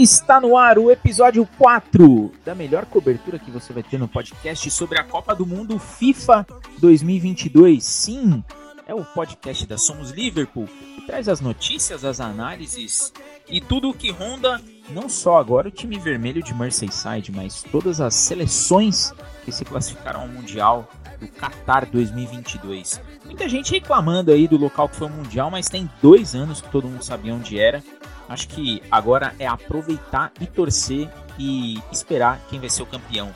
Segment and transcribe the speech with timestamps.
[0.00, 4.70] Está no ar o episódio 4 da melhor cobertura que você vai ter no podcast
[4.70, 6.46] sobre a Copa do Mundo FIFA
[6.78, 7.84] 2022.
[7.84, 8.42] Sim,
[8.86, 13.12] é o podcast da Somos Liverpool que traz as notícias, as análises
[13.46, 14.58] e tudo o que ronda
[14.88, 19.12] não só agora o time vermelho de Merseyside, mas todas as seleções
[19.44, 20.88] que se classificaram ao Mundial
[21.20, 23.02] do Qatar 2022.
[23.26, 26.70] Muita gente reclamando aí do local que foi o Mundial, mas tem dois anos que
[26.70, 27.82] todo mundo sabia onde era.
[28.30, 33.34] Acho que agora é aproveitar e torcer e esperar quem vai ser o campeão.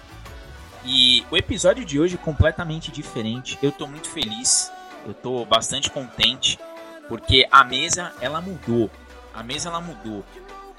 [0.84, 3.58] E o episódio de hoje é completamente diferente.
[3.60, 4.70] Eu tô muito feliz,
[5.04, 6.60] eu tô bastante contente,
[7.08, 8.88] porque a mesa ela mudou.
[9.34, 10.24] A mesa ela mudou.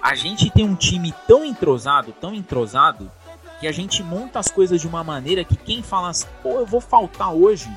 [0.01, 3.11] A gente tem um time tão entrosado, tão entrosado,
[3.59, 6.65] que a gente monta as coisas de uma maneira que quem fala assim, pô, eu
[6.65, 7.69] vou faltar hoje,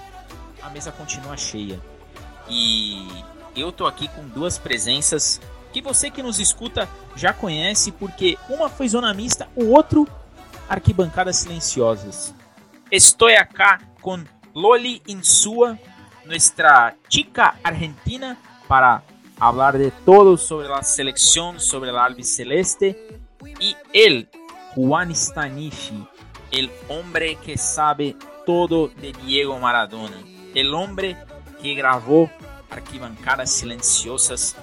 [0.63, 1.81] a mesa continua cheia.
[2.49, 3.25] E
[3.57, 5.41] eu tô aqui com duas presenças
[5.73, 10.07] que você que nos escuta já conhece, porque uma foi zona mista, o outro
[10.69, 12.35] arquibancadas silenciosas.
[12.91, 14.23] Estou acá com
[14.55, 15.79] Loli Insua,
[16.25, 19.03] nossa chica argentina, para
[19.37, 22.97] falar de todo sobre a seleção, sobre a albiceleste,
[23.61, 24.29] e ele,
[24.75, 26.07] Juan Stanishi,
[26.51, 30.17] el hombre que sabe todo de Diego Maradona,
[30.55, 31.17] el hombre
[31.61, 32.31] que gravou
[32.71, 34.57] arquibancadas silenciosas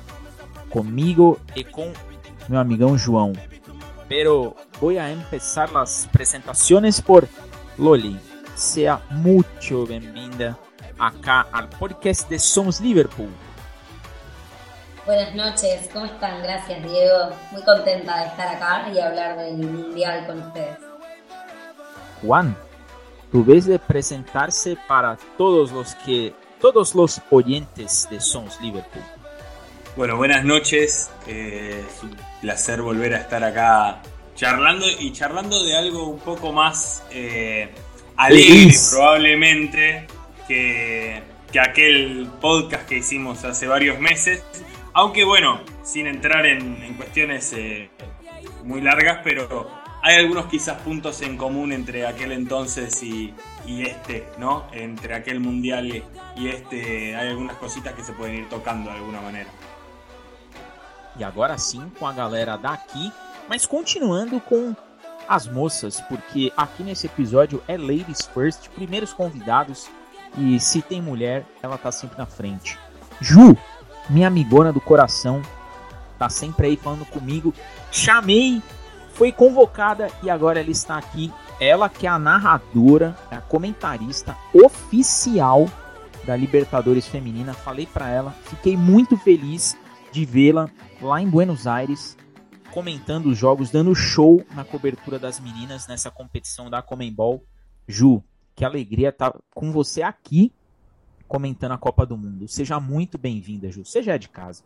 [0.69, 1.91] comigo e com
[2.47, 3.33] meu amigão João.
[4.07, 7.27] Pero voy a empezar las presentaciones por
[7.77, 8.19] Loli.
[8.55, 10.57] Sea mucho bienvenida
[10.97, 13.29] acá al podcast de Somos Liverpool.
[15.05, 16.41] Buenas noches, ¿cómo están?
[16.41, 17.29] Gracias Diego.
[17.51, 20.77] Muy contenta de estar acá y hablar del Mundial con ustedes.
[22.21, 22.55] Juan,
[23.31, 29.03] tu vez de presentarse para todos los que todos los oyentes de Somos Liverpool.
[29.95, 31.09] Bueno, buenas noches.
[31.25, 34.01] Eh, es un placer volver a estar acá
[34.35, 37.69] charlando y charlando de algo un poco más eh,
[38.17, 40.05] alegre probablemente
[40.49, 44.43] que, que, aquel podcast que hicimos hace varios meses.
[44.91, 47.89] Aunque bueno, sin entrar en, en cuestiones eh,
[48.65, 49.71] muy largas, pero
[50.03, 53.33] hay algunos quizás puntos en común entre aquel entonces y,
[53.65, 54.67] y este, ¿no?
[54.73, 56.03] Entre aquel mundial
[56.35, 59.49] y este, hay algunas cositas que se pueden ir tocando de alguna manera.
[61.17, 63.11] E agora sim com a galera daqui,
[63.47, 64.75] mas continuando com
[65.27, 69.89] as moças, porque aqui nesse episódio é Ladies First, primeiros convidados,
[70.37, 72.77] e se tem mulher, ela tá sempre na frente.
[73.21, 73.57] Ju,
[74.09, 75.41] minha amigona do coração,
[76.19, 77.53] tá sempre aí falando comigo.
[77.91, 78.61] Chamei,
[79.13, 81.31] foi convocada e agora ela está aqui.
[81.59, 85.69] Ela que é a narradora, é a comentarista oficial
[86.25, 87.53] da Libertadores Feminina.
[87.53, 89.77] Falei para ela, fiquei muito feliz
[90.15, 90.69] de vê-la
[91.01, 92.17] lá em Buenos Aires,
[92.71, 97.43] comentando os jogos, dando show na cobertura das meninas nessa competição da Comembol.
[97.85, 98.23] Ju,
[98.55, 100.53] que alegria estar tá com você aqui
[101.27, 102.47] comentando a Copa do Mundo.
[102.47, 103.83] Seja muito bem-vinda, Ju.
[103.83, 104.63] Seja é de casa.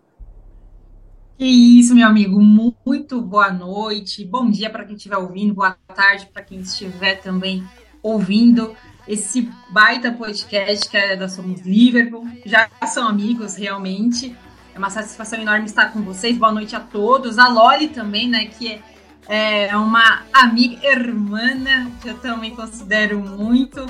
[1.35, 2.39] Que isso, meu amigo.
[2.39, 4.23] Muito boa noite.
[4.23, 5.55] Bom dia para quem estiver ouvindo.
[5.55, 7.63] Boa tarde para quem estiver também
[8.03, 8.75] ouvindo
[9.07, 12.27] esse baita podcast que é da Somos Liverpool.
[12.45, 14.35] Já são amigos, realmente.
[14.79, 16.37] É uma satisfação enorme estar com vocês.
[16.37, 17.37] Boa noite a todos.
[17.37, 18.81] A Loli também, né, que
[19.27, 23.85] é, é uma amiga hermana, que eu também considero muito.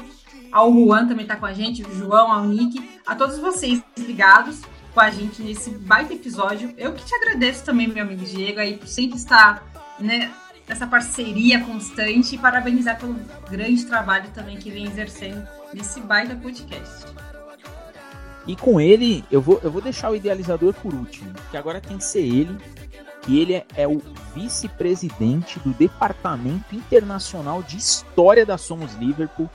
[0.51, 2.99] Ao Juan também está com a gente, o João, ao Nick.
[3.05, 4.61] A todos vocês ligados
[4.91, 6.73] com a gente nesse baita episódio.
[6.75, 9.63] Eu que te agradeço também, meu amigo Diego, aí por sempre estar,
[9.99, 10.31] né,
[10.67, 13.15] essa parceria constante e parabenizar pelo
[13.47, 17.05] grande trabalho também que vem exercendo nesse baita podcast.
[18.47, 21.97] E com ele, eu vou, eu vou deixar o idealizador por último, que agora tem
[21.97, 22.57] que ser ele,
[23.21, 24.01] que ele é, é o
[24.33, 29.49] vice-presidente do Departamento Internacional de História da Somos Liverpool.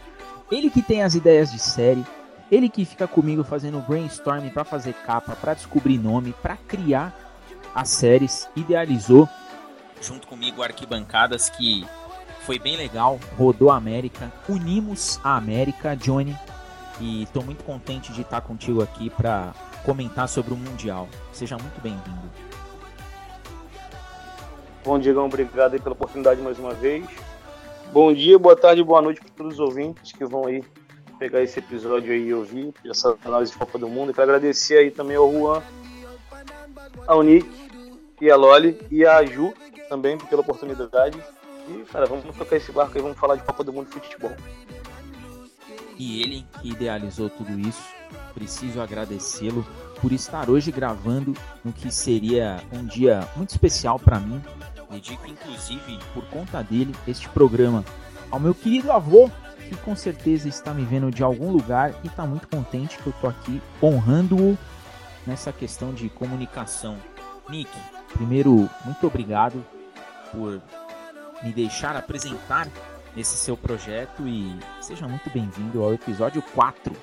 [0.50, 2.04] Ele que tem as ideias de série,
[2.50, 7.12] ele que fica comigo fazendo brainstorming para fazer capa, para descobrir nome, para criar
[7.74, 9.28] as séries, idealizou
[10.04, 11.86] junto comigo arquibancadas que
[12.42, 16.36] foi bem legal, rodou a América, unimos a América, Johnny,
[17.00, 19.52] e estou muito contente de estar contigo aqui para
[19.84, 21.08] comentar sobre o Mundial.
[21.32, 22.30] Seja muito bem-vindo.
[24.84, 27.06] Bom, Diegão, obrigado pela oportunidade mais uma vez.
[27.92, 30.62] Bom dia, boa tarde, boa noite para todos os ouvintes que vão aí
[31.18, 34.10] pegar esse episódio aí e ouvir essa análise de Copa do Mundo.
[34.10, 35.62] E quero agradecer aí também ao Juan,
[37.06, 37.48] ao Nick
[38.20, 39.54] e a Loli e a Ju
[39.88, 41.18] também pela oportunidade.
[41.68, 44.32] E, cara, vamos tocar esse barco aí, vamos falar de Copa do Mundo de futebol
[45.98, 47.82] e ele que idealizou tudo isso.
[48.32, 49.66] Preciso agradecê-lo
[50.00, 54.42] por estar hoje gravando no que seria um dia muito especial para mim.
[54.90, 57.84] dedico inclusive por conta dele este programa
[58.30, 59.30] ao meu querido avô,
[59.68, 63.12] que com certeza está me vendo de algum lugar e está muito contente que eu
[63.20, 64.58] tô aqui honrando-o
[65.26, 66.96] nessa questão de comunicação.
[67.48, 67.70] Nick,
[68.12, 69.64] primeiro, muito obrigado
[70.32, 70.60] por
[71.42, 72.68] me deixar apresentar
[73.16, 76.94] esse seu projeto e seja muito bem-vindo ao episódio 4.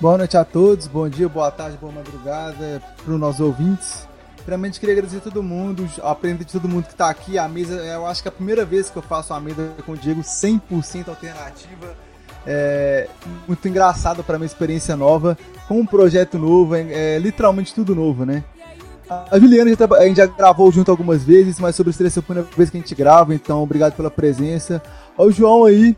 [0.00, 4.08] Boa noite a todos, bom dia, boa tarde, boa madrugada para os nossos ouvintes.
[4.36, 7.38] Primeiramente queria agradecer a todo mundo, aprender de todo mundo que está aqui.
[7.38, 9.92] A mesa, eu acho que é a primeira vez que eu faço uma mesa com
[9.92, 11.96] o Diego 100% alternativa.
[12.46, 13.08] É
[13.48, 18.26] muito engraçado para minha experiência nova, com um projeto novo, é, é literalmente tudo novo,
[18.26, 18.44] né?
[19.08, 22.78] A Juliana a gente já gravou junto algumas vezes, mas sobre essa primeira vez que
[22.78, 24.82] a gente grava, então obrigado pela presença.
[25.16, 25.96] Ao João aí,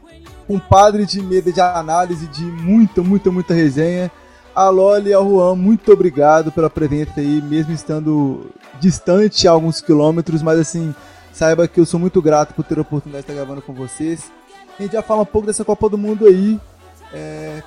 [0.49, 4.11] um padre de mesa de análise, de muita, muita, muita resenha.
[4.55, 8.47] A Loli e ao Juan, muito obrigado pela presença aí, mesmo estando
[8.81, 10.95] distante a alguns quilômetros, mas assim,
[11.33, 14.31] saiba que eu sou muito grato por ter a oportunidade de estar gravando com vocês.
[14.79, 16.59] A gente já fala um pouco dessa Copa do Mundo aí.
[17.13, 17.63] É...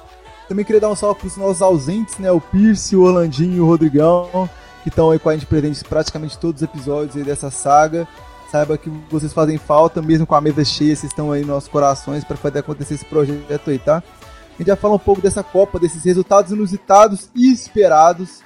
[0.48, 2.32] Também queria dar um salve para os nossos ausentes, né?
[2.32, 4.50] O Pierce, o Orlandinho e o Rodrigão,
[4.84, 8.08] que estão aí com a gente presentes praticamente todos os episódios dessa saga.
[8.52, 11.70] Saiba que vocês fazem falta, mesmo com a mesa cheia, vocês estão aí nos nossos
[11.70, 13.98] corações para fazer acontecer esse projeto aí, tá?
[13.98, 18.42] A gente já fala um pouco dessa Copa, desses resultados inusitados e esperados.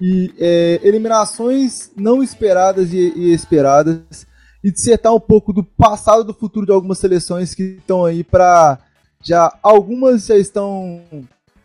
[0.00, 4.26] E é, eliminações não esperadas e, e, esperadas.
[4.62, 8.22] E dissertar um pouco do passado e do futuro de algumas seleções que estão aí
[8.22, 8.78] para.
[9.22, 11.02] Já algumas já estão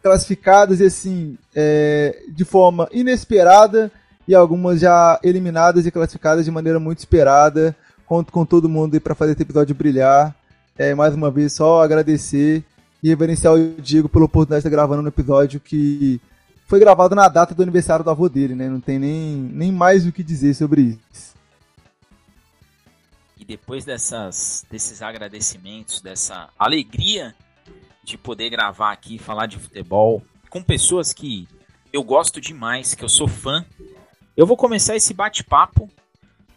[0.01, 3.91] classificadas e assim é, de forma inesperada
[4.31, 7.75] e algumas já eliminadas e classificadas de maneira muito esperada.
[8.05, 10.33] Conto com todo mundo para fazer esse episódio brilhar.
[10.77, 12.63] É, mais uma vez, só agradecer
[13.03, 16.21] e reverenciar o Diego pela oportunidade de estar gravando um episódio que
[16.65, 18.69] foi gravado na data do aniversário do avô dele, né?
[18.69, 21.35] Não tem nem, nem mais o que dizer sobre isso.
[23.37, 27.35] E depois dessas, desses agradecimentos, dessa alegria
[28.01, 31.49] de poder gravar aqui, falar de futebol com pessoas que
[31.91, 33.65] eu gosto demais, que eu sou fã,
[34.35, 35.89] eu vou começar esse bate-papo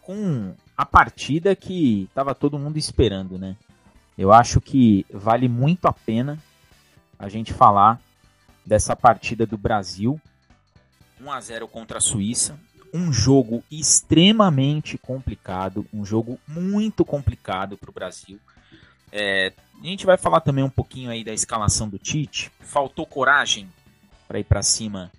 [0.00, 3.56] com a partida que estava todo mundo esperando, né?
[4.16, 6.38] Eu acho que vale muito a pena
[7.18, 8.00] a gente falar
[8.64, 10.20] dessa partida do Brasil
[11.20, 12.58] 1 a 0 contra a Suíça,
[12.92, 18.38] um jogo extremamente complicado, um jogo muito complicado para o Brasil.
[19.10, 22.52] É, a gente vai falar também um pouquinho aí da escalação do Tite.
[22.60, 23.68] Faltou coragem
[24.28, 25.10] para ir para cima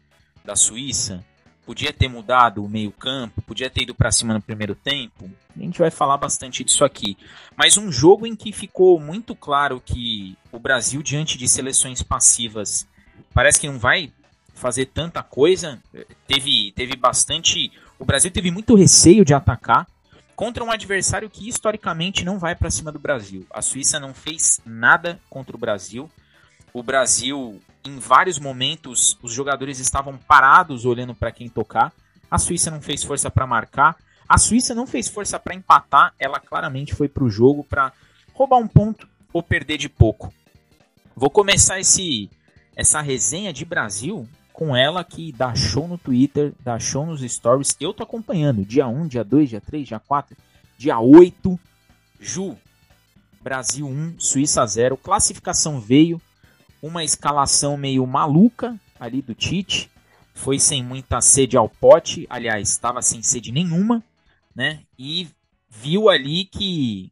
[0.44, 1.24] da Suíça
[1.66, 5.30] podia ter mudado o meio-campo, podia ter ido para cima no primeiro tempo.
[5.56, 7.18] A gente vai falar bastante disso aqui.
[7.56, 12.88] Mas um jogo em que ficou muito claro que o Brasil, diante de seleções passivas,
[13.34, 14.12] parece que não vai
[14.54, 15.82] fazer tanta coisa.
[16.28, 17.72] Teve, teve bastante.
[17.98, 19.88] O Brasil teve muito receio de atacar
[20.36, 23.46] contra um adversário que historicamente não vai para cima do Brasil.
[23.50, 26.10] A Suíça não fez nada contra o Brasil.
[26.74, 31.94] O Brasil em vários momentos os jogadores estavam parados olhando para quem tocar.
[32.30, 33.96] A Suíça não fez força para marcar.
[34.28, 36.14] A Suíça não fez força para empatar.
[36.20, 37.94] Ela claramente foi para o jogo para
[38.34, 40.34] roubar um ponto ou perder de pouco.
[41.16, 42.30] Vou começar esse
[42.76, 47.76] essa resenha de Brasil com ela que dá show no Twitter, dá show nos stories.
[47.80, 50.36] Eu tô acompanhando dia 1, dia 2, dia 3, dia 4,
[50.78, 51.60] dia 8.
[52.20, 52.58] Ju,
[53.42, 54.98] Brasil 1, Suíça 0.
[54.98, 56.20] Classificação veio
[56.86, 59.90] uma escalação meio maluca ali do Tite.
[60.34, 64.04] Foi sem muita sede ao pote, aliás, estava sem sede nenhuma,
[64.56, 64.82] né?
[65.00, 65.28] E
[65.70, 67.12] viu ali que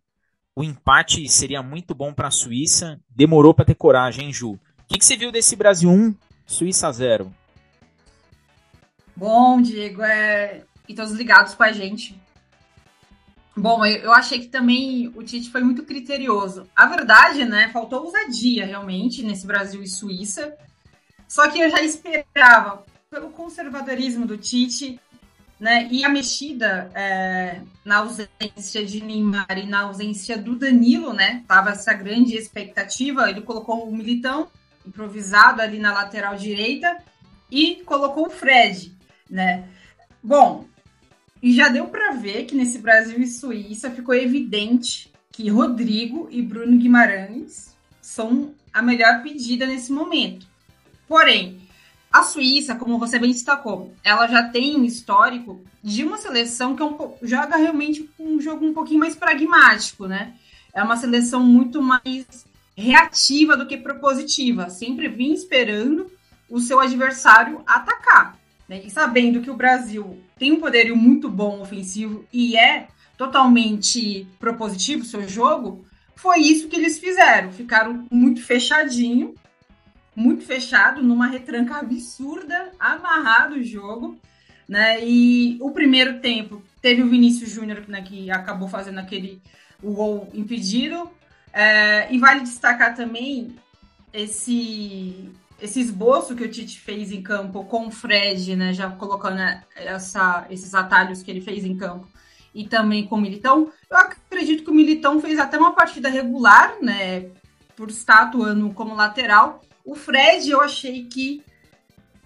[0.56, 3.00] o empate seria muito bom para a Suíça.
[3.10, 4.51] Demorou para ter coragem, hein, Ju?
[4.51, 6.13] O que, que você viu desse Brasil 1,
[6.46, 7.34] Suíça 0?
[9.15, 10.63] Bom, Diego, é...
[10.88, 12.22] e todos ligados com a gente.
[13.56, 16.68] Bom, eu achei que também o Tite foi muito criterioso.
[16.76, 20.56] A verdade, né, faltou ousadia realmente nesse Brasil e Suíça.
[21.28, 25.00] Só que eu já esperava, pelo conservadorismo do Tite,
[25.60, 31.44] né, e a mexida é, na ausência de Neymar e na ausência do Danilo, né,
[31.48, 33.30] tava essa grande expectativa.
[33.30, 34.48] Ele colocou o Militão
[34.86, 36.98] improvisado ali na lateral direita
[37.52, 38.98] e colocou o Fred,
[39.30, 39.70] né.
[40.24, 40.66] Bom,
[41.44, 46.42] e já deu para ver que nesse Brasil e Suíça ficou evidente que Rodrigo e
[46.42, 50.48] Bruno Guimarães são a melhor pedida nesse momento.
[51.06, 51.60] Porém,
[52.10, 56.82] a Suíça, como você bem destacou, ela já tem um histórico de uma seleção que
[56.82, 60.36] é um, joga realmente um jogo um pouquinho mais pragmático, né?
[60.74, 64.70] É uma seleção muito mais reativa do que propositiva.
[64.70, 66.10] Sempre vim esperando
[66.50, 68.38] o seu adversário atacar.
[68.68, 68.82] Né?
[68.86, 75.04] E sabendo que o Brasil tem um poderio muito bom ofensivo e é totalmente propositivo
[75.04, 75.86] o seu jogo,
[76.18, 77.50] foi isso que eles fizeram.
[77.50, 79.36] Ficaram muito fechadinho,
[80.14, 84.20] muito fechado, numa retranca absurda, amarrado o jogo.
[84.68, 85.00] Né?
[85.08, 89.42] E o primeiro tempo teve o Vinícius Júnior né, que acabou fazendo aquele
[89.82, 91.10] gol impedido.
[91.54, 93.56] É, e vale destacar também
[94.12, 95.32] esse
[95.63, 99.39] esse esboço que o Tite fez em campo com o Fred, né, já colocando
[99.77, 102.05] essa, esses atalhos que ele fez em campo,
[102.53, 106.75] e também com o Militão, eu acredito que o Militão fez até uma partida regular,
[106.82, 107.29] né,
[107.77, 109.63] por estar atuando como lateral.
[109.86, 111.41] O Fred, eu achei que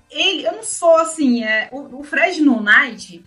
[0.10, 3.24] ele, eu não sou assim, é, o, o Fred no Night,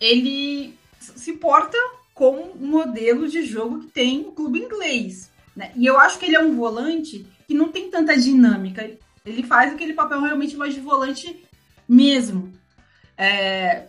[0.00, 1.78] ele se porta
[2.12, 6.26] com um modelo de jogo que tem o clube inglês, né, e eu acho que
[6.26, 9.03] ele é um volante que não tem tanta dinâmica.
[9.24, 11.44] Ele faz aquele papel realmente mais de volante
[11.88, 12.52] mesmo.
[13.16, 13.86] É,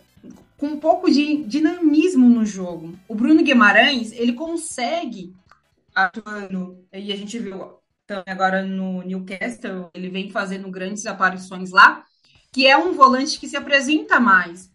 [0.56, 2.98] com um pouco de dinamismo no jogo.
[3.06, 5.34] O Bruno Guimarães, ele consegue
[5.94, 12.04] atuando, e a gente viu também agora no Newcastle, ele vem fazendo grandes aparições lá,
[12.52, 14.70] que é um volante que se apresenta mais,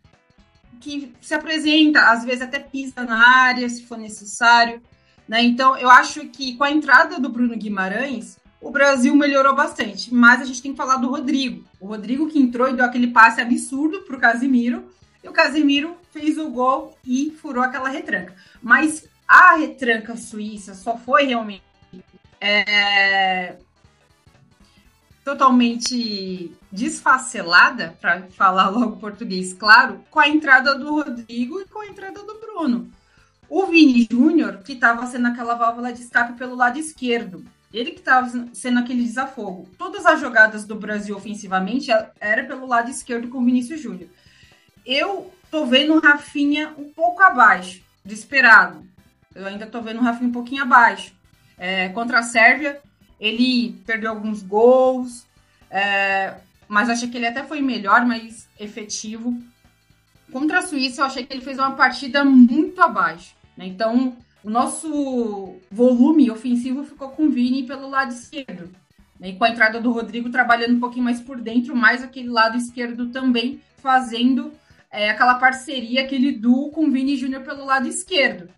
[0.79, 4.81] que se apresenta, às vezes até pisa na área, se for necessário,
[5.27, 5.41] né?
[5.43, 10.13] Então, eu acho que com a entrada do Bruno Guimarães, o Brasil melhorou bastante.
[10.13, 11.65] Mas a gente tem que falar do Rodrigo.
[11.79, 14.85] O Rodrigo que entrou e deu aquele passe absurdo para o Casimiro.
[15.23, 18.35] E o Casimiro fez o gol e furou aquela retranca.
[18.61, 21.63] Mas a retranca suíça só foi realmente
[22.39, 23.55] é,
[25.23, 31.87] totalmente desfacelada, para falar logo português, claro, com a entrada do Rodrigo e com a
[31.87, 32.91] entrada do Bruno.
[33.47, 37.99] O Vini Júnior, que estava sendo aquela válvula de escape pelo lado esquerdo, ele que
[37.99, 39.69] estava sendo aquele desafogo.
[39.77, 44.09] Todas as jogadas do Brasil ofensivamente era pelo lado esquerdo com o Vinícius Júnior.
[44.85, 48.85] Eu tô vendo o Rafinha um pouco abaixo do esperado.
[49.33, 51.13] Eu ainda tô vendo o Rafinha um pouquinho abaixo.
[51.57, 52.81] É, contra a Sérvia,
[53.19, 55.25] ele perdeu alguns gols,
[55.69, 56.35] é,
[56.67, 59.39] mas achei que ele até foi melhor, mais efetivo.
[60.31, 63.35] Contra a Suíça, eu achei que ele fez uma partida muito abaixo.
[63.55, 63.67] Né?
[63.67, 68.69] Então, o nosso volume ofensivo ficou com o Vini pelo lado esquerdo.
[69.19, 69.29] Né?
[69.29, 72.57] E com a entrada do Rodrigo trabalhando um pouquinho mais por dentro, mais aquele lado
[72.57, 74.51] esquerdo também, fazendo
[74.91, 78.49] é, aquela parceria, aquele duo com o Vini Júnior pelo lado esquerdo.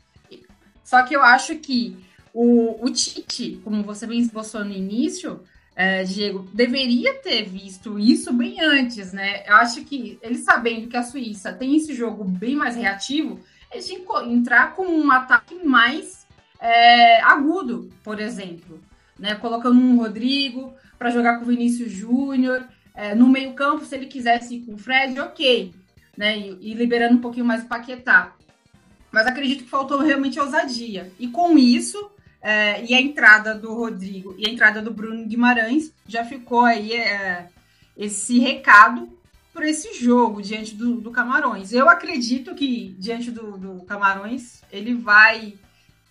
[0.83, 1.97] Só que eu acho que
[2.33, 5.41] o, o Tite, como você bem esboçou no início,
[5.75, 9.43] é, Diego, deveria ter visto isso bem antes, né?
[9.47, 13.39] Eu acho que ele sabendo que a Suíça tem esse jogo bem mais reativo,
[14.25, 16.25] entrar com um ataque mais
[16.59, 18.79] é, agudo, por exemplo.
[19.17, 19.35] Né?
[19.35, 22.67] Colocando um Rodrigo para jogar com o Vinícius Júnior.
[22.95, 25.73] É, no meio-campo, se ele quisesse ir com o Fred, ok.
[26.17, 26.37] Né?
[26.37, 28.33] E, e liberando um pouquinho mais o Paquetá.
[29.11, 31.11] Mas acredito que faltou realmente ousadia.
[31.19, 32.11] E com isso,
[32.41, 36.93] é, e a entrada do Rodrigo e a entrada do Bruno Guimarães, já ficou aí
[36.93, 37.47] é,
[37.95, 39.17] esse recado
[39.53, 41.71] por esse jogo diante do, do Camarões.
[41.71, 45.53] Eu acredito que diante do, do, Camarões ele vai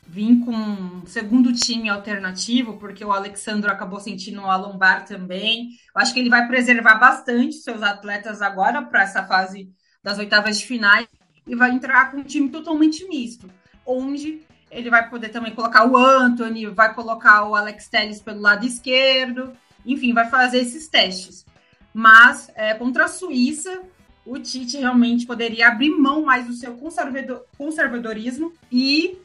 [0.07, 5.71] vir com um segundo time alternativo, porque o Alexandre acabou sentindo a lombar também.
[5.95, 9.71] Eu acho que ele vai preservar bastante seus atletas agora para essa fase
[10.03, 11.09] das oitavas de finais
[11.47, 13.51] e vai entrar com um time totalmente misto,
[13.85, 18.65] onde ele vai poder também colocar o Anthony, vai colocar o Alex Telles pelo lado
[18.65, 19.53] esquerdo,
[19.85, 21.45] enfim, vai fazer esses testes.
[21.93, 23.83] Mas é, contra a Suíça,
[24.25, 29.19] o Tite realmente poderia abrir mão mais do seu conservador, conservadorismo e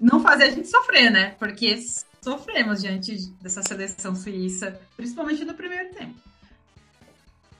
[0.00, 1.34] não fazer a gente sofrer, né?
[1.38, 1.76] Porque
[2.22, 6.14] sofremos diante dessa seleção suíça, principalmente no primeiro tempo.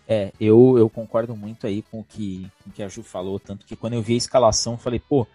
[0.07, 3.39] É, eu, eu concordo muito aí com o, que, com o que a Ju falou,
[3.41, 5.27] tanto que quando eu vi a escalação, falei, pô,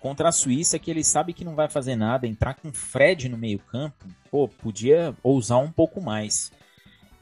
[0.00, 3.38] contra a Suíça, que ele sabe que não vai fazer nada, entrar com Fred no
[3.38, 6.52] meio campo, pô, podia ousar um pouco mais.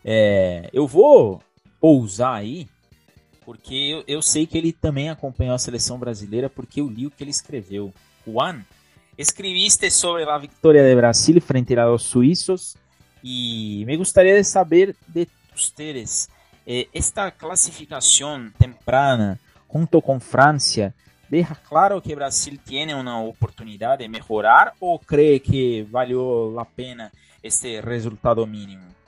[0.05, 1.43] É, eu vou
[1.81, 2.69] ousar aí,
[3.45, 7.11] porque eu, eu, sei que ele também acompanhou a seleção brasileira, porque eu li o
[7.11, 7.93] que ele escreveu.
[8.27, 8.65] Juan,
[9.17, 12.77] escreviste sobre a vitória de Brasil frente a los suizos
[13.23, 16.29] e me gostaria de saber de ustedes,
[16.67, 19.39] eh, esta classificação temprana
[19.73, 20.95] junto com França
[21.29, 27.13] deja claro que Brasil tiene una oportunidad de mejorar o cree que valió la pena
[27.43, 29.00] este resultado mínimo?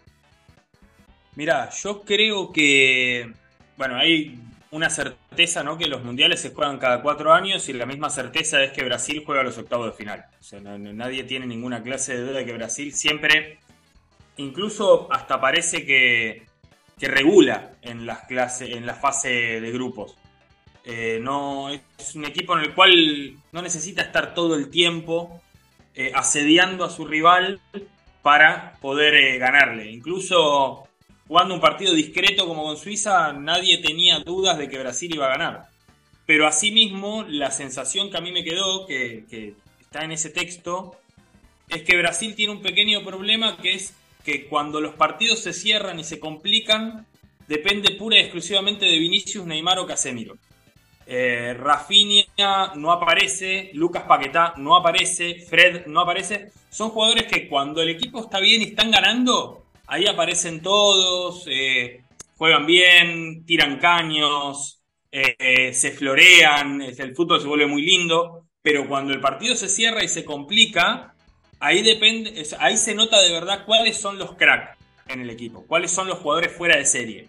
[1.34, 3.32] Mira, yo creo que,
[3.76, 4.38] bueno, hay
[4.70, 5.78] una certeza, ¿no?
[5.78, 9.22] Que los mundiales se juegan cada cuatro años y la misma certeza es que Brasil
[9.24, 10.24] juega los octavos de final.
[10.40, 13.58] O sea, nadie tiene ninguna clase de duda de que Brasil siempre,
[14.36, 16.46] incluso hasta parece que,
[16.98, 20.16] que regula en las clases, en la fase de grupos.
[20.84, 25.40] Eh, no, es un equipo en el cual no necesita estar todo el tiempo
[25.94, 27.60] eh, asediando a su rival
[28.22, 29.90] para poder eh, ganarle.
[29.90, 30.88] Incluso
[31.32, 35.38] jugando un partido discreto como con Suiza, nadie tenía dudas de que Brasil iba a
[35.38, 35.64] ganar.
[36.26, 40.94] Pero asimismo, la sensación que a mí me quedó, que, está en ese texto,
[41.70, 45.98] es que Brasil tiene un pequeño problema que es que cuando los partidos se cierran
[45.98, 47.06] y se complican,
[47.48, 50.36] depende pura y exclusivamente de Vinicius, Neymar o Casemiro.
[51.06, 56.52] Eh, Rafinha no aparece, Lucas Paquetá no aparece, Fred no aparece.
[56.68, 59.61] Son jugadores que cuando el equipo está bien y están ganando,
[59.92, 62.02] ahí aparecen todos, eh,
[62.38, 64.80] juegan bien, tiran caños,
[65.10, 68.46] eh, se florean, el fútbol se vuelve muy lindo.
[68.62, 71.14] Pero cuando el partido se cierra y se complica,
[71.60, 75.90] ahí depende, ahí se nota de verdad cuáles son los cracks en el equipo, cuáles
[75.90, 77.28] son los jugadores fuera de serie.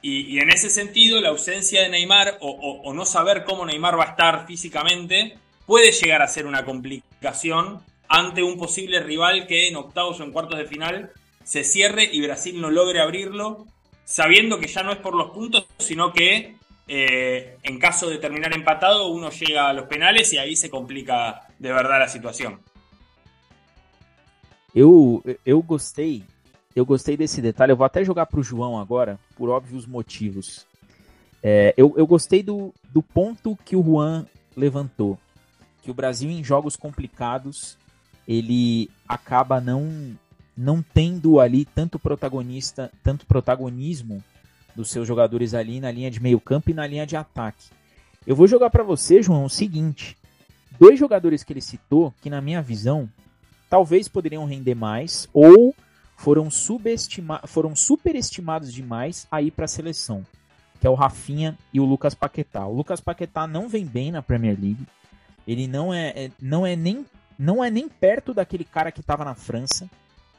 [0.00, 4.10] Y, en ese sentido, la ausencia de Neymar o, no saber cómo Neymar va a
[4.10, 10.20] estar físicamente puede llegar a ser una complicación ante un posible rival que en octavos
[10.20, 11.10] o en cuartos de final
[11.44, 13.66] se cierre y Brasil no logre abrirlo,
[14.04, 16.56] sabiendo que ya no es por los puntos, sino que
[16.88, 21.46] eh, en caso de terminar empatado uno llega a los penales y ahí se complica
[21.58, 22.60] de verdad la situación.
[24.74, 26.24] Eu, eu gostei
[26.74, 27.72] Eu gostei desse detalhe.
[27.72, 30.66] Eu vou até jogar para o João agora, por óbvios motivos.
[31.42, 35.18] É, eu, eu gostei do, do ponto que o Juan levantou.
[35.82, 37.78] Que o Brasil, em jogos complicados,
[38.26, 40.18] ele acaba não,
[40.56, 44.22] não tendo ali tanto protagonista, tanto protagonismo
[44.74, 47.70] dos seus jogadores ali na linha de meio campo e na linha de ataque.
[48.26, 50.16] Eu vou jogar para você, João, o seguinte:
[50.78, 53.08] dois jogadores que ele citou que, na minha visão,
[53.68, 55.74] talvez poderiam render mais ou
[56.16, 56.48] foram,
[57.46, 60.24] foram superestimados demais a ir para a seleção,
[60.80, 62.66] que é o Rafinha e o Lucas Paquetá.
[62.66, 64.86] O Lucas Paquetá não vem bem na Premier League.
[65.46, 67.04] Ele não é, é não é nem
[67.38, 69.90] não é nem perto daquele cara que estava na França,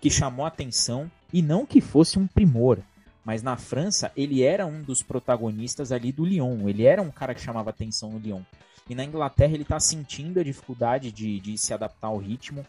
[0.02, 2.80] que chamou atenção e não que fosse um primor,
[3.24, 6.70] mas na França ele era um dos protagonistas ali do Lyon.
[6.70, 8.42] Ele era um cara que chamava atenção no Lyon.
[8.90, 12.66] E na Inglaterra ele está sentindo a dificuldade de, de se adaptar ao ritmo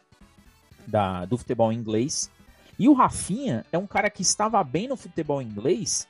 [0.87, 2.31] da, do futebol inglês
[2.79, 6.07] e o Rafinha é um cara que estava bem no futebol inglês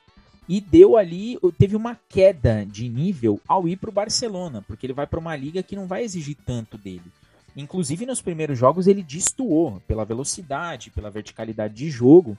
[0.49, 4.93] e deu ali, teve uma queda de nível ao ir para o Barcelona, porque ele
[4.93, 7.03] vai para uma liga que não vai exigir tanto dele.
[7.57, 12.37] Inclusive nos primeiros jogos ele destoou pela velocidade, pela verticalidade de jogo,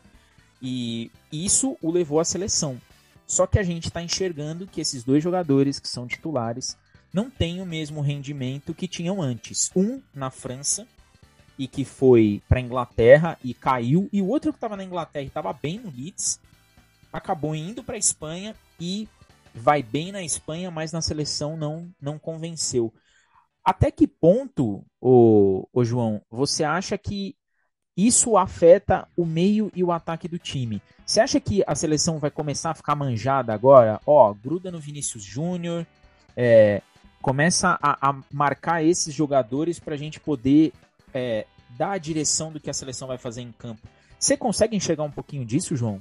[0.62, 2.81] e isso o levou à seleção.
[3.26, 6.78] Só que a gente está enxergando que esses dois jogadores que são titulares
[7.12, 9.72] não têm o mesmo rendimento que tinham antes.
[9.74, 10.87] Um na França
[11.59, 15.28] e que foi para Inglaterra e caiu, e o outro que estava na Inglaterra e
[15.28, 16.38] estava bem no Leeds,
[17.12, 19.09] acabou indo para Espanha e
[19.52, 22.92] vai bem na Espanha, mas na seleção não não convenceu.
[23.68, 27.37] Até que ponto, o, o João, você acha que
[27.94, 30.81] isso afeta o meio e o ataque do time?
[31.04, 34.00] Você acha que a seleção vai começar a ficar manjada agora?
[34.07, 35.87] Ó, gruda no Vinícius Júnior,
[36.35, 36.81] é,
[37.20, 40.72] começa a, a, marcar esses jogadores para a gente poder
[41.12, 41.44] é,
[41.76, 43.87] dar a direção do que a seleção vai fazer em campo.
[44.18, 46.00] Você consegue enxergar um pouquinho disso, João?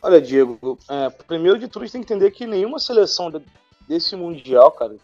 [0.00, 3.28] Olha, Diego, é, primeiro de tudo a gente tem que entender que nenhuma seleção
[3.90, 4.94] desse Mundial, cara,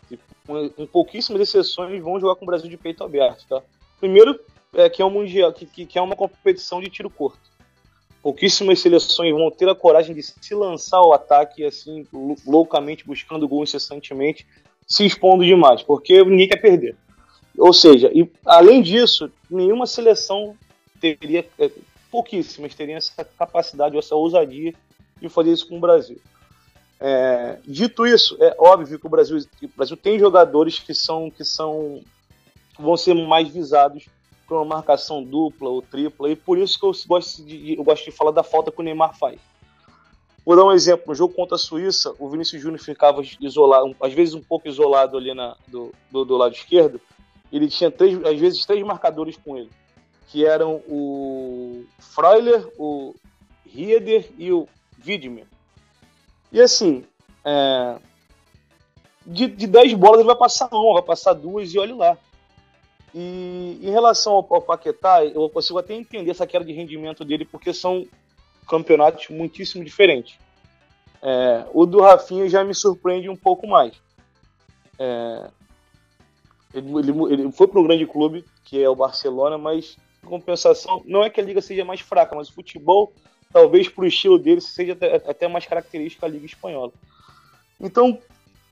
[0.46, 3.61] com pouquíssimas exceções, vão jogar com o Brasil de peito aberto, tá?
[3.99, 4.38] Primeiro,
[4.72, 7.51] é, que é um Mundial, que, que é uma competição de tiro curto.
[8.22, 12.07] Pouquíssimas seleções vão ter a coragem de se lançar ao ataque, assim,
[12.46, 14.46] loucamente, buscando gol incessantemente,
[14.87, 16.96] se expondo demais, porque ninguém quer perder.
[17.59, 20.57] Ou seja, e além disso, nenhuma seleção
[21.01, 21.70] teria, é,
[22.09, 24.72] pouquíssimas teriam essa capacidade, essa ousadia
[25.20, 26.20] de fazer isso com o Brasil.
[26.98, 31.30] É, dito isso, é óbvio que o Brasil, que o Brasil tem jogadores que são
[31.30, 32.02] que são
[32.78, 34.06] vão ser mais visados
[34.48, 38.04] por uma marcação dupla ou tripla e por isso que eu gosto de, eu gosto
[38.04, 39.38] de falar da falta que o Neymar faz.
[40.46, 41.06] Vou dar um exemplo.
[41.09, 45.16] No jogo contra a Suíça, o Vinícius Júnior ficava isolado, às vezes um pouco isolado
[45.16, 47.00] ali na, do, do, do, lado esquerdo.
[47.52, 49.70] Ele tinha, três, às vezes, três marcadores com ele,
[50.28, 53.12] que eram o Freuler, o
[53.66, 54.68] Rieder e o
[55.04, 55.46] Widmer.
[56.57, 57.05] E assim,
[57.45, 57.99] é,
[59.27, 62.16] de, de dez bolas ele vai passar uma, vai passar duas e olhe lá.
[63.14, 67.45] E em relação ao, ao Paquetá, eu consigo até entender essa queda de rendimento dele,
[67.45, 68.07] porque são
[68.66, 70.38] campeonatos muitíssimo diferentes.
[71.21, 73.92] É, o do Rafinha já me surpreende um pouco mais.
[74.99, 75.51] É,
[76.73, 81.03] ele, ele, ele, foi para um grande clube, que é o Barcelona, mas em compensação,
[81.05, 83.12] não é que a liga seja mais fraca, mas o futebol
[83.57, 84.92] talvez para o estilo dele seja
[85.27, 86.92] até, mais característica da Liga Espanhola.
[87.81, 88.19] Então,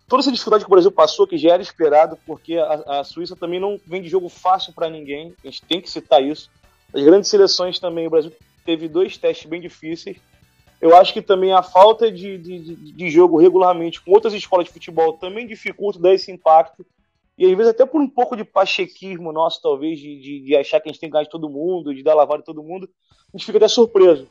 [0.06, 3.34] toda essa dificuldade que o Brasil passou, que já era esperado, porque a, a Suíça
[3.34, 6.50] também não vem de jogo fácil para ninguém, a gente tem que citar isso.
[6.92, 8.30] As grandes seleções também, o Brasil
[8.62, 10.18] teve dois testes bem difíceis.
[10.82, 14.72] Eu acho que também a falta de, de, de jogo regularmente com outras escolas de
[14.72, 16.84] futebol também dificulta dar esse impacto.
[17.38, 20.78] E às vezes até por um pouco de pachequismo nosso, talvez, de, de, de achar
[20.78, 22.86] que a gente tem que ganhar de todo mundo, de dar lavada de todo mundo,
[23.32, 24.28] a gente fica até surpreso.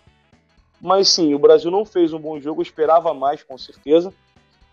[0.83, 4.13] Mas sim, o Brasil não fez um bom jogo, esperava mais, com certeza.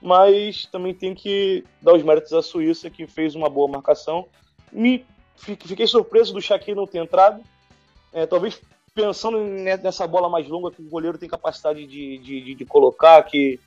[0.03, 4.27] Mas também tem que dar os méritos à Suíça, que fez uma boa marcação.
[4.73, 7.41] Me fiquei surpreso do Shaqiri não ter entrado.
[8.13, 8.61] É, talvez
[8.93, 13.61] pensando nessa bola mais longa que o goleiro tem capacidade de, de, de colocar, que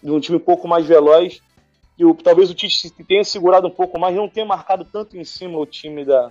[0.00, 1.42] de um time um pouco mais veloz,
[1.96, 5.24] que o, talvez o Tite tenha segurado um pouco mais, não tenha marcado tanto em
[5.24, 6.30] cima o time da,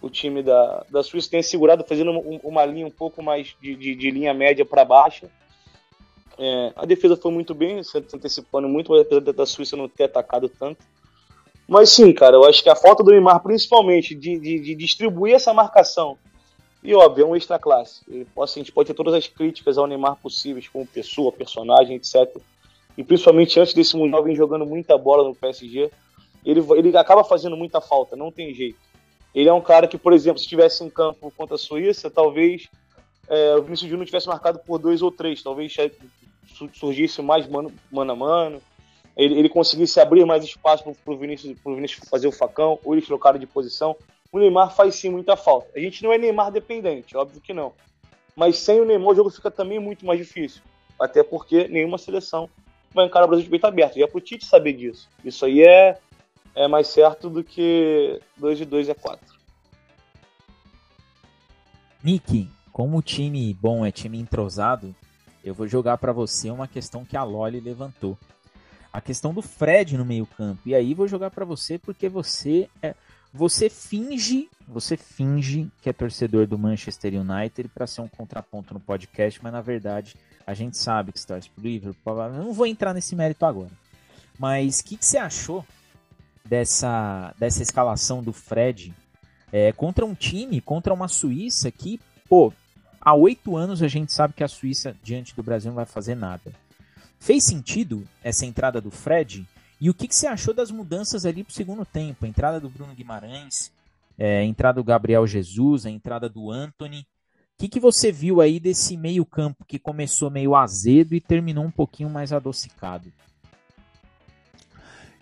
[0.00, 3.94] o time da, da Suíça, tenha segurado fazendo uma, linha um pouco mais de, de,
[3.94, 5.28] de linha média para baixa.
[6.38, 10.48] É, a defesa foi muito bem, se antecipando muito, apesar da Suíça não ter atacado
[10.48, 10.84] tanto.
[11.66, 15.34] Mas sim, cara, eu acho que a falta do Neymar, principalmente, de, de, de distribuir
[15.34, 16.16] essa marcação
[16.82, 18.02] e óbvio, é um extra classe.
[18.08, 21.96] Ele, assim, a gente pode ter todas as críticas ao Neymar possíveis, como pessoa, personagem,
[21.96, 22.36] etc.
[22.96, 25.90] E principalmente antes desse Mundial, vem jogando muita bola no PSG.
[26.44, 28.78] Ele, ele acaba fazendo muita falta, não tem jeito.
[29.34, 32.68] Ele é um cara que, por exemplo, se estivesse em campo contra a Suíça, talvez
[33.28, 35.42] é, o Vinícius Júnior tivesse marcado por dois ou três.
[35.42, 35.74] Talvez
[36.74, 38.62] surgisse mais mano, mano a mano.
[39.16, 43.06] Ele, ele conseguisse abrir mais espaço para o Vinícius, Vinícius fazer o facão, ou eles
[43.06, 43.96] trocaram de posição
[44.30, 45.70] o Neymar faz sim muita falta.
[45.74, 47.72] A gente não é Neymar dependente, óbvio que não.
[48.36, 50.62] Mas sem o Neymar o jogo fica também muito mais difícil.
[51.00, 52.48] Até porque nenhuma seleção
[52.92, 53.98] vai encarar o Brasil de peito aberto.
[53.98, 55.08] E é pro Tite saber disso.
[55.24, 55.98] Isso aí é,
[56.58, 59.38] é mais certo do que 2 de 2 é 4.
[62.02, 64.92] Nick, como o time bom é time entrosado,
[65.44, 68.18] eu vou jogar para você uma questão que a Loli levantou.
[68.92, 70.60] A questão do Fred no meio-campo.
[70.66, 72.94] E aí vou jogar para você porque você é
[73.32, 78.80] você finge, você finge que é torcedor do Manchester United para ser um contraponto no
[78.80, 80.16] podcast, mas na verdade
[80.46, 82.30] a gente sabe que você torce pro Liverpool.
[82.30, 83.70] Não vou entrar nesse mérito agora.
[84.38, 85.64] Mas o que, que, você achou
[86.48, 88.94] dessa, dessa escalação do Fred
[89.52, 92.52] é, contra um time, contra uma Suíça que, pô,
[93.00, 96.14] há oito anos a gente sabe que a Suíça diante do Brasil não vai fazer
[96.14, 96.52] nada.
[97.20, 99.46] Fez sentido essa entrada do Fred?
[99.80, 102.24] E o que, que você achou das mudanças ali para o segundo tempo?
[102.24, 103.70] A entrada do Bruno Guimarães,
[104.16, 107.00] é, a entrada do Gabriel Jesus, a entrada do Anthony.
[107.00, 111.70] O que, que você viu aí desse meio-campo que começou meio azedo e terminou um
[111.70, 113.12] pouquinho mais adocicado?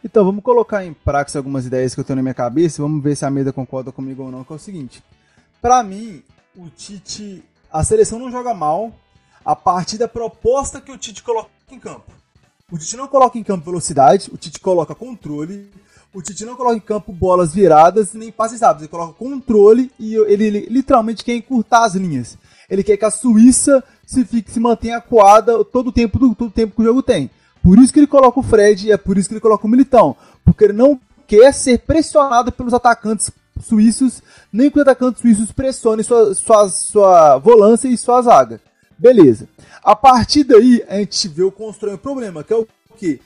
[0.07, 2.81] Então, vamos colocar em prática algumas ideias que eu tenho na minha cabeça.
[2.81, 4.45] Vamos ver se a Meda concorda comigo ou não.
[4.45, 5.03] Que é o seguinte:
[5.61, 6.23] para mim,
[6.57, 7.43] o Tite,
[7.73, 8.93] a seleção não joga mal
[9.45, 12.13] a partir da proposta que o Tite coloca em campo.
[12.71, 15.73] O Tite não coloca em campo velocidade, o Tite coloca controle,
[16.15, 20.15] o Tite não coloca em campo bolas viradas nem passes rápidos, ele coloca controle e
[20.15, 22.39] ele, ele literalmente quer encurtar as linhas.
[22.71, 26.49] Ele quer que a Suíça se, fique, se mantenha acuada todo o tempo do todo
[26.49, 27.29] o tempo que o jogo tem.
[27.67, 29.69] Por isso que ele coloca o Fred e é por isso que ele coloca o
[29.69, 33.29] Militão, porque ele não quer ser pressionado pelos atacantes
[33.61, 38.61] suíços, nem que os atacantes suíços pressionem sua, sua, sua volância e sua zaga.
[38.97, 39.49] Beleza.
[39.83, 43.21] A partir daí, a gente vê o constrói um problema, que é o que?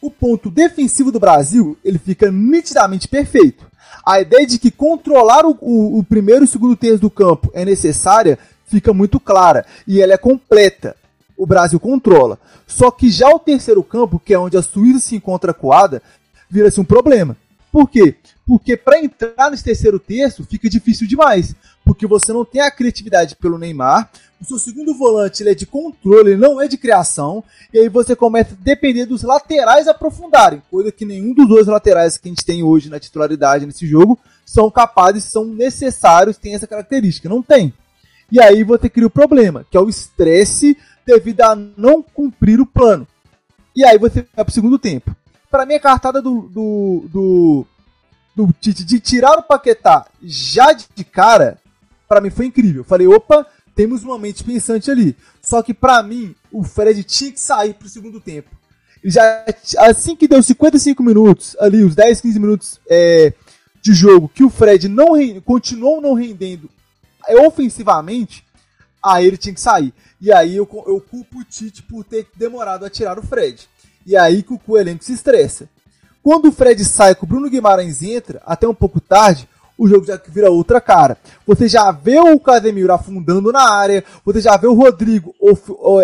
[0.00, 3.66] O ponto defensivo do Brasil, ele fica nitidamente perfeito.
[4.06, 7.50] A ideia de que controlar o, o, o primeiro e o segundo terço do campo
[7.52, 9.66] é necessária fica muito clara.
[9.84, 10.94] E ela é completa.
[11.40, 12.38] O Brasil controla.
[12.66, 16.02] Só que já o terceiro campo, que é onde a Suíça se encontra coada,
[16.50, 17.34] vira-se um problema.
[17.72, 18.14] Por quê?
[18.46, 21.54] Porque para entrar nesse terceiro terço fica difícil demais.
[21.82, 26.36] Porque você não tem a criatividade pelo Neymar, o seu segundo volante é de controle,
[26.36, 31.06] não é de criação, e aí você começa a depender dos laterais aprofundarem, coisa que
[31.06, 35.24] nenhum dos dois laterais que a gente tem hoje na titularidade nesse jogo são capazes,
[35.24, 37.72] são necessários, tem essa característica, não tem.
[38.30, 40.76] E aí você cria o problema, que é o estresse
[41.10, 43.06] devido a não cumprir o plano.
[43.74, 45.14] E aí você vai pro segundo tempo.
[45.50, 47.66] Para mim, a cartada do, do, do,
[48.36, 51.58] do Tite de tirar o Paquetá já de cara,
[52.08, 52.84] para mim foi incrível.
[52.84, 55.16] falei, opa, temos uma mente pensante ali.
[55.42, 58.50] Só que para mim, o Fred tinha que sair pro segundo tempo.
[59.02, 59.44] já,
[59.78, 63.32] assim que deu 55 minutos, ali, os 10, 15 minutos é,
[63.82, 66.68] de jogo, que o Fred não continuou não rendendo
[67.26, 68.44] é, ofensivamente,
[69.02, 69.92] aí ele tinha que sair.
[70.20, 73.68] E aí eu, eu culpo o Tite por ter demorado a tirar o Fred.
[74.06, 75.68] E aí que o elenco se estressa.
[76.22, 79.48] Quando o Fred sai, que o Bruno Guimarães entra, até um pouco tarde,
[79.80, 81.16] o jogo já vira outra cara.
[81.46, 85.34] Você já vê o Casemiro afundando na área, você já vê o Rodrigo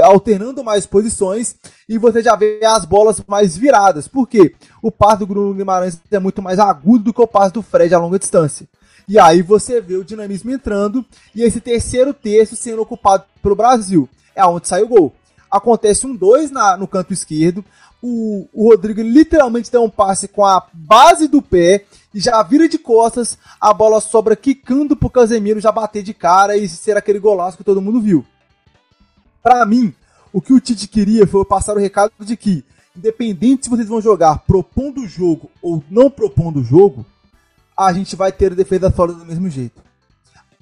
[0.03, 1.55] alternando mais posições
[1.87, 4.09] e você já vê as bolas mais viradas.
[4.09, 4.55] Por quê?
[4.81, 7.95] O passe do Bruno Guimarães é muito mais agudo do que o passe do Fred
[7.95, 8.67] a longa distância.
[9.09, 14.09] E aí você vê o dinamismo entrando e esse terceiro terço sendo ocupado pelo Brasil.
[14.35, 15.15] É onde sai o gol.
[15.51, 17.65] Acontece um 2 no canto esquerdo.
[18.03, 22.69] O, o Rodrigo literalmente dá um passe com a base do pé e já vira
[22.69, 23.39] de costas.
[23.61, 27.65] A bola sobra quicando pro Casemiro já bater de cara e ser aquele golaço que
[27.65, 28.27] todo mundo viu.
[29.41, 29.95] Para mim,
[30.33, 32.65] o que o Tite queria foi passar o recado de que,
[32.97, 37.07] independente se vocês vão jogar propondo o jogo ou não propondo o jogo,
[37.79, 39.83] a gente vai ter a defesa sólida do mesmo jeito.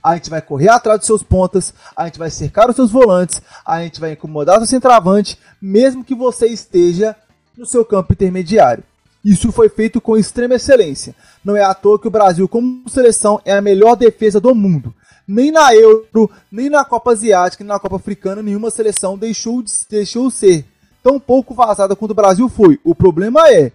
[0.02, 3.40] A gente vai correr atrás dos seus pontas, a gente vai cercar os seus volantes,
[3.64, 7.16] a gente vai incomodar o seu centroavante, mesmo que você esteja
[7.56, 8.84] no seu campo intermediário.
[9.24, 11.14] Isso foi feito com extrema excelência.
[11.42, 14.94] Não é à toa que o Brasil, como seleção, é a melhor defesa do mundo.
[15.26, 19.72] Nem na Euro, nem na Copa Asiática, nem na Copa Africana, nenhuma seleção deixou de
[19.88, 20.66] deixou ser
[21.02, 22.78] tão pouco vazada quanto o Brasil foi.
[22.84, 23.72] O problema é,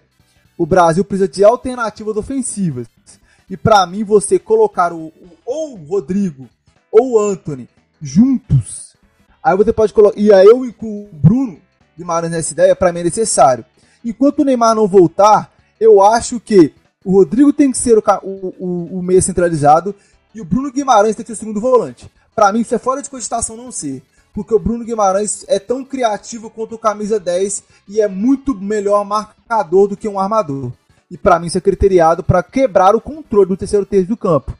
[0.56, 2.86] o Brasil precisa de alternativas ofensivas.
[3.50, 6.48] E para mim, você colocar o, o, ou o Rodrigo
[6.90, 7.68] ou o Anthony
[8.00, 8.96] juntos,
[9.42, 10.18] aí você pode colocar.
[10.18, 11.58] E aí eu incluo o Bruno
[11.98, 13.64] Guimarães nessa ideia, para mim é necessário.
[14.04, 16.72] Enquanto o Neymar não voltar, eu acho que
[17.04, 19.94] o Rodrigo tem que ser o, o, o meio centralizado
[20.32, 22.08] e o Bruno Guimarães tem que ser o segundo volante.
[22.34, 24.00] Para mim, isso é fora de cogitação não ser.
[24.32, 29.04] Porque o Bruno Guimarães é tão criativo quanto o camisa 10 e é muito melhor
[29.04, 30.72] marcador do que um armador
[31.10, 34.56] e para mim isso é criteriado para quebrar o controle do terceiro terço do campo.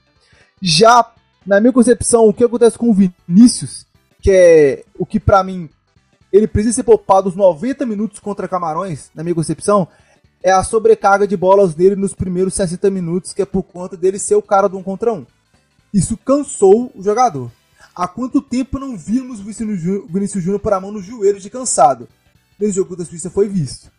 [0.60, 1.12] Já,
[1.46, 3.86] na minha concepção, o que acontece com o Vinícius,
[4.20, 5.70] que é o que para mim
[6.32, 9.86] ele precisa ser poupado os 90 minutos contra Camarões, na minha concepção,
[10.42, 14.18] é a sobrecarga de bolas dele nos primeiros 60 minutos, que é por conta dele
[14.18, 15.26] ser o cara do um contra um.
[15.92, 17.50] Isso cansou o jogador.
[17.94, 22.08] Há quanto tempo não vimos o Vinícius Júnior por a mão no joelho de cansado?
[22.58, 23.90] Nesse jogo da Suíça foi visto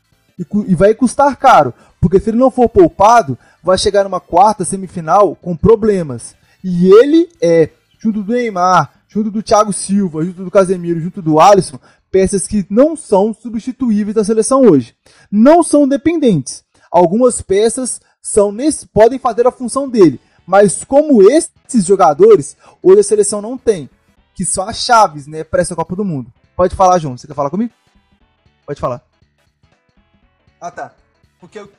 [0.41, 4.65] e, e vai custar caro, porque se ele não for poupado, vai chegar numa quarta
[4.65, 6.35] semifinal com problemas.
[6.63, 11.39] E ele é, junto do Neymar, junto do Thiago Silva, junto do Casemiro, junto do
[11.39, 11.79] Alisson,
[12.11, 14.95] peças que não são substituíveis da seleção hoje.
[15.31, 16.63] Não são dependentes.
[16.91, 23.03] Algumas peças são nesse, podem fazer a função dele, mas como esses jogadores, hoje a
[23.03, 23.89] seleção não tem,
[24.35, 26.31] que são as chaves, né, para essa Copa do Mundo.
[26.55, 27.17] Pode falar, João.
[27.17, 27.73] Você quer falar comigo?
[28.65, 29.01] Pode falar.
[30.59, 30.93] Ah, tá.
[31.39, 31.71] Porque eu.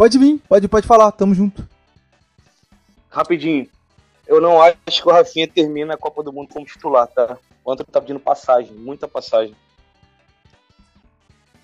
[0.00, 1.62] Pode vir, pode, pode falar, tamo junto.
[3.10, 3.68] Rapidinho.
[4.26, 7.36] Eu não acho que o Rafinha termina a Copa do Mundo como titular, tá?
[7.62, 9.54] O Antônio tá pedindo passagem, muita passagem.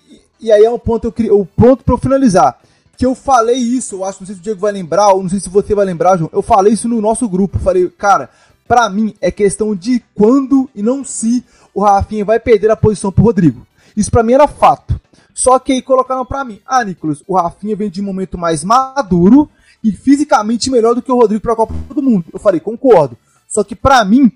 [0.07, 2.61] E, e aí é um ponto, eu, o ponto pra eu finalizar.
[2.95, 5.29] Que eu falei isso, eu acho, não sei se o Diego vai lembrar, ou não
[5.31, 6.29] sei se você vai lembrar, João.
[6.31, 7.57] Eu falei isso no nosso grupo.
[7.57, 8.29] Falei, cara,
[8.67, 13.11] pra mim é questão de quando e não se o Rafinha vai perder a posição
[13.11, 13.65] pro Rodrigo.
[13.95, 15.01] Isso pra mim era fato.
[15.37, 18.63] Só que aí colocaram para mim, ah, Nicolas, o Rafinha vem de um momento mais
[18.63, 19.47] maduro
[19.83, 22.25] e fisicamente melhor do que o Rodrigo para a Copa do Mundo.
[22.33, 23.15] Eu falei, concordo.
[23.47, 24.31] Só que para mim,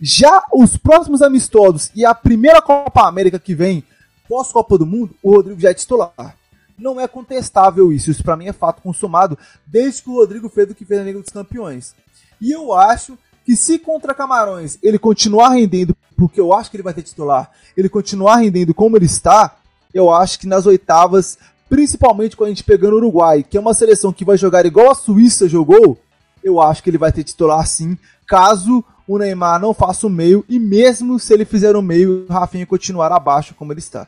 [0.00, 3.82] já os próximos amistosos e a primeira Copa América que vem,
[4.28, 6.36] pós-Copa do Mundo, o Rodrigo já é titular.
[6.78, 10.70] Não é contestável isso, isso para mim é fato consumado desde que o Rodrigo fez
[10.70, 11.92] o que fez na Liga dos Campeões.
[12.40, 16.84] E eu acho que se contra Camarões ele continuar rendendo, porque eu acho que ele
[16.84, 19.56] vai ter titular, ele continuar rendendo como ele está,
[19.96, 21.38] eu acho que nas oitavas,
[21.70, 24.90] principalmente quando a gente pegando o Uruguai, que é uma seleção que vai jogar igual
[24.90, 25.98] a Suíça jogou,
[26.44, 30.44] eu acho que ele vai ter titular sim, caso o Neymar não faça o meio,
[30.50, 34.06] e mesmo se ele fizer o meio, o Rafinha continuar abaixo como ele está.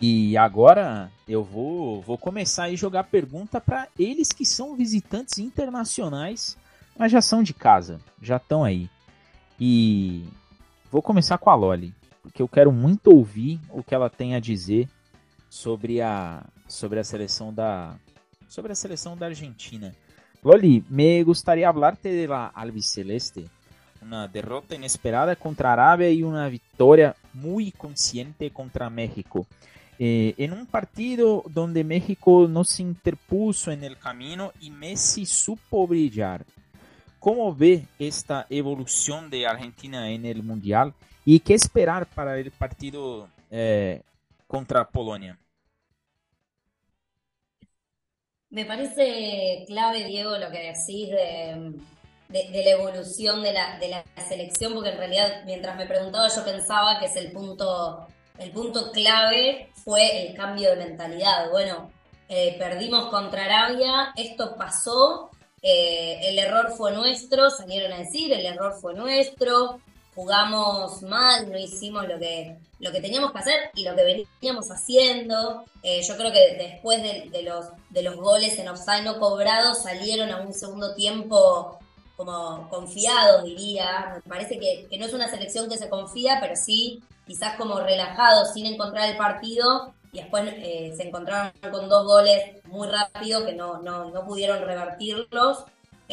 [0.00, 6.56] E agora eu vou, vou começar a jogar pergunta para eles que são visitantes internacionais,
[6.96, 8.88] mas já são de casa, já estão aí.
[9.58, 10.24] E
[10.92, 14.40] vou começar com a Loli porque eu quero muito ouvir o que ela tem a
[14.40, 14.88] dizer
[15.50, 17.96] sobre a sobre a seleção da
[18.48, 19.94] sobre a seleção da Argentina.
[20.42, 23.44] Loli, me gustaría hablarte de la albiceleste.
[24.00, 29.46] Una derrota inesperada contra Arabia y una victoria muy consciente contra México.
[29.98, 35.86] Eh, en un partido donde México no se interpuso en el camino y Messi supo
[35.86, 36.44] brillar.
[37.20, 40.92] ¿Cómo ve esta evolución de Argentina en el Mundial
[41.24, 44.02] ¿Y qué esperar para el partido eh,
[44.46, 45.38] contra Polonia?
[48.50, 51.80] Me parece clave, Diego, lo que decís de,
[52.28, 57.16] la evolución de la, selección, porque en realidad mientras me preguntaba yo pensaba que es
[57.16, 58.06] el punto,
[58.38, 61.50] el punto clave fue el cambio de mentalidad.
[61.50, 61.90] Bueno,
[62.28, 65.30] eh, perdimos contra Arabia, esto pasó,
[65.62, 69.80] eh, el error fue nuestro, salieron a decir, el error fue nuestro,
[70.14, 74.70] jugamos mal, no hicimos lo que, lo que teníamos que hacer y lo que veníamos
[74.70, 75.64] haciendo.
[75.82, 80.30] Eh, yo creo que después de, los, de los goles en offside no cobrados salieron
[80.30, 81.78] a un segundo tiempo
[82.16, 84.12] como confiados, diría.
[84.14, 87.80] Me parece que, que no es una selección que se confía, pero sí quizás como
[87.80, 89.94] relajados, sin encontrar el partido.
[90.12, 94.62] Y después eh, se encontraron con dos goles muy rápido que no, no, no pudieron
[94.62, 95.64] revertirlos.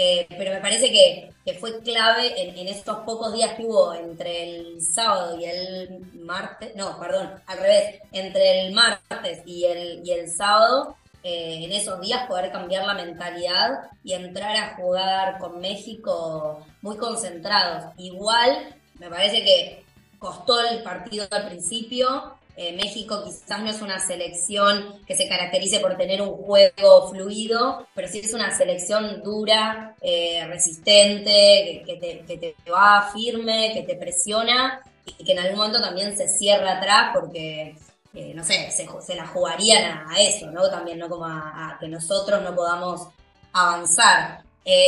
[0.02, 4.82] Eh, pero me parece que, fue clave en, estos pocos días que hubo entre el
[4.82, 10.30] sábado y el martes, no, perdón, al revés, entre el martes y el, y el
[10.30, 16.66] sábado, eh, en esos días poder cambiar la mentalidad y entrar a jugar con México
[16.82, 17.92] muy concentrados.
[17.98, 19.84] Igual, me parece que
[20.20, 25.80] costó el partido al principio, eh, México quizás no es una selección que se caracterice
[25.80, 32.56] por tener un juego fluido, pero sí es una selección dura, eh, resistente, que, te,
[32.70, 37.78] va firme, que te presiona y que en algún momento también se cierra atrás porque,
[38.14, 40.70] eh, no sé, se, la jugarían a, eso, ¿no?
[40.70, 41.08] También, ¿no?
[41.08, 43.08] Como a, que nosotros no podamos
[43.54, 44.44] avanzar.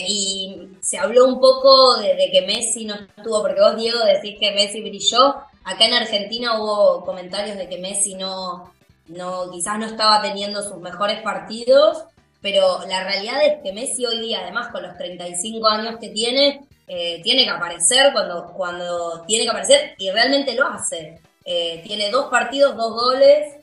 [0.07, 4.51] Y se habló un poco de, que Messi no estuvo, porque vos, Diego, decís que
[4.51, 5.35] Messi brilló.
[5.63, 8.73] Acá en Argentina hubo comentarios de que Messi no,
[9.07, 12.03] no, quizás no estaba teniendo sus mejores partidos,
[12.41, 16.67] pero la realidad es que Messi hoy día, además con los 35 años que tiene,
[16.87, 21.21] eh, tiene que aparecer cuando, cuando tiene que aparecer y realmente lo hace.
[21.45, 23.55] Eh, tiene dos partidos, dos goles,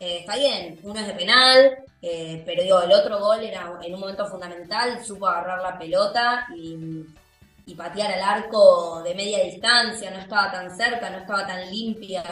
[0.00, 1.83] eh, está bien, uno es de penal,
[2.44, 7.74] pero digo, el otro gol era en un momento fundamental, supo agarrar la pelota y
[7.74, 12.22] patear al arco de media distancia, no estaba tan cerca, no estaba tan limpia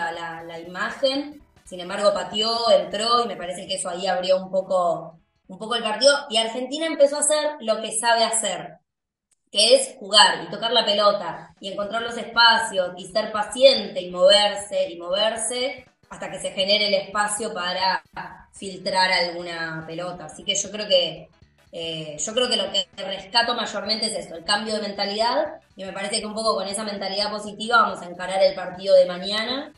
[0.46, 1.42] la, imagen.
[1.64, 5.74] Sin embargo, pateó, entró y me parece que eso ahí abrió un poco, un poco
[5.74, 6.26] el partido.
[6.28, 8.78] Y Argentina empezó a hacer lo que sabe hacer,
[9.50, 14.10] que es jugar y tocar la pelota y encontrar los espacios y ser paciente y
[14.10, 18.04] moverse y moverse hasta que se genere el espacio para
[18.52, 20.26] filtrar alguna pelota.
[20.26, 21.30] Así que yo creo que
[21.72, 25.84] eh, yo creo que lo que rescato mayormente es esto, el cambio de mentalidad, y
[25.84, 29.06] me parece que un poco con esa mentalidad positiva vamos a encarar el partido de
[29.06, 29.72] mañana.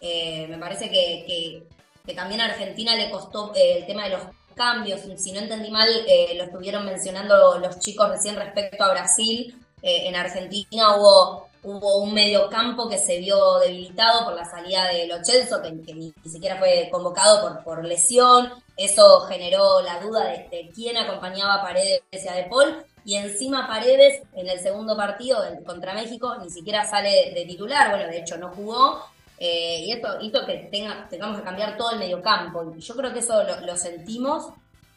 [0.00, 1.66] Eh, me parece que,
[2.14, 4.22] también a Argentina le costó eh, el tema de los
[4.54, 5.88] cambios, si no entendí mal,
[6.36, 9.56] lo estuvieron mencionando los chicos recién respecto a Brasil.
[9.82, 15.22] en Argentina hubo hubo un mediocampo que se vio debilitado por la salida de Lo
[15.24, 18.50] Celso, que, ni, siquiera fue convocado por, por lesión.
[18.76, 22.84] Eso generó la duda de, quién acompañaba a Paredes a De Paul.
[23.04, 27.90] Y encima Paredes, en el segundo partido contra México, ni siquiera sale de titular.
[27.90, 29.04] Bueno, de hecho no jugó.
[29.38, 32.74] Eh, y esto hizo que tenga, tengamos que cambiar todo el mediocampo.
[32.76, 34.52] Y yo creo que eso lo, sentimos.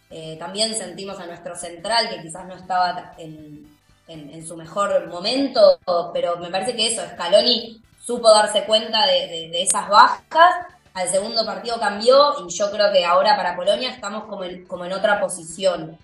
[0.09, 3.72] Eh, también sentimos a nuestro central, que quizás no estaba en,
[4.07, 5.79] en, su mejor momento,
[6.13, 11.79] pero me parece que eso, Scaloni supo darse cuenta de, esas bajas, al segundo partido
[11.79, 15.97] cambió y yo creo que ahora para Polonia estamos como en, otra posición.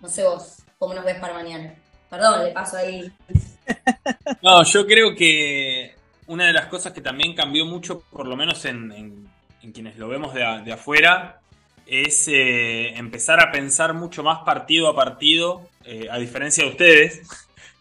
[0.00, 1.74] No sé vos, ¿cómo nos ves para mañana?
[2.10, 3.10] Perdón, le paso ahí.
[4.42, 5.94] No, yo creo que
[6.26, 9.28] una de las cosas que también cambió mucho, por lo menos en,
[9.72, 11.40] quienes lo vemos de, afuera,
[11.86, 17.22] es eh, empezar a pensar mucho más partido a partido eh, a diferencia de ustedes,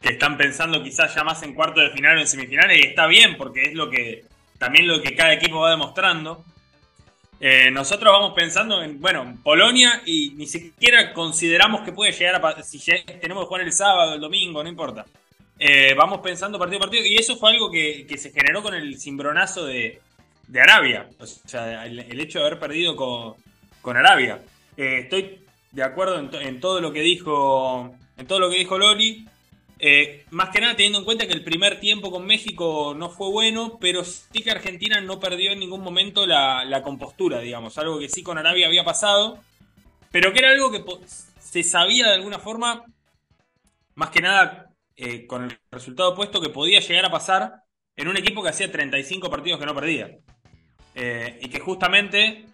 [0.02, 3.08] que están pensando quizás ya más en cuarto de final o en semifinales, y está
[3.08, 4.26] bien, porque es lo que
[4.58, 6.44] también lo que cada equipo va demostrando.
[7.40, 12.64] Eh, nosotros vamos pensando en, bueno, Polonia y ni siquiera consideramos que puede llegar a,
[12.64, 12.80] si
[13.20, 15.06] tenemos que jugar el sábado, el domingo, no importa.
[15.60, 19.00] Eh, vamos pensando partido a partido y eso fue algo que, se generó con el
[19.00, 20.02] cimbronazo de,
[20.62, 23.36] Arabia, o sea, el, hecho de haber perdido con,
[23.82, 24.40] con Arabia.
[24.78, 29.28] estoy de acuerdo en, todo lo que dijo en todo lo que dijo Loli.
[29.80, 33.30] Eh, más que nada teniendo en cuenta que el primer tiempo con México no fue
[33.30, 38.08] bueno, pero sí que Argentina no perdió en ningún momento la, compostura, digamos, algo que
[38.08, 39.40] sí con Arabia había pasado,
[40.12, 40.84] pero que era algo que
[41.40, 42.86] se sabía de alguna forma,
[43.96, 47.64] más que nada eh, con el resultado opuesto, que podía llegar a pasar
[47.96, 50.18] en un equipo que hacía 35 partidos que no perdía.
[50.96, 52.46] Eh, y que justamente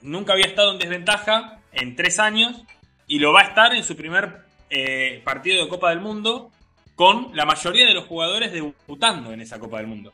[0.00, 2.64] nunca había estado en desventaja en tres años
[3.06, 6.50] y lo va a estar en su primer eh, partido de Copa del Mundo
[6.94, 10.12] con la mayoría de los jugadores debutando en esa Copa del Mundo.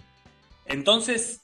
[0.66, 1.40] Entonces,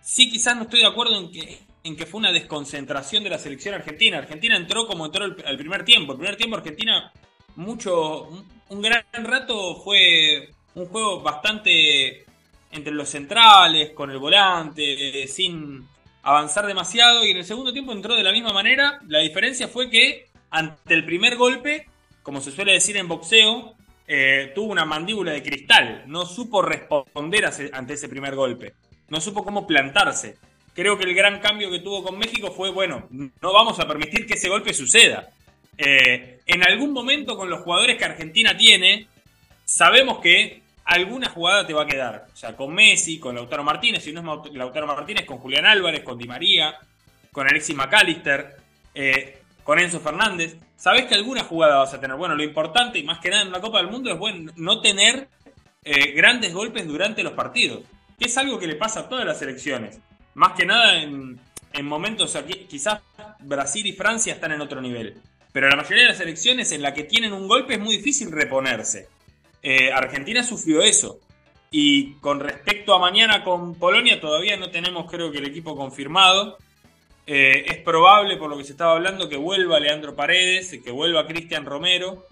[0.00, 3.38] sí quizás no estoy de acuerdo en que, en que fue una desconcentración de la
[3.38, 4.16] selección argentina.
[4.16, 6.12] Argentina entró como entró al primer tiempo.
[6.12, 7.12] El primer tiempo Argentina,
[7.56, 8.28] mucho,
[8.70, 12.24] un gran rato fue un juego bastante
[12.70, 15.86] entre los centrales, con el volante, sin
[16.22, 19.00] avanzar demasiado y en el segundo tiempo entró de la misma manera.
[19.06, 21.86] La diferencia fue que ante el primer golpe,
[22.28, 23.74] como se suele decir en boxeo,
[24.06, 28.74] eh, tuvo una mandíbula de cristal, no supo responder ante ese primer golpe,
[29.08, 30.36] no supo cómo plantarse.
[30.74, 34.26] Creo que el gran cambio que tuvo con México fue, bueno, no vamos a permitir
[34.26, 35.30] que ese golpe suceda.
[35.78, 39.08] Eh, en algún momento con los jugadores que Argentina tiene,
[39.64, 42.26] sabemos que alguna jugada te va a quedar.
[42.30, 46.02] O sea, con Messi, con Lautaro Martínez, si no es Lautaro Martínez, con Julián Álvarez,
[46.02, 46.76] con Di María,
[47.32, 48.56] con Alexis McAllister,
[48.94, 50.58] eh, con Enzo Fernández.
[50.78, 52.16] Sabes que alguna jugada vas a tener.
[52.16, 54.80] Bueno, lo importante y más que nada en una Copa del Mundo es bueno, no
[54.80, 55.28] tener
[55.84, 57.80] eh, grandes golpes durante los partidos,
[58.16, 59.98] que es algo que le pasa a todas las selecciones.
[60.34, 61.40] Más que nada en,
[61.82, 63.00] momentos, aquí, quizás
[63.40, 65.16] Brasil y Francia están en otro nivel.
[65.52, 68.30] Pero la mayoría de las selecciones en la que tienen un golpe es muy difícil
[68.30, 69.08] reponerse.
[69.60, 71.18] Eh, Argentina sufrió eso.
[71.72, 76.56] Y con respecto a mañana con Polonia, todavía no tenemos, creo que, el equipo confirmado.
[77.30, 81.26] Eh, es probable, por lo que se estaba hablando, que vuelva Leandro Paredes, que vuelva
[81.26, 82.26] Cristian Romero.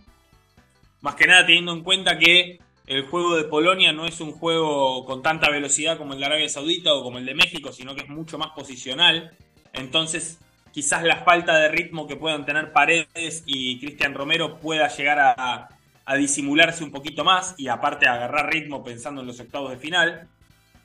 [1.02, 5.04] Más que nada teniendo en cuenta que el juego de Polonia no es un juego
[5.04, 8.04] con tanta velocidad como el de Arabia Saudita o como el de México, sino que
[8.04, 9.36] es mucho más posicional.
[9.74, 10.38] Entonces,
[10.72, 15.68] quizás la falta de ritmo que puedan tener Paredes y Cristian Romero pueda llegar a,
[16.16, 20.26] disimularse un poquito más y aparte agarrar ritmo pensando en los octavos de final.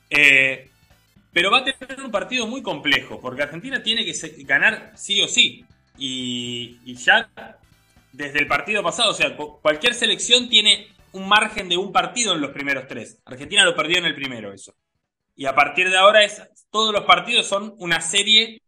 [0.09, 0.70] Eh,
[1.33, 4.13] pero va a tener un partido muy complejo, porque Argentina tiene que
[4.43, 5.65] ganar sí o sí.
[5.97, 7.29] Y, ya
[8.11, 12.41] desde el partido pasado, o sea, cualquier selección tiene un margen de un partido en
[12.41, 13.19] los primeros tres.
[13.25, 14.73] Argentina lo perdió en el primero, eso.
[15.35, 18.61] Y a partir de ahora es, todos los partidos son una serie,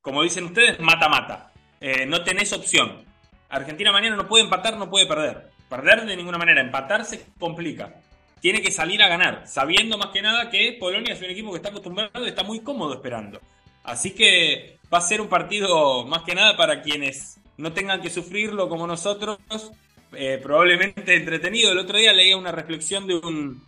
[0.00, 1.52] como dicen ustedes, mata-mata.
[1.80, 3.04] Eh, no tenés opción.
[3.48, 5.50] Argentina mañana no puede empatar, no puede perder.
[5.68, 7.94] Perder de ninguna manera, empatar se complica.
[8.40, 11.56] Tiene que salir a ganar, sabiendo más que nada que Polonia es un equipo que
[11.56, 13.40] está acostumbrado y está muy cómodo esperando.
[13.84, 18.10] Así que va a ser un partido más que nada para quienes no tengan que
[18.10, 19.38] sufrirlo como nosotros,
[20.12, 21.72] eh, probablemente entretenido.
[21.72, 23.62] El otro día leía una reflexión de un,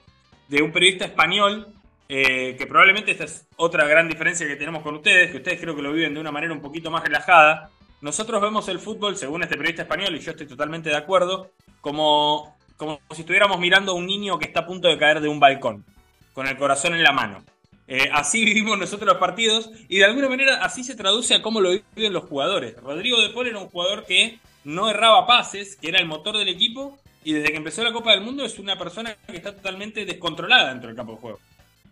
[0.49, 1.69] de un periodista español,
[2.09, 5.77] eh, que probablemente esta es otra gran diferencia que tenemos con ustedes, que ustedes creo
[5.77, 7.71] que lo viven de una manera un poquito más relajada.
[8.01, 12.57] Nosotros vemos el fútbol, según este periodista español, y yo estoy totalmente de acuerdo, como,
[12.83, 15.39] como si estuviéramos mirando a un niño que está a punto de caer de un
[15.39, 15.85] balcón,
[16.33, 17.45] con el corazón en la mano.
[17.87, 21.61] Eh, así vivimos nosotros los partidos y de alguna manera así se traduce a cómo
[21.61, 22.75] lo viven los jugadores.
[22.77, 26.49] Rodrigo de Paul era un jugador que no erraba pases, que era el motor del
[26.49, 30.05] equipo y desde que empezó la Copa del Mundo es una persona que está totalmente
[30.05, 31.41] descontrolada dentro del campo de juego.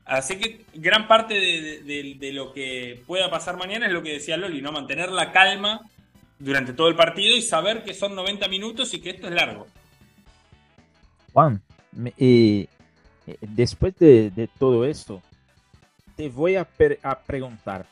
[0.06, 4.36] Así que gran parte de, de, lo que pueda pasar mañana es lo que decía
[4.36, 4.72] Loli, ¿no?
[4.72, 5.82] Mantener la calma
[6.40, 9.68] durante todo el partido y saber que son 90 minutos y que esto es largo.
[11.32, 11.62] Juan,
[12.16, 12.66] eh,
[13.40, 15.22] después de, todo esto,
[16.16, 16.66] te voy a,
[17.26, 17.86] preguntar.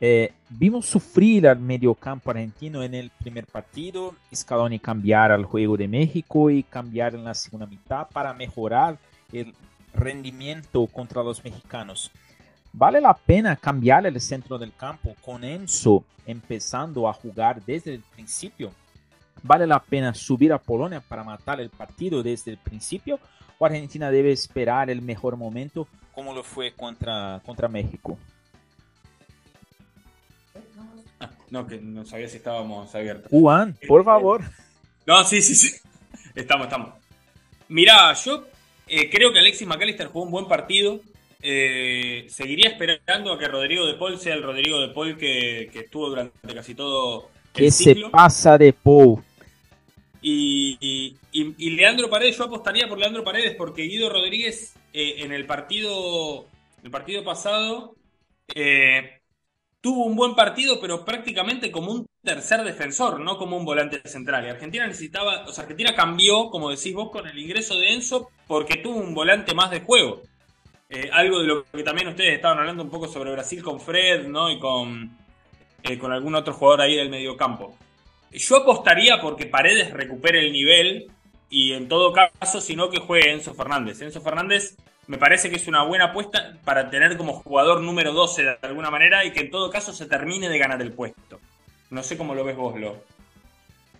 [0.00, 5.88] Eh, vimos sufrir al mediocampo argentino en el primer partido, Scaloni cambiar al juego de
[5.88, 8.98] México y cambiar en la segunda mitad para mejorar
[9.32, 9.54] el
[9.94, 12.10] rendimiento contra los mexicanos.
[12.72, 18.00] ¿Vale la pena cambiar el centro del campo con Enzo empezando a jugar desde el
[18.00, 18.72] principio?
[19.42, 23.18] ¿Vale la pena subir a Polonia para matar el partido desde el principio?
[23.58, 28.16] ¿O Argentina debe esperar el mejor momento como lo fue contra, contra México?
[31.20, 33.30] Ah, no, que no sabía si estábamos abiertos.
[33.30, 34.42] Juan, por favor.
[35.06, 35.76] No, sí, sí, sí.
[36.34, 36.94] Estamos, estamos.
[37.68, 38.46] Mirá, yo
[38.86, 40.98] eh, creo que Alexis McAllister jugó un buen partido.
[41.42, 45.80] Eh, seguiría esperando a que Rodrigo de Paul sea el Rodrigo de Paul que, que
[45.80, 49.22] estuvo durante casi todo ¿Qué se pasa de Paul?
[50.20, 51.16] Y,
[51.58, 56.46] Leandro Paredes, yo apostaría por Leandro Paredes porque Guido Rodríguez eh, en el partido,
[56.82, 57.94] el partido pasado
[58.54, 59.20] eh,
[59.80, 64.46] tuvo un buen partido, pero prácticamente como un tercer defensor, no como un volante central.
[64.46, 68.30] Y Argentina necesitaba, o sea, Argentina cambió, como decís vos, con el ingreso de Enzo
[68.48, 70.22] porque tuvo un volante más de juego.
[70.88, 74.26] Eh, algo de lo que también ustedes estaban hablando un poco sobre Brasil con Fred,
[74.26, 74.50] ¿no?
[74.50, 75.23] Y con,
[75.98, 77.76] con algún otro jugador ahí del medio campo.
[78.32, 81.10] Yo apostaría porque Paredes recupere el nivel
[81.50, 84.00] y en todo caso, si no, que juegue Enzo Fernández.
[84.00, 84.76] Enzo Fernández
[85.06, 88.90] me parece que es una buena apuesta para tener como jugador número 12 de alguna
[88.90, 91.38] manera y que en todo caso se termine de ganar el puesto.
[91.90, 93.04] No sé cómo lo ves vos, Lo.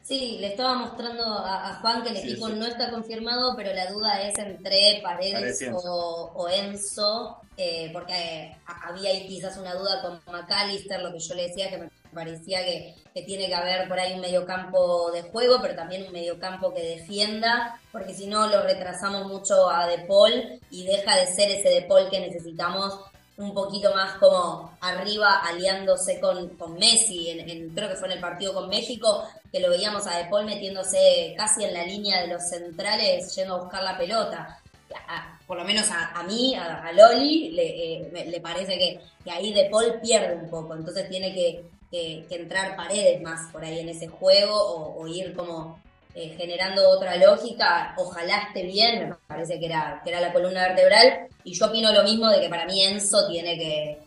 [0.05, 4.21] Sí, le estaba mostrando a, Juan que el equipo no está confirmado, pero la duda
[4.21, 11.11] es entre Paredes o, Enzo, eh, porque había ahí quizás una duda con McAllister, lo
[11.11, 12.95] que yo le decía que me parecía que,
[13.25, 17.81] tiene que haber por ahí un mediocampo de juego, pero también un mediocampo que defienda,
[17.91, 21.83] porque si no lo retrasamos mucho a De Paul y deja de ser ese De
[21.83, 23.01] Paul que necesitamos
[23.37, 28.21] un poquito más como arriba aliándose con, con Messi, en, creo que fue en el
[28.21, 32.29] partido con México, que lo veíamos a De Paul metiéndose casi en la línea de
[32.29, 34.61] los centrales, yendo a buscar la pelota.
[35.47, 39.69] por lo menos a, mí, a, Loli, le, eh, le parece que, que, ahí De
[39.69, 44.07] Paul pierde un poco, entonces tiene que, que, entrar paredes más por ahí en ese
[44.07, 45.84] juego o ir como
[46.15, 50.69] eh, generando otra lógica, ojalá esté bien, me parece que era, que era la columna
[50.69, 53.99] vertebral, y yo opino lo mismo de que para mí Enzo tiene que,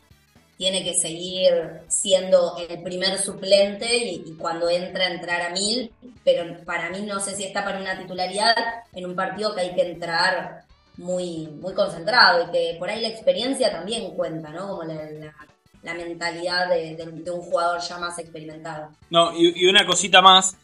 [0.57, 5.91] tiene que seguir siendo el primer suplente y, cuando entra, entrar a mil,
[6.23, 8.55] pero para mí no sé si está para una titularidad
[8.93, 10.63] en un partido que hay que entrar
[10.95, 14.69] muy, muy concentrado y que por ahí la experiencia también cuenta, ¿no?
[14.69, 18.89] Como la, mentalidad de, un jugador ya más experimentado.
[19.09, 20.57] No, y una cosita más,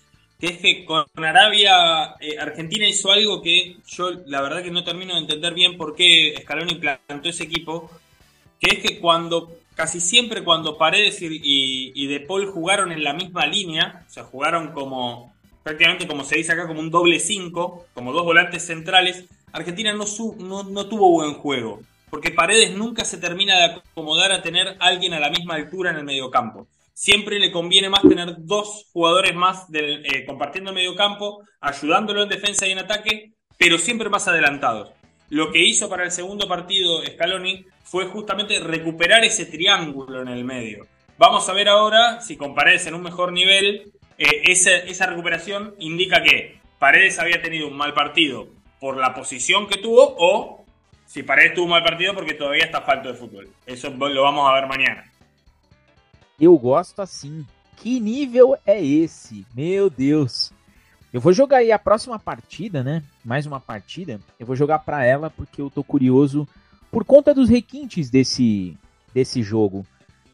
[0.44, 4.84] que es que con Arabia, eh, Argentina hizo algo que yo la verdad que no
[4.84, 7.90] termino de entender bien por qué Scaloni plantó ese equipo,
[8.60, 11.40] que es que cuando, casi siempre cuando Paredes y,
[11.96, 15.34] y, De Paul jugaron en la misma línea, o sea, jugaron como,
[15.64, 19.24] prácticamente como se dice acá, como un doble 5, como dos volantes centrales,
[19.54, 20.04] Argentina no,
[20.40, 21.80] no, no tuvo buen juego,
[22.10, 26.00] porque Paredes nunca se termina de acomodar a tener alguien a la misma altura en
[26.00, 30.96] el mediocampo siempre le conviene más tener dos jugadores más del, eh, compartiendo el medio
[30.96, 34.92] campo, ayudándolo en defensa y en ataque, pero siempre más adelantados.
[35.30, 40.44] Lo que hizo para el segundo partido Scaloni fue justamente recuperar ese triángulo en el
[40.44, 40.86] medio.
[41.18, 45.76] Vamos a ver ahora si con Paredes en un mejor nivel, eh, esa, esa recuperación
[45.80, 48.48] indica que Paredes había tenido un mal partido
[48.80, 50.66] por la posición que tuvo o
[51.06, 53.50] si Paredes tuvo un mal partido porque todavía está falto de fútbol.
[53.66, 55.13] Eso lo vamos a ver mañana.
[56.40, 57.46] Eu gosto assim.
[57.78, 59.46] Que nível é esse?
[59.54, 60.52] Meu Deus.
[61.12, 63.04] Eu vou jogar aí a próxima partida, né?
[63.24, 64.20] Mais uma partida.
[64.40, 66.48] Eu vou jogar para ela porque eu tô curioso
[66.92, 68.78] por conta dos requintes desse
[69.14, 69.86] desse jogo.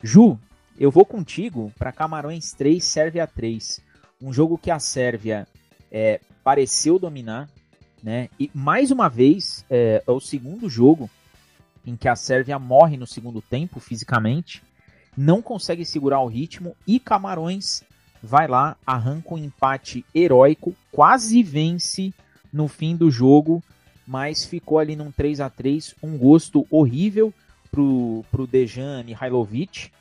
[0.02, 0.40] Ju,
[0.80, 3.82] eu vou contigo para Camarões 3, Sérvia 3.
[4.22, 5.46] Um jogo que a Sérvia
[5.92, 7.50] é, pareceu dominar,
[8.02, 8.30] né?
[8.40, 11.10] E mais uma vez é, é o segundo jogo
[11.86, 14.64] em que a Sérvia morre no segundo tempo fisicamente
[15.20, 17.84] não consegue segurar o ritmo e Camarões
[18.24, 22.14] vai lá, arranca um empate heróico, quase vence
[22.54, 23.62] no fim do jogo,
[24.08, 27.34] mas ficou ali num 3 a 3 um gosto horrível
[27.70, 29.92] pro, pro Dejan Mihailovic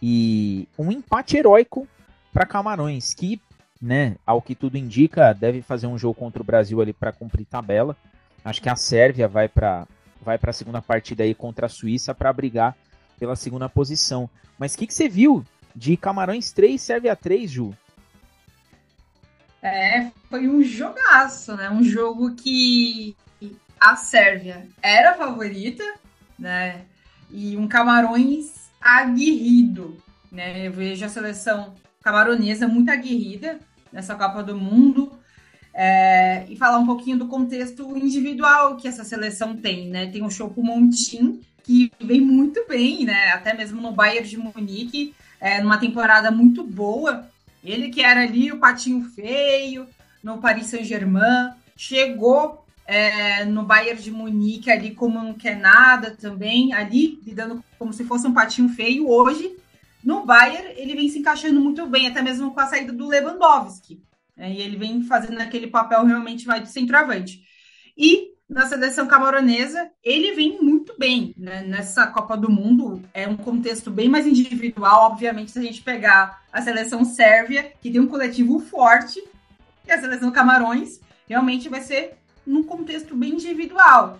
[0.00, 1.86] e um empate heróico
[2.32, 3.38] para Camarões, que,
[3.78, 7.44] né, ao que tudo indica, deve fazer um jogo contra o Brasil ali para cumprir
[7.44, 7.94] tabela.
[8.42, 9.86] Acho que a Sérvia vai para
[10.22, 12.74] vai para a segunda partida aí contra a Suíça para brigar
[13.18, 14.28] pela segunda posição.
[14.58, 15.44] Mas o que, que você viu
[15.74, 17.74] de Camarões 3 serve a 3, Ju?
[19.62, 21.68] É, foi um jogaço, né?
[21.70, 23.16] Um jogo que
[23.80, 25.84] a Sérvia era favorita,
[26.38, 26.82] né?
[27.30, 29.96] E um Camarões aguerrido,
[30.30, 30.66] né?
[30.66, 33.58] Eu vejo a seleção camaronesa muito aguerrida
[33.92, 35.12] nessa Copa do Mundo.
[35.74, 40.10] É, e falar um pouquinho do contexto individual que essa seleção tem, né?
[40.10, 43.32] Tem o Chopo Montin, que vem muito bem, né?
[43.32, 47.28] Até mesmo no Bayern de Munique, é, numa temporada muito boa.
[47.62, 49.86] Ele que era ali o patinho feio
[50.24, 56.72] no Paris Saint-Germain, chegou é, no Bayern de Munique ali como não quer nada também,
[56.72, 59.06] ali lidando como se fosse um patinho feio.
[59.06, 59.54] Hoje,
[60.02, 64.00] no Bayern, ele vem se encaixando muito bem, até mesmo com a saída do Lewandowski.
[64.38, 67.42] É, e ele vem fazendo aquele papel realmente mais de centroavante.
[67.94, 71.62] E na seleção camaronesa, ele vem muito bem né?
[71.62, 73.02] nessa Copa do Mundo.
[73.12, 77.90] É um contexto bem mais individual, obviamente, se a gente pegar a seleção sérvia, que
[77.90, 79.22] tem um coletivo forte,
[79.86, 82.14] e a seleção Camarões, realmente vai ser
[82.46, 84.18] num contexto bem individual.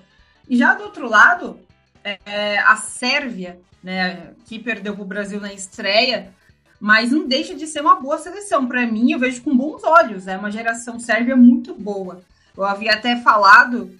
[0.48, 1.58] E já do outro lado,
[2.04, 6.32] é, a Sérvia, né, que perdeu para o Brasil na estreia,
[6.80, 8.66] mas não deixa de ser uma boa seleção.
[8.66, 10.26] Para mim, eu vejo com bons olhos.
[10.26, 12.20] É uma geração sérvia muito boa.
[12.56, 13.90] Eu havia até falado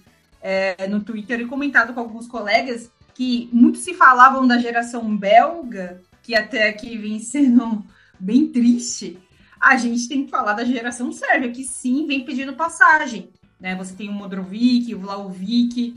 [0.41, 6.01] é, no Twitter e comentado com alguns colegas que muito se falavam da geração belga,
[6.23, 7.83] que até aqui vem sendo
[8.19, 9.17] bem triste.
[9.59, 13.29] A gente tem que falar da geração sérvia, que sim vem pedindo passagem.
[13.59, 13.75] Né?
[13.75, 15.95] Você tem o Modrovic, o Vlaovic,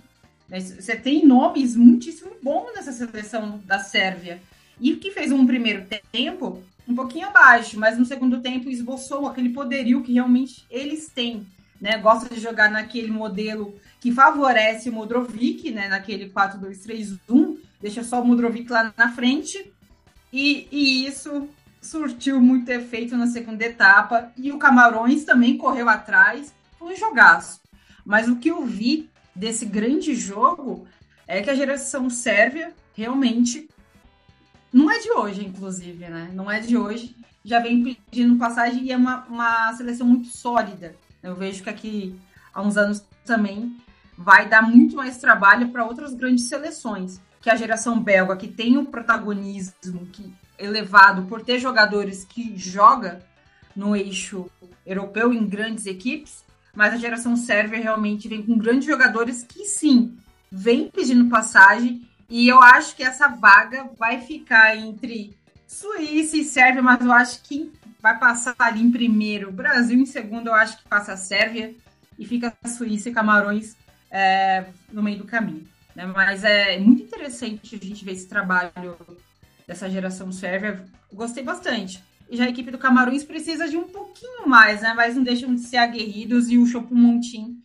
[0.49, 0.61] né?
[0.61, 4.43] você tem nomes muitíssimo bons nessa seleção da Sérvia.
[4.81, 9.51] E que fez um primeiro tempo um pouquinho abaixo, mas no segundo tempo esboçou aquele
[9.51, 11.47] poderio que realmente eles têm.
[11.83, 11.99] Né?
[11.99, 18.25] Gosta de jogar naquele modelo que favorece o Modrovic, né, naquele 4-2-3-1, deixa só o
[18.25, 19.73] Modrovic lá na frente,
[20.33, 21.49] e, e isso
[21.81, 27.61] surtiu muito efeito na segunda etapa, e o Camarões também correu atrás, foi um jogaço.
[28.07, 30.87] Mas o que eu vi desse grande jogo
[31.27, 33.69] é que a geração sérvia realmente
[34.73, 36.31] não é de hoje, inclusive, né?
[36.33, 37.17] Não é de hoje.
[37.45, 40.95] Já vem pedindo passagem e é uma, uma seleção muito sólida.
[41.23, 42.21] Eu vejo que aqui
[42.53, 43.77] há uns anos também
[44.17, 47.21] vai dar muito mais trabalho para outras grandes seleções.
[47.41, 53.25] Que a geração belga, que tem um protagonismo que, elevado por ter jogadores que joga
[53.75, 54.51] no eixo
[54.87, 56.45] europeu em grandes equipes,
[56.75, 60.17] mas a geração sérvia realmente vem com grandes jogadores que sim,
[60.51, 65.37] vem pedindo passagem e eu acho que essa vaga vai ficar entre
[65.73, 70.49] Suíça e Sérvia, mas eu acho que vai passar ali em primeiro Brasil, em segundo
[70.49, 71.75] eu acho que passa a Sérvia
[72.19, 73.75] e fica a Suíça e Camarões
[74.11, 75.67] é, no meio do caminho.
[75.97, 76.05] Né?
[76.05, 78.95] Mas é muito interessante a gente ver esse trabalho
[79.67, 80.85] dessa geração sérvia.
[81.11, 82.05] Gostei bastante.
[82.29, 84.93] E já a equipe do Camarões precisa de um pouquinho mais, né?
[84.95, 87.63] Mas não deixam de ser aguerridos e o Chopo Montim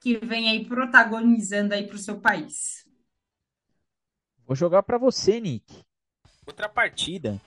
[0.00, 2.86] que vem aí protagonizando aí para o seu país.
[4.46, 5.87] Vou jogar para você, Nick.
[6.48, 7.38] Outra partida.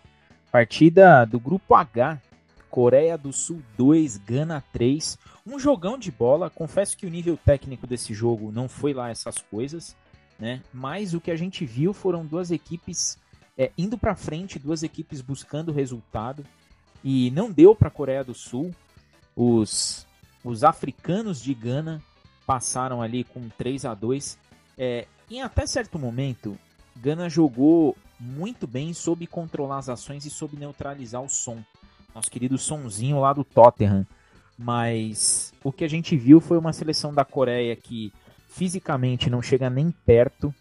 [0.52, 2.22] Partida do grupo H.
[2.70, 5.18] Coreia do Sul 2, Gana 3.
[5.46, 6.52] Um jogão de bola.
[6.52, 9.98] Confesso que o nível técnico desse jogo não foi lá essas coisas,
[10.38, 10.62] né?
[10.72, 13.18] Mas o que a gente viu foram duas equipes
[13.58, 16.46] é, indo para frente, duas equipes buscando resultado
[17.04, 18.70] e não deu para a Coreia do Sul.
[19.36, 20.06] Os,
[20.44, 22.00] os africanos de Gana
[22.46, 24.38] passaram ali com 3 a 2
[24.78, 26.56] é, Em até certo momento,
[26.96, 31.64] Gana jogou muito bem, soube controlar as ações e soube neutralizar o som.
[32.14, 34.06] Nosso querido sonzinho lá do Tottenham.
[34.58, 38.14] Mas o que a gente viu foi uma seleção da Coreia que
[38.48, 40.54] fisicamente não chega nem perto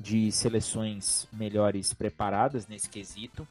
[0.00, 3.46] de seleções melhores preparadas nesse quesito.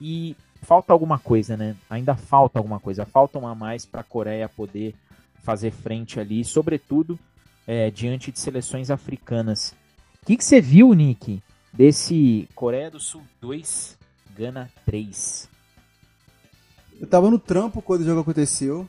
[0.00, 1.74] E falta alguma coisa, né?
[1.88, 3.06] Ainda falta alguma coisa.
[3.06, 4.94] Falta uma mais para a Coreia poder
[5.42, 7.18] fazer frente ali, sobretudo
[7.66, 9.74] é, diante de seleções africanas.
[10.22, 11.40] O que, que você viu, Nick,
[11.76, 13.98] desse Coreia do Sul 2,
[14.34, 15.48] Gana 3?
[16.98, 18.88] Eu tava no trampo quando o jogo aconteceu.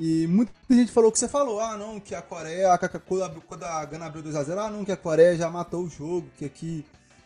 [0.00, 2.76] E muita gente falou que você falou, ah não, que a Coreia,
[3.46, 6.46] quando a Gana abriu 2x0, ah não, que a Coreia já matou o jogo, que
[6.46, 6.84] aqui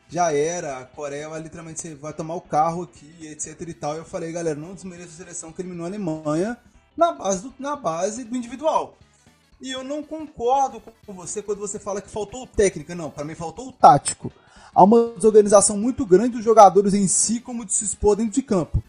[0.09, 3.95] já era, a Coreia vai literalmente vai tomar o carro aqui, etc e tal.
[3.95, 6.59] E eu falei, galera, não desmereça a seleção que eliminou a Alemanha
[6.97, 8.97] na base do, na base do individual.
[9.61, 12.95] E eu não concordo com você quando você fala que faltou técnica.
[12.95, 14.31] Não, para mim faltou o tático.
[14.77, 18.43] Há uma desorganização muito grande dos jogadores em si, como de se expor dentro de
[18.43, 18.85] campo.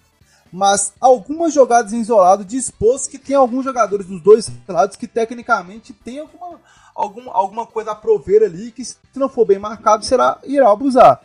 [0.52, 5.94] Mas algumas jogadas em isolado dispôs que tem alguns jogadores dos dois lados que tecnicamente
[5.94, 6.60] tem alguma,
[6.94, 11.22] alguma, alguma coisa a prover ali que, se não for bem marcado, será irá abusar.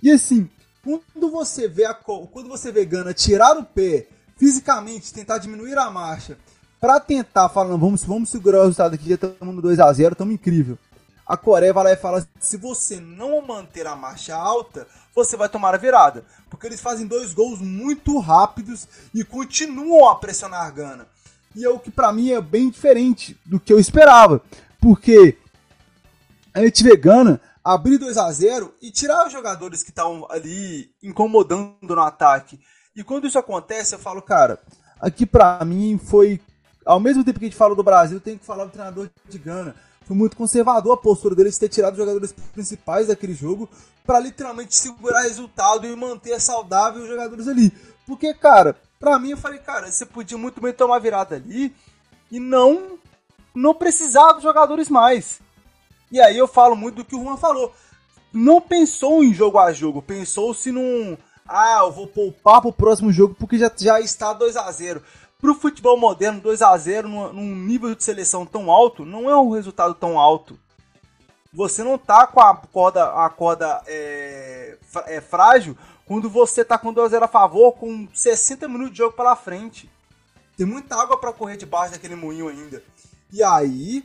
[0.00, 0.48] E assim,
[0.84, 4.06] quando você vê a quando você vê Gana tirar o pé
[4.36, 6.38] fisicamente, tentar diminuir a marcha,
[6.80, 10.12] para tentar falando, vamos, vamos segurar o resultado aqui, já estamos no 2 a 0
[10.12, 10.78] estamos incrível.
[11.26, 15.48] A Coreia vai lá e fala: se você não manter a marcha alta, você vai
[15.48, 16.24] tomar a virada.
[16.50, 21.06] Porque eles fazem dois gols muito rápidos e continuam a pressionar Gana.
[21.54, 24.42] E é o que para mim é bem diferente do que eu esperava.
[24.80, 25.38] Porque
[26.52, 30.90] a gente vê Gana abrir 2 a 0 e tirar os jogadores que estão ali
[31.02, 32.60] incomodando no ataque.
[32.94, 34.60] E quando isso acontece, eu falo, cara,
[35.00, 36.40] aqui para mim foi.
[36.84, 39.38] Ao mesmo tempo que a gente fala do Brasil, tem que falar do treinador de
[39.38, 39.74] Gana.
[40.04, 43.68] Foi muito conservador a postura deles de ter tirado os jogadores principais daquele jogo
[44.06, 47.72] para literalmente segurar resultado e manter saudável os jogadores ali.
[48.06, 51.74] Porque, cara, pra mim eu falei, cara, você podia muito bem tomar virada ali
[52.30, 52.98] e não
[53.54, 55.40] não precisar dos jogadores mais.
[56.10, 57.72] E aí eu falo muito do que o Juan falou.
[58.32, 61.16] Não pensou em jogo a jogo, pensou-se num.
[61.46, 65.02] Ah, eu vou poupar pro próximo jogo porque já, já está 2 a 0
[65.44, 69.36] Pro futebol moderno, 2 a 0 num, num nível de seleção tão alto, não é
[69.36, 70.58] um resultado tão alto.
[71.52, 75.76] Você não tá com a corda, a corda é, é frágil
[76.06, 79.36] quando você tá com 2 a 0 a favor, com 60 minutos de jogo pela
[79.36, 79.90] frente.
[80.56, 82.82] Tem muita água para correr debaixo daquele moinho ainda.
[83.30, 84.02] E aí,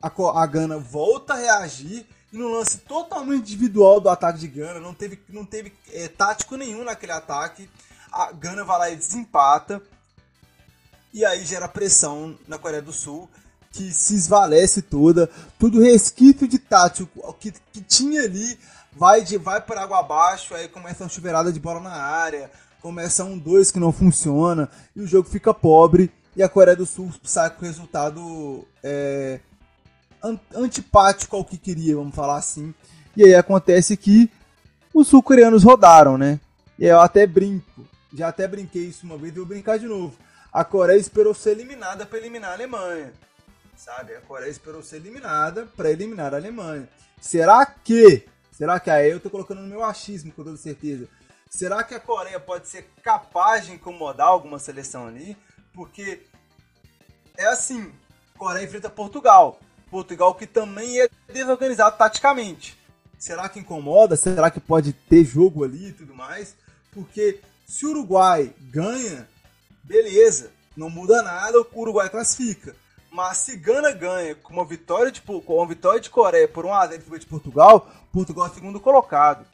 [0.00, 0.10] a,
[0.42, 4.94] a Gana volta a reagir e no lance totalmente individual do ataque de Gana, não
[4.94, 7.68] teve, não teve é, tático nenhum naquele ataque.
[8.10, 9.82] A Gana vai lá e desempata.
[11.12, 13.28] E aí gera pressão na Coreia do Sul,
[13.72, 15.30] que se esvalece toda.
[15.58, 18.58] Tudo resquício de tático que, que tinha ali
[18.92, 20.54] vai, de, vai por água abaixo.
[20.54, 22.50] Aí começa uma chuveirada de bola na área.
[22.80, 24.68] Começa um dois que não funciona.
[24.94, 29.40] E o jogo fica pobre e a Coreia do Sul sai com resultado é,
[30.54, 32.72] antipático ao que queria, vamos falar assim.
[33.16, 34.30] E aí acontece que
[34.94, 36.38] os sul-coreanos rodaram, né?
[36.78, 37.84] E eu até brinco,
[38.14, 40.14] já até brinquei isso uma vez e vou brincar de novo.
[40.58, 43.12] A Coreia esperou ser eliminada para eliminar a Alemanha.
[43.76, 44.16] Sabe?
[44.16, 46.88] A Coreia esperou ser eliminada para eliminar a Alemanha.
[47.20, 51.06] Será que Será que aí eu tô colocando no meu achismo com toda certeza?
[51.48, 55.36] Será que a Coreia pode ser capaz de incomodar alguma seleção ali?
[55.72, 56.26] Porque
[57.36, 57.92] é assim,
[58.36, 59.60] Coreia enfrenta Portugal.
[59.88, 62.76] Portugal que também é desorganizado taticamente.
[63.16, 64.16] Será que incomoda?
[64.16, 66.56] Será que pode ter jogo ali e tudo mais?
[66.90, 69.28] Porque se o Uruguai ganha,
[69.88, 72.76] beleza, não muda nada, o Uruguai classifica.
[73.10, 77.18] Mas se Gana ganha com uma vitória de, com uma vitória de Coreia por 1x0
[77.18, 79.46] de Portugal, Portugal é segundo colocado.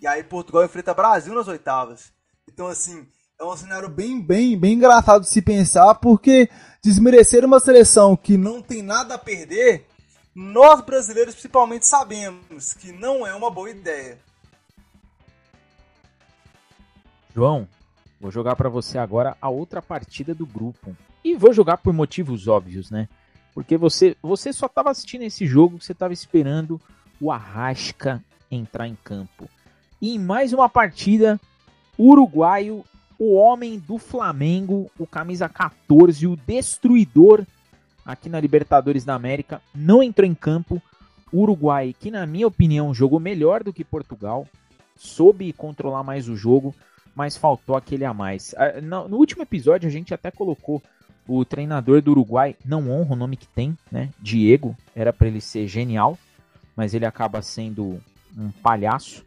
[0.00, 2.12] E aí Portugal enfrenta Brasil nas oitavas.
[2.48, 3.06] Então, assim,
[3.38, 6.48] é um cenário bem, bem, bem engraçado de se pensar, porque
[6.82, 9.86] desmerecer uma seleção que não tem nada a perder,
[10.34, 14.18] nós brasileiros principalmente sabemos que não é uma boa ideia.
[17.34, 17.68] João,
[18.20, 20.96] vou jogar para você agora a outra partida do grupo.
[21.24, 23.08] E vou jogar por motivos óbvios, né?
[23.54, 26.80] Porque você, você só estava assistindo esse jogo, você estava esperando
[27.20, 29.48] o Arrasca entrar em campo.
[30.00, 31.38] E em mais uma partida,
[31.98, 32.84] uruguaio,
[33.18, 37.44] o homem do Flamengo, o camisa 14, o destruidor
[38.04, 40.80] aqui na Libertadores da América, não entrou em campo.
[41.32, 44.48] Uruguai, que na minha opinião jogou melhor do que Portugal,
[44.96, 46.74] soube controlar mais o jogo,
[47.14, 48.54] mas faltou aquele a mais.
[48.56, 50.82] Ah, no último episódio a gente até colocou
[51.26, 54.10] o treinador do Uruguai, não honra o nome que tem, né?
[54.18, 56.18] Diego, era para ele ser genial,
[56.74, 58.00] mas ele acaba sendo
[58.36, 59.24] um palhaço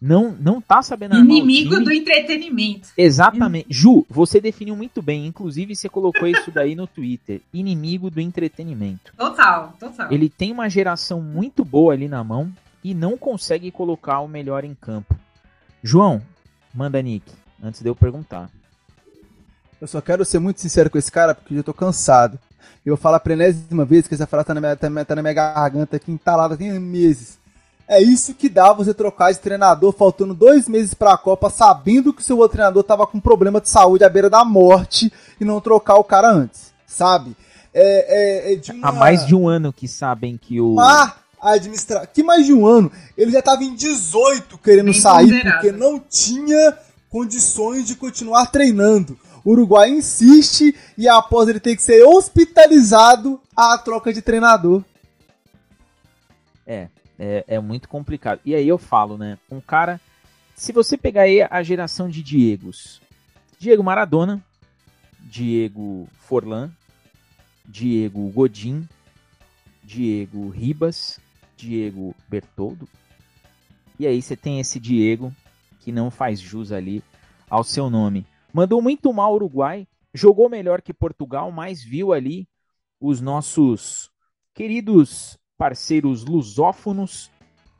[0.00, 2.88] não não tá sabendo Inimigo do entretenimento.
[2.96, 3.66] Exatamente.
[3.68, 5.26] Ju, você definiu muito bem.
[5.26, 7.40] Inclusive, você colocou isso daí no Twitter.
[7.52, 9.12] Inimigo do entretenimento.
[9.16, 10.12] Total, total.
[10.12, 14.64] Ele tem uma geração muito boa ali na mão e não consegue colocar o melhor
[14.64, 15.16] em campo.
[15.82, 16.22] João,
[16.74, 17.30] manda Nick,
[17.62, 18.50] antes de eu perguntar.
[19.80, 22.38] Eu só quero ser muito sincero com esse cara porque eu já tô cansado.
[22.84, 25.22] Eu vou falar pra enésima vez que essa frase tá na minha, tá, tá na
[25.22, 27.38] minha garganta aqui entalada tem meses.
[27.86, 32.12] É isso que dá você trocar de treinador faltando dois meses para a Copa, sabendo
[32.12, 35.10] que o seu outro treinador tava com problema de saúde à beira da morte
[35.40, 37.34] e não trocar o cara antes, sabe?
[37.72, 38.88] É, é, é uma...
[38.88, 40.78] Há mais de um ano que sabem que o.
[40.78, 42.06] Ah, administrar.
[42.06, 42.90] Que mais de um ano?
[43.16, 46.76] Ele já tava em 18 querendo Bem sair porque não tinha
[47.08, 49.18] condições de continuar treinando.
[49.44, 54.84] O Uruguai insiste e após ele ter que ser hospitalizado, a troca de treinador.
[56.66, 58.40] É, é, é muito complicado.
[58.44, 59.38] E aí eu falo, né?
[59.50, 60.00] Um cara.
[60.54, 63.00] Se você pegar aí a geração de Diegos,
[63.58, 64.42] Diego Maradona,
[65.20, 66.70] Diego Forlan,
[67.64, 68.88] Diego Godin,
[69.84, 71.20] Diego Ribas,
[71.58, 72.88] Diego Bertoldo.
[73.98, 75.34] E aí você tem esse Diego
[75.80, 77.02] que não faz jus ali
[77.50, 78.24] ao seu nome.
[78.52, 82.48] Mandou muito mal o Uruguai, jogou melhor que Portugal, mas viu ali
[83.00, 84.10] os nossos
[84.54, 87.30] queridos parceiros lusófonos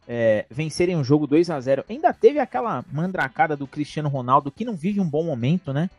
[0.07, 4.65] é, vencerem o jogo 2 a 0 Ainda teve aquela mandracada do Cristiano Ronaldo que
[4.65, 5.91] não vive um bom momento, né?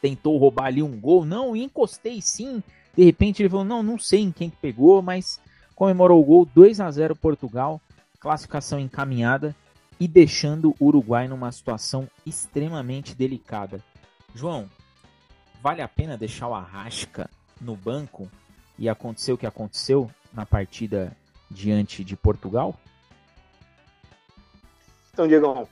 [0.00, 1.24] Tentou roubar ali um gol.
[1.24, 2.62] Não, encostei sim.
[2.94, 5.40] De repente ele falou: não, não sei em quem que pegou, mas
[5.82, 7.80] comemorou o gol 2 a 0 Portugal.
[8.20, 9.52] Classificação encaminhada
[9.98, 13.82] e deixando o Uruguai numa situação extremamente delicada.
[14.32, 14.70] João,
[15.60, 17.28] vale a pena deixar o Arrasca
[17.60, 18.28] no banco
[18.78, 20.08] e acontecer o que aconteceu?
[20.32, 21.14] na partida
[21.50, 22.74] diante de Portugal?
[25.12, 25.68] Então, Diegão,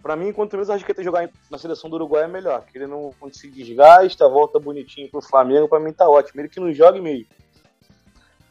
[0.00, 2.64] para mim, quanto menos Arrascaeta jogar na seleção do Uruguai é melhor.
[2.64, 6.40] Que ele não se desgasta, volta bonitinho pro Flamengo, para mim tá ótimo.
[6.40, 7.26] Ele que não jogue meio.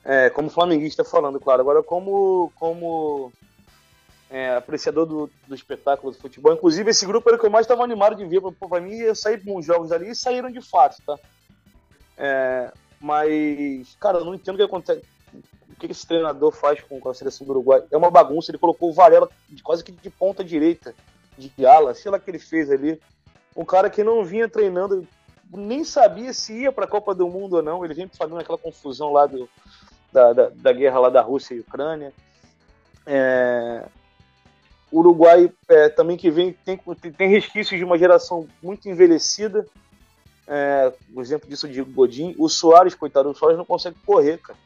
[0.06, 1.62] É, como flamenguista falando, claro.
[1.62, 3.34] Agora, como, como
[4.30, 7.64] é, apreciador do, do espetáculo do futebol, inclusive esse grupo era o que eu mais
[7.66, 8.39] estava animado de ver.
[8.41, 11.18] Para mim, eu saí bons jogos ali e saíram de fato, tá?
[12.18, 15.01] É, mas, cara, eu não entendo o que acontece
[15.70, 17.84] o que esse treinador faz com, a seleção do Uruguai.
[17.91, 18.51] É uma bagunça.
[18.51, 20.95] Ele colocou o Varela de, quase que de ponta direita,
[21.38, 22.99] de ala, sei lá o que ele fez ali.
[23.56, 25.06] Um cara que não vinha treinando,
[25.51, 27.84] nem sabia se ia para a Copa do Mundo ou não.
[27.84, 29.49] Ele vem fazendo aquela confusão lá do,
[30.16, 32.13] da, da, da, guerra lá da Rússia e Ucrânia.
[33.05, 33.86] É,
[34.91, 36.80] Uruguai é, também que vem tem,
[37.18, 39.66] tem resquícios de uma geração muito envelhecida.
[40.47, 42.34] É, exemplo disso de Godin.
[42.38, 44.57] O Soares, coitado, o Soares não consegue correr, cara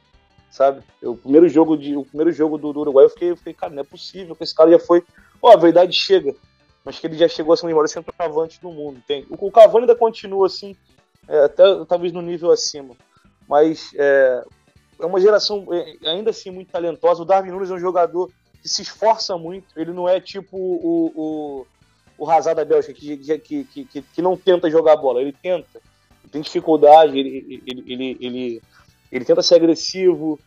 [0.49, 0.83] sabe?
[1.01, 3.73] O primeiro jogo, de, o primeiro jogo do, do Uruguai eu fiquei, eu fiquei, cara,
[3.73, 5.03] não é possível que esse cara já foi.
[5.41, 6.35] Ó, a verdade chega,
[6.83, 9.01] mas que ele já chegou a ser um maiores centroavantes do mundo.
[9.07, 9.25] Tem.
[9.29, 10.75] O, o Cavani ainda continua assim,
[11.27, 12.95] é, até talvez no nível acima.
[13.47, 14.43] Mas é,
[14.99, 17.21] é uma geração é, ainda assim muito talentosa.
[17.21, 18.29] O Darwin Nunes é um jogador
[18.61, 19.67] que se esforça muito.
[19.79, 21.67] Ele não é tipo o, o,
[22.17, 25.21] o Hazard da Bélgica, que, que, que, que, não tenta jogar bola.
[25.21, 25.81] Ele tenta.
[26.31, 28.61] tem dificuldade, ele, ele, ele,
[29.11, 30.39] ele tenta ser agressivo,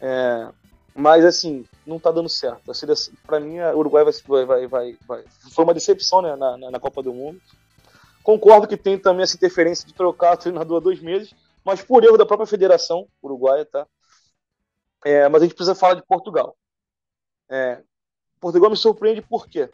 [0.00, 0.48] é,
[0.94, 2.62] mas assim, não tá dando certo.
[3.26, 7.02] Para mim, o Uruguai vai, vai, vai, foi uma decepção né, na, na, na, Copa
[7.02, 7.40] do Mundo.
[8.22, 11.34] Concordo que tem também essa interferência de trocar o treinador há dois meses,
[11.64, 13.86] mas por erro da própria federação uruguaia, tá?
[15.06, 16.56] É, mas a gente precisa falar de Portugal.
[17.48, 17.80] É,
[18.40, 19.70] Portugal me surpreende por quê?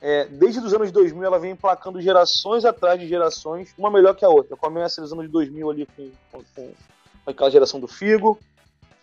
[0.00, 4.24] É, desde os anos 2000 ela vem emplacando gerações atrás de gerações, uma melhor que
[4.24, 4.56] a outra.
[4.56, 8.40] Começa nos anos 2000 ali com, com, com aquela geração do Figo,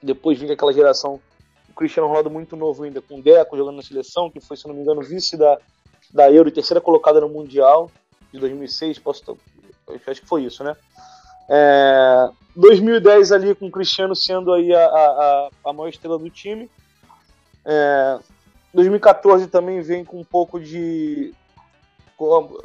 [0.01, 1.21] depois vem aquela geração
[1.69, 4.67] o Cristiano Ronaldo muito novo ainda, com o Deco jogando na seleção, que foi, se
[4.67, 5.57] não me engano, vice da,
[6.13, 7.89] da Euro e terceira colocada no Mundial
[8.33, 9.37] de 2006, posso,
[9.87, 10.75] acho que foi isso, né?
[11.55, 16.67] É, 2010 ali com o Cristiano sendo aí a, a, a maior estrela do time.
[17.63, 18.19] É,
[18.73, 21.31] 2014 também vem com um pouco de.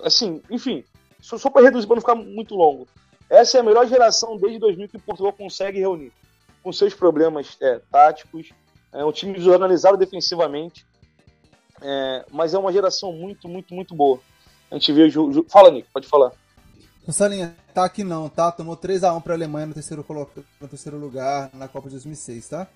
[0.03, 0.85] Assim, enfim,
[1.21, 2.89] só, só para reduzir, para não ficar muito longo.
[3.29, 6.11] Essa é a melhor geração desde 2000 que Portugal consegue reunir,
[6.63, 8.51] com seus problemas é, táticos.
[8.91, 10.87] É um time desorganizado defensivamente,
[11.83, 14.19] é, mas é uma geração muito, muito, muito boa.
[14.71, 15.11] A gente vê.
[15.51, 16.33] Fala, Nick, pode falar.
[17.13, 18.53] Salinha, tá aqui não, tá?
[18.53, 20.05] Tomou 3x1 pra Alemanha no terceiro,
[20.61, 22.67] no terceiro lugar na Copa de 2006, tá?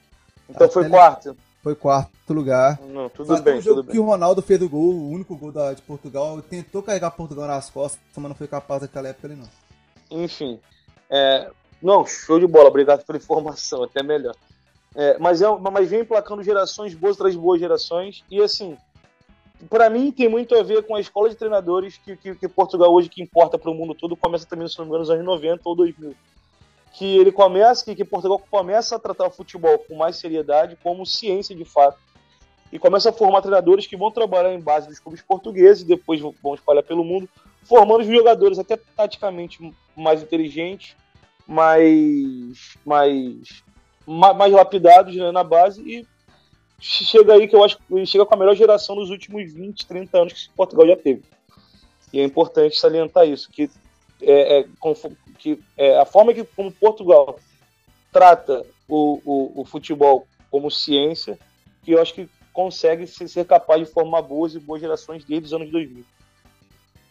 [0.48, 1.36] Então foi quarto.
[1.62, 2.80] Foi quarto lugar.
[2.80, 4.00] Não, tudo bem, o jogo que bem.
[4.00, 7.70] o Ronaldo fez o gol, o único gol da, de Portugal, tentou carregar Portugal nas
[7.70, 9.48] costas, mas não foi capaz naquela época ele não.
[10.10, 10.58] Enfim,
[11.08, 14.34] é, não, show de bola, obrigado pela informação, até melhor.
[14.94, 18.76] É, mas, é, mas vem emplacando gerações boas traz boas gerações, e assim,
[19.68, 22.92] para mim tem muito a ver com a escola de treinadores que, que, que Portugal
[22.92, 26.14] hoje, que importa para o mundo todo, começa também, nos anos 90 ou 2000
[26.92, 31.06] que ele começa, que, que Portugal começa a tratar o futebol com mais seriedade, como
[31.06, 31.98] ciência de fato,
[32.70, 36.20] e começa a formar treinadores que vão trabalhar em base dos clubes portugueses, e depois
[36.20, 37.28] vão espalhar pelo mundo,
[37.64, 40.94] formando jogadores até taticamente mais inteligentes,
[41.46, 43.62] mais, mais,
[44.06, 46.06] mais lapidados né, na base, e
[46.82, 50.18] chega aí que eu acho que chega com a melhor geração dos últimos 20, 30
[50.18, 51.22] anos que Portugal já teve.
[52.12, 53.70] E é importante salientar isso, que
[54.20, 54.64] é, é,
[55.38, 57.38] que é, a forma que como Portugal
[58.12, 61.38] trata o, o, o, futebol como ciência,
[61.82, 65.52] que eu acho que consegue ser capaz de formar boas e boas gerações desde os
[65.54, 66.04] anos 2000.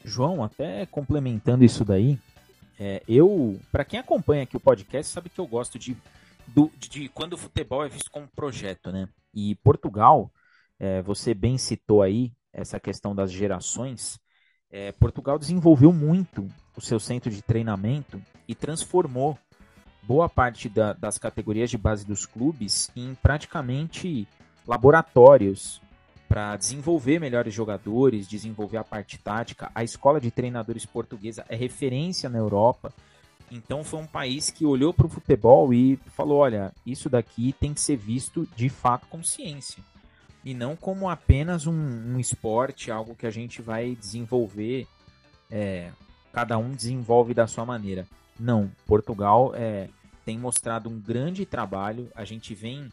[0.04, 2.20] João, até complementando isso daí,
[2.80, 5.98] é, eu, para quem acompanha aqui o podcast, sabe que eu gosto de,
[6.48, 9.08] do, de, quando o futebol é visto como projeto, né?
[9.34, 10.32] E Portugal,
[10.80, 14.20] é, você bem citou aí essa questão das gerações.
[14.70, 19.38] É, Portugal desenvolveu muito o seu centro de treinamento e transformou
[20.04, 24.28] boa parte da, das categorias de base dos clubes em praticamente
[24.68, 25.82] laboratórios
[26.28, 29.70] para desenvolver melhores jogadores, desenvolver a parte tática.
[29.76, 32.94] A escola de treinadores portuguesa é referência na Europa.
[33.52, 37.74] Então foi um país que olhou para o futebol e falou: olha, isso daqui tem
[37.74, 39.84] que ser visto de fato com ciência
[40.44, 44.88] e não como apenas um, um esporte, algo que a gente vai desenvolver,
[45.50, 45.92] é,
[46.34, 48.08] cada um desenvolve da sua maneira.
[48.40, 49.88] Não, Portugal é,
[50.26, 52.90] tem mostrado um grande trabalho, a gente vem,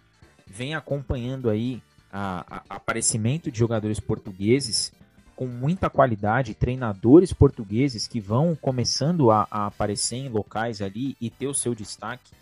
[0.47, 1.83] vem acompanhando aí
[2.13, 4.93] a, a aparecimento de jogadores portugueses
[5.39, 11.31] com muita qualidade, treinadores portugueses que vão começando a, a aparecer em locais ali e
[11.31, 12.33] ter o seu destaque.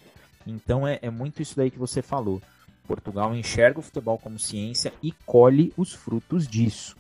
[0.47, 2.41] Então é, é muito isso daí que você falou.
[2.89, 6.97] Portugal enxerga o futebol como ciência e colhe os frutos disso.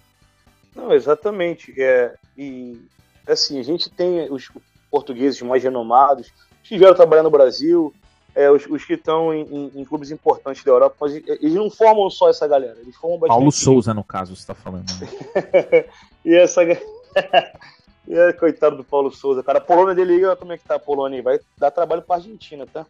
[0.74, 1.72] Não, exatamente.
[1.80, 2.78] É, e
[3.26, 4.51] assim, a gente tem os
[4.90, 6.30] portugueses mais renomados,
[6.62, 7.94] que vieram trabalhar no Brasil,
[8.37, 11.70] é, os, os, que estão em, em, em, clubes importantes da Europa, mas eles não
[11.70, 13.37] formam só essa galera, eles formam bastante.
[13.39, 14.84] Paulo Souza, no caso, você está falando.
[15.01, 15.84] Né?
[16.24, 16.62] e essa.
[18.07, 19.59] e é, coitado do Paulo Souza, cara.
[19.59, 22.66] A Polônia dele, olha como é que tá a Polônia, vai dar trabalho para Argentina,
[22.66, 22.87] tá?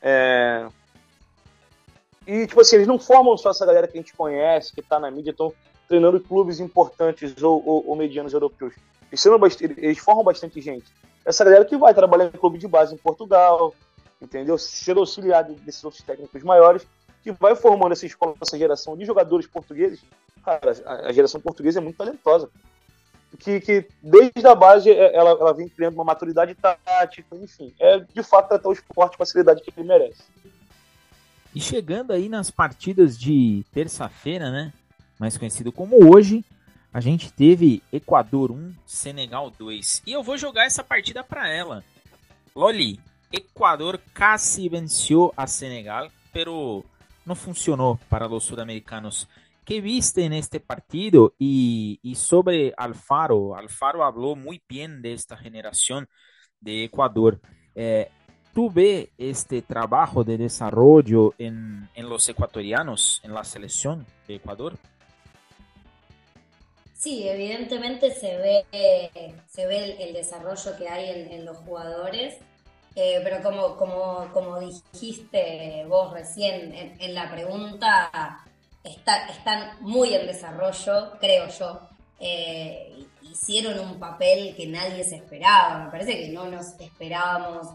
[0.00, 0.66] É,
[2.26, 4.98] e, tipo assim, eles não formam só essa galera que a gente conhece, que tá
[4.98, 5.52] na mídia, estão
[5.88, 8.74] treinando clubes importantes ou, ou, ou medianos europeus.
[9.10, 10.86] Eles, bastante, eles formam bastante gente.
[11.24, 13.74] Essa galera que vai trabalhar em clube de base em Portugal,
[14.22, 14.56] entendeu?
[14.56, 16.86] Ser auxiliar desses outros técnicos maiores,
[17.22, 20.00] que vai formando essa escola, essa geração de jogadores portugueses.
[20.44, 20.72] Cara,
[21.06, 22.48] a geração portuguesa é muito talentosa.
[23.38, 27.74] Que, que desde a base é, ela, ela vem criando uma maturidade tática, enfim.
[27.80, 30.22] É de fato tratar o esporte com a seriedade que ele merece.
[31.54, 34.72] E chegando aí nas partidas de terça-feira, né?
[35.18, 36.44] Mais conhecido como hoje,
[36.92, 40.02] a gente teve Equador 1, Senegal 2.
[40.06, 41.84] E eu vou jogar essa partida para ela.
[42.54, 43.00] Loli,
[43.32, 46.84] Equador casi venció a Senegal, pero
[47.24, 49.28] no funcionó para los sudamericanos.
[49.64, 51.34] ¿Qué viste en este partido?
[51.38, 56.08] Y, y, sobre Alfaro, Alfaro habló muy bien de esta generación
[56.60, 57.40] de Ecuador.
[57.74, 58.10] Eh,
[58.52, 64.78] tú ves este trabajo de desarrollo en, en los ecuatorianos, en la selección de Ecuador?
[67.02, 68.64] Sí, evidentemente se ve,
[69.48, 72.36] se ve el, desarrollo que hay en, los jugadores,
[72.94, 78.44] eh, pero como, como, como, dijiste vos recién en, la pregunta,
[78.84, 81.80] está, están muy en desarrollo, creo yo.
[82.20, 87.68] Eh, hicieron un papel que nadie se esperaba, me parece que no nos esperábamos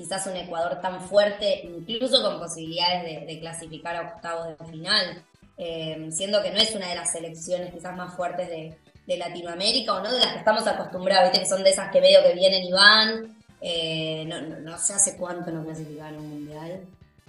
[0.00, 5.24] quizás un Ecuador tan fuerte, incluso con posibilidades de, clasificar a octavos de final,
[5.58, 8.76] eh, siendo que no es una de las selecciones quizás más fuertes de,
[9.10, 12.32] Latinoamérica o no de las que estamos acostumbrados, que son de esas que medio que
[12.32, 13.39] vienen y van.
[13.60, 16.80] Eh, no, sé hace cuánto no clasificaron un mundial.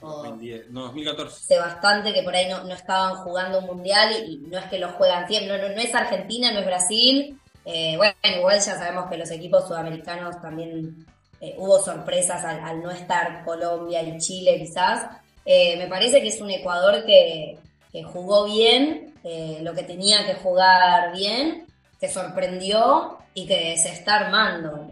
[0.02, 1.36] no, 2014.
[1.36, 4.90] Hace bastante que por ahí no, estaban jugando un mundial y, no es que lo
[4.94, 7.38] juegan siempre, no, no, es Argentina, no es Brasil.
[7.66, 11.06] Eh, bueno, igual ya sabemos que los equipos sudamericanos también
[11.40, 15.08] eh, hubo sorpresas al, no estar Colombia y Chile quizás.
[15.46, 17.58] Eh, me parece que es un Ecuador que,
[18.06, 19.14] jugó bien,
[19.62, 21.68] lo que tenía que jugar bien,
[22.02, 24.92] que sorprendió y que se está armando.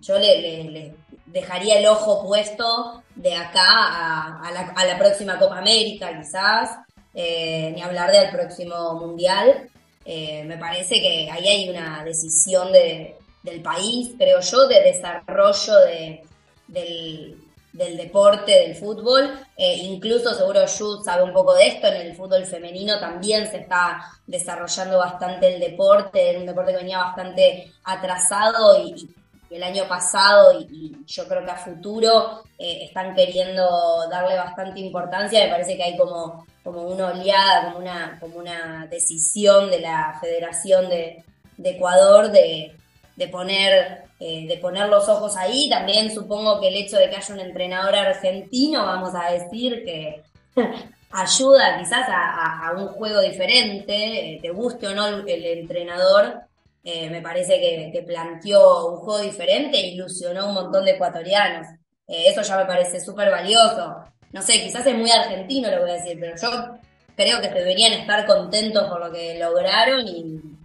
[0.00, 0.94] yo le,
[1.26, 6.78] dejaría el ojo puesto de acá a, la, próxima Copa América quizás,
[7.12, 9.68] ni hablar del próximo Mundial.
[10.06, 16.22] me parece que ahí hay una decisión de, del país, creo yo, de desarrollo de,
[16.68, 17.45] del,
[17.76, 19.30] deporte, del fútbol.
[19.56, 23.58] Eh, incluso seguro Jude sabe un poco de esto, en el fútbol femenino también se
[23.58, 29.08] está desarrollando bastante el deporte, un deporte que venía bastante atrasado y,
[29.48, 35.44] el año pasado y, yo creo que a futuro eh, están queriendo darle bastante importancia.
[35.44, 40.18] Me parece que hay como, como una oleada, como una, como una decisión de la
[40.20, 41.24] Federación de
[41.62, 42.76] Ecuador de,
[43.16, 45.68] de poner, eh, de poner los ojos ahí.
[45.68, 50.22] También supongo que el hecho de que haya un entrenador argentino, vamos a decir, que
[51.10, 56.40] ayuda quizás a, un juego diferente, eh, te guste o no el, entrenador,
[56.82, 61.66] eh, me parece que, planteó un juego diferente e ilusionó un montón de ecuatorianos.
[62.06, 63.96] eso ya me parece súper valioso.
[64.32, 66.78] No sé, quizás es muy argentino lo que voy a decir, pero yo
[67.16, 70.55] creo que deberían estar contentos por lo que lograron y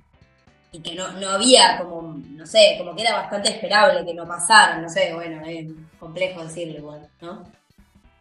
[0.71, 4.27] y que no, no había como, no sé, como que era bastante esperable que no
[4.27, 5.67] pasara, no sé, bueno, es
[5.99, 7.45] complejo decirlo igual, ¿no?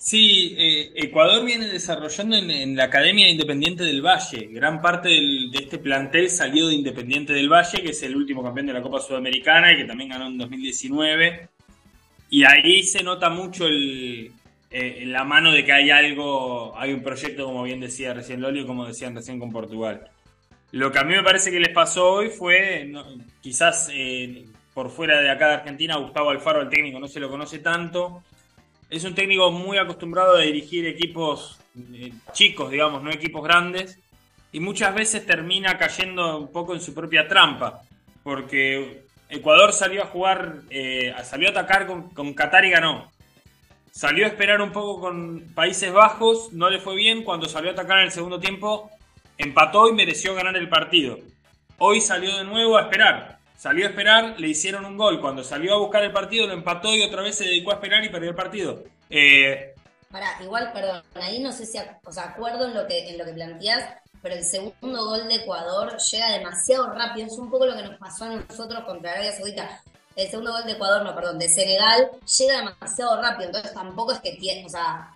[0.02, 4.48] Sí, eh, Ecuador viene desarrollando en, la Academia Independiente del Valle.
[4.50, 8.68] Gran parte de este plantel salió de Independiente del Valle, que es el último campeón
[8.68, 11.50] de la Copa Sudamericana y que también ganó en 2019.
[12.30, 14.32] Y ahí se nota mucho el,
[14.70, 18.64] eh, la mano de que hay algo, hay un proyecto, como bien decía recién Loli,
[18.64, 20.08] como decían recién con Portugal.
[20.72, 22.92] Lo que a mí me parece que les pasó hoy fue,
[23.40, 27.28] quizás eh, por fuera de acá de Argentina, Gustavo Alfaro, el técnico, no se lo
[27.28, 28.22] conoce tanto.
[28.88, 31.60] Es un técnico muy acostumbrado a dirigir equipos
[31.92, 33.98] eh, chicos, digamos, no equipos grandes.
[34.52, 37.82] Y muchas veces termina cayendo un poco en su propia trampa.
[38.22, 43.10] Porque Ecuador salió a jugar, eh, salió a atacar con, con Qatar y ganó.
[43.90, 47.24] Salió a esperar un poco con Países Bajos, no le fue bien.
[47.24, 48.90] Cuando salió a atacar en el segundo tiempo,
[49.42, 51.18] empató y mereció ganar el partido.
[51.78, 53.38] Hoy salió de nuevo a esperar.
[53.56, 55.20] Salió a esperar, le hicieron un gol.
[55.20, 58.04] Cuando salió a buscar el partido, lo empató y otra vez se dedicó a esperar
[58.04, 58.84] y perdió el partido.
[59.08, 59.74] Eh,
[60.40, 63.32] igual, perdón, ahí no sé si o sea, acuerdo en lo que, en lo que
[63.32, 67.26] planteas, pero el segundo gol de Ecuador llega demasiado rápido.
[67.26, 69.82] Es un poco lo que nos pasó a nosotros contra Arabia Saudita.
[70.16, 73.46] El segundo gol de Ecuador, no, perdón, de Senegal, llega demasiado rápido.
[73.46, 75.14] Entonces tampoco es que tiene, o sea.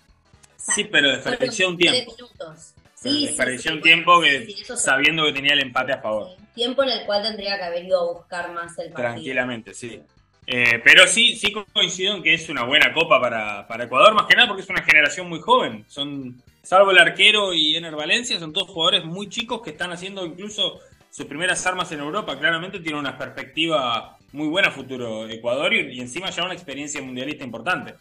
[0.57, 2.13] sí, pero desperdició un tiempo.
[2.13, 2.75] Minutos.
[3.05, 6.31] Sí, un tiempo que, sabiendo que tenía el empate a favor.
[6.55, 9.11] Tiempo en el cual tendría que haber ido a buscar más el partido.
[9.11, 10.01] Tranquilamente, sí.
[10.47, 14.37] Eh, pero sí, sí coincido en que es una buena copa para, Ecuador, más que
[14.37, 15.85] nada porque es una generación muy joven.
[15.87, 20.25] Son, salvo el arquero y Ener Valencia, son todos jugadores muy chicos que están haciendo
[20.25, 20.81] incluso
[21.11, 22.39] sus primeras armas en Europa.
[22.39, 27.95] Claramente tiene una perspectiva muy buena futuro Ecuador y, encima ya una experiencia mundialista importante.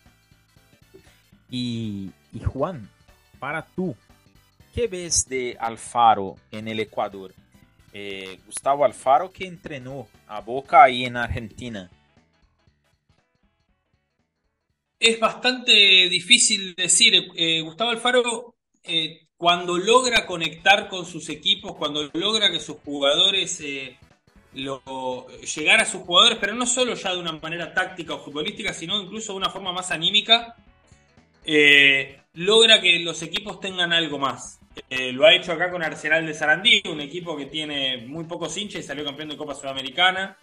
[1.50, 2.90] Y, y Juan,
[3.40, 3.96] para tú,
[4.74, 7.32] ¿Qué ves de Alfaro en el Ecuador?
[7.94, 11.92] Eh, Gustavo Alfaro que entrenó a Boca ahí en Argentina.
[15.00, 15.72] Es bastante
[16.10, 17.14] difícil decir.
[17.36, 23.62] Eh, Gustavo Alfaro, eh, cuando logra conectar con sus equipos, cuando logra que sus jugadores
[24.54, 28.74] lo, llegar a sus jugadores, pero no solo ya de una manera táctica o futbolística,
[28.74, 30.56] sino incluso de una forma más anímica,
[32.34, 34.62] logra que los equipos tengan algo más.
[34.90, 38.56] Eh, lo ha hecho acá con Arsenal de Sarandí, un equipo que tiene muy pocos
[38.58, 40.38] hinchas y salió campeón de Copa Sudamericana.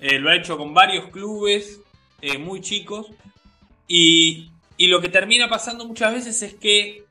[0.00, 1.80] Eh, lo ha hecho con varios clubes
[2.20, 3.08] eh, muy chicos.
[3.88, 7.04] Y, lo que termina pasando muchas veces es que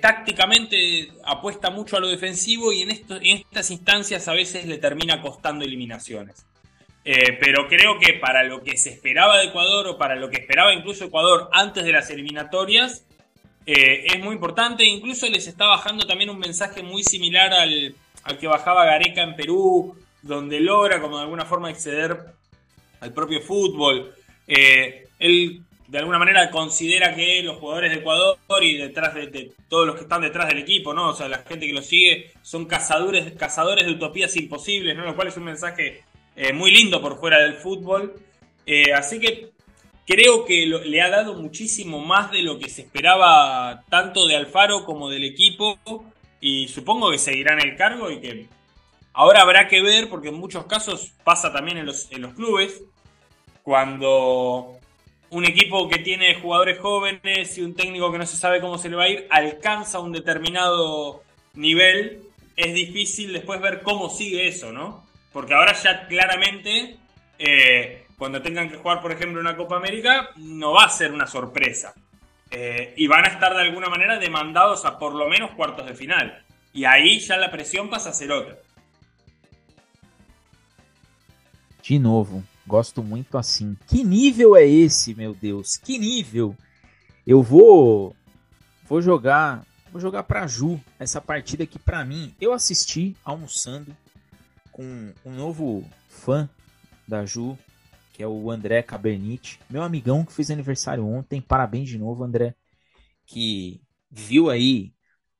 [0.00, 4.78] tácticamente apuesta mucho a lo defensivo y en, esto, en estas instancias a veces le
[4.78, 6.46] termina costando eliminaciones.
[7.04, 10.74] Pero creo que para lo que se esperaba de Ecuador o para lo que esperaba
[10.74, 13.07] incluso Ecuador antes de las eliminatorias,
[13.70, 14.82] eh, es muy importante.
[14.82, 19.36] Incluso les está bajando también un mensaje muy similar al, al que bajaba Gareca en
[19.36, 22.18] Perú, donde logra como de alguna forma exceder
[23.00, 24.14] al propio fútbol.
[24.46, 29.86] Eh, él de alguna manera considera que los jugadores de Ecuador y detrás de, todos
[29.86, 31.10] los que están detrás del equipo, ¿no?
[31.10, 35.04] O sea, la gente que lo sigue son cazadores, cazadores de utopías imposibles, ¿no?
[35.04, 36.04] Lo cual es un mensaje
[36.36, 38.14] eh, muy lindo por fuera del fútbol.
[38.94, 39.50] Así que
[40.08, 44.86] creo que le ha dado muchísimo más de lo que se esperaba tanto de Alfaro
[44.86, 45.78] como del equipo
[46.40, 48.46] y supongo que seguirá en el cargo y que
[49.12, 52.82] ahora habrá que ver, porque en muchos casos pasa también en los, en los clubes,
[53.62, 54.78] cuando
[55.28, 58.88] un equipo que tiene jugadores jóvenes y un técnico que no se sabe cómo se
[58.88, 62.22] le va a ir alcanza un determinado nivel,
[62.56, 65.04] es difícil después ver cómo sigue eso, ¿no?
[65.34, 66.96] Porque ahora ya claramente,
[67.38, 71.26] eh, cuando tengan que jugar, por ejemplo, una Copa América, no va a ser una
[71.26, 71.94] sorpresa.
[72.50, 75.94] Eh, y van a estar de alguna manera demandados a por lo menos cuartos de
[75.94, 76.44] final.
[76.72, 78.58] Y ahí ya la pressão passa a ser outra.
[81.82, 83.76] De novo, gosto muito assim.
[83.86, 85.76] Que nível é esse, meu Deus?
[85.76, 86.54] Que nível?
[87.26, 88.14] Eu vou
[88.84, 92.34] vou jogar, vou jogar para Ju essa partida aqui para mim.
[92.40, 93.94] Eu assisti almoçando
[94.72, 96.48] com um novo fã
[97.06, 97.58] da Ju,
[98.18, 101.40] que é o André Cabernite, meu amigão que fez aniversário ontem.
[101.40, 102.52] Parabéns de novo, André,
[103.24, 104.92] que viu aí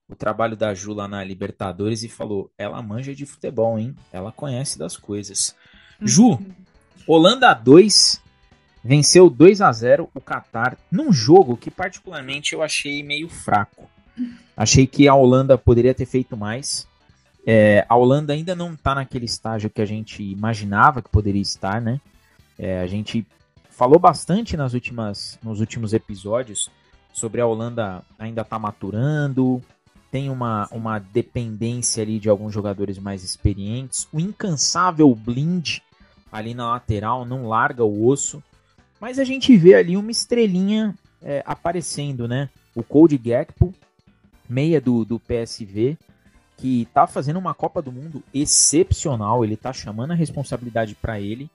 [0.09, 3.97] o trabalho da Ju lá na Libertadores e falou: ela manja de futebol, hein?
[4.12, 5.57] Ela conhece das coisas.
[6.01, 6.39] Ju,
[7.05, 8.22] Holanda 2
[8.85, 13.91] venceu 2 a 0 o Qatar num jogo que particularmente eu achei meio fraco.
[14.57, 16.87] Achei que a Holanda poderia ter feito mais.
[17.45, 21.81] É, a Holanda ainda não está naquele estágio que a gente imaginava que poderia estar,
[21.81, 22.01] né?
[22.59, 23.26] É, a gente
[23.70, 26.70] falou bastante nas últimas, nos últimos episódios
[27.12, 29.62] sobre a Holanda ainda tá maturando,
[30.11, 34.09] tem uma, uma dependência ali de alguns jogadores mais experientes.
[34.12, 35.78] O incansável Blind
[36.30, 38.42] ali na lateral não larga o osso,
[39.00, 42.48] mas a gente vê ali uma estrelinha é, aparecendo, né?
[42.74, 43.74] O Cody Gakpo,
[44.48, 45.96] meia do, do PSV,
[46.56, 51.50] que tá fazendo uma Copa do Mundo excepcional, ele tá chamando a responsabilidade para ele.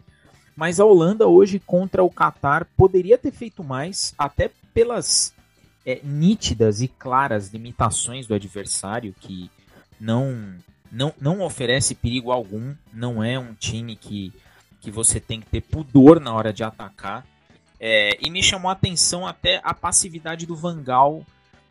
[0.56, 5.34] Mas a Holanda hoje contra o Qatar poderia ter feito mais, até pelas
[5.86, 9.50] é, nítidas e claras limitações do adversário, que
[10.00, 10.54] não,
[10.92, 14.32] não, não oferece perigo algum, não é um time que,
[14.80, 17.26] que você tem que ter pudor na hora de atacar.
[17.80, 21.26] É, e me chamou a atenção até a passividade do Vangal,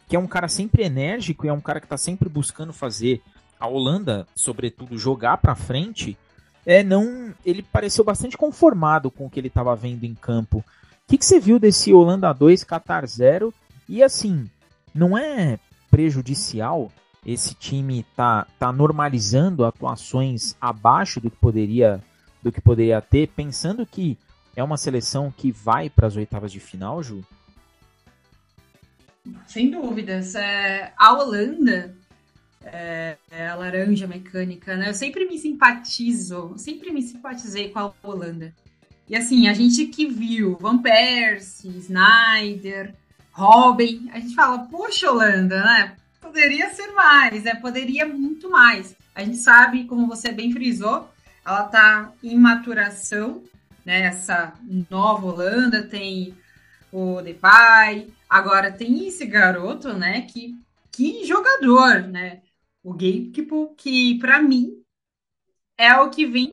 [0.09, 3.23] que é um cara sempre enérgico e é um cara que está sempre buscando fazer
[3.59, 6.19] a Holanda, sobretudo, jogar para frente
[6.65, 10.59] é não, ele pareceu bastante conformado com o que ele estava vendo em campo.
[10.59, 10.65] O
[11.09, 13.53] que, que você viu desse Holanda 2 Qatar 0?
[13.89, 14.49] E assim,
[14.95, 15.59] não é
[15.91, 16.91] prejudicial
[17.25, 22.03] esse time tá, tá normalizando atuações abaixo do que poderia
[22.43, 24.19] do que poderia ter, pensando que
[24.57, 27.25] é uma seleção que vai para as oitavas de final, Ju?
[29.47, 30.35] Sem dúvidas.
[30.35, 31.95] É, a Holanda
[32.65, 34.89] é, é, a laranja mecânica, né?
[34.89, 38.55] Eu sempre me simpatizo, sempre me simpatizei com a Holanda.
[39.09, 42.95] E assim, a gente que viu Van Persie, Snyder,
[43.33, 45.97] Robin, a gente fala, poxa, Holanda, né?
[46.21, 47.55] Poderia ser mais, né?
[47.57, 48.95] Poderia muito mais.
[49.15, 51.11] A gente sabe, como você bem frisou,
[51.45, 53.43] ela tá em maturação,
[53.85, 54.03] né?
[54.03, 54.55] Essa
[54.89, 56.35] nova Holanda tem
[56.93, 60.23] o Depay, agora tem esse garoto, né?
[60.23, 60.55] Que,
[60.91, 62.41] que jogador, né?
[62.83, 64.83] O Gatekeeper, que para mim
[65.79, 66.53] é o que vem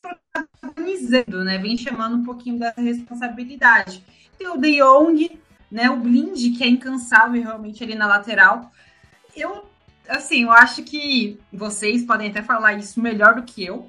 [0.00, 1.58] protagonizando, né?
[1.58, 4.04] Vem chamando um pouquinho da responsabilidade.
[4.36, 5.40] Tem o De Jong,
[5.70, 5.90] né?
[5.90, 8.72] O Blind, que é incansável realmente ali na lateral.
[9.36, 9.64] Eu,
[10.08, 13.88] assim, eu acho que vocês podem até falar isso melhor do que eu.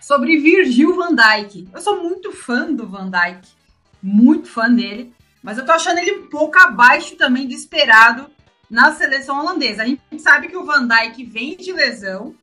[0.00, 1.68] Sobre Virgil van Dijk.
[1.72, 3.48] Eu sou muito fã do Van Dijk,
[4.02, 8.30] muito fã dele, mas eu tô achando ele um pouco abaixo também do esperado
[8.70, 9.82] na seleção holandesa.
[9.82, 12.34] A gente sabe que o Van Dijk vem de lesão,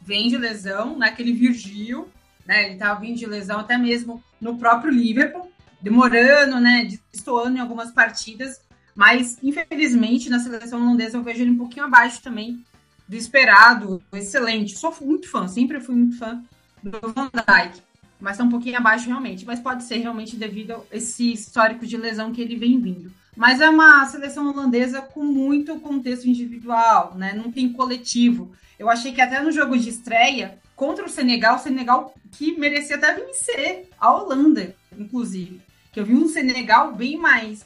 [0.00, 2.08] vem de lesão, naquele né, Virgil,
[2.46, 2.64] né?
[2.64, 5.50] Ele estava vindo de lesão até mesmo no próprio Liverpool,
[5.80, 6.88] demorando, né?
[7.12, 8.60] Destoando em algumas partidas,
[8.94, 12.64] mas infelizmente na seleção holandesa eu vejo ele um pouquinho abaixo também
[13.08, 14.76] do esperado, excelente.
[14.76, 16.42] Sou muito fã, sempre fui muito fã
[16.82, 17.82] do Van Dijk.
[18.20, 19.44] mas está um pouquinho abaixo realmente.
[19.44, 23.12] Mas pode ser realmente devido a esse histórico de lesão que ele vem vindo.
[23.36, 27.34] Mas é uma seleção holandesa com muito contexto individual, né?
[27.34, 28.52] Não tem coletivo.
[28.78, 32.96] Eu achei que até no jogo de estreia, contra o Senegal, o Senegal que merecia
[32.96, 35.60] até vencer a Holanda, inclusive.
[35.92, 37.64] Que eu vi um Senegal bem mais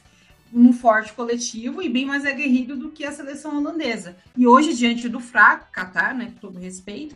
[0.53, 4.17] um forte coletivo e bem mais aguerrido do que a seleção holandesa.
[4.35, 7.15] E hoje, diante do fraco Qatar, né, com todo respeito,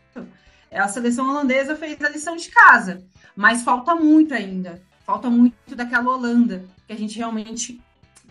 [0.71, 3.05] a seleção holandesa fez a lição de casa.
[3.35, 4.81] Mas falta muito ainda.
[5.05, 7.79] Falta muito daquela Holanda, que a gente realmente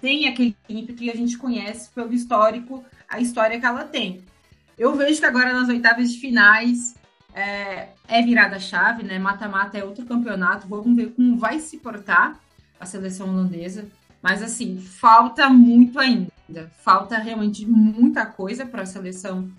[0.05, 4.23] tem aquele ímpeto que a gente conhece pelo histórico, a história que ela tem.
[4.77, 6.95] Eu vejo que agora nas oitavas de finais
[7.35, 9.19] é, é virada chave, né?
[9.19, 10.69] Mata-mata é outro campeonato.
[10.69, 12.39] Vamos ver como vai se portar
[12.79, 13.87] a seleção holandesa.
[14.21, 16.71] Mas assim, falta muito ainda.
[16.83, 19.51] Falta realmente muita coisa para a seleção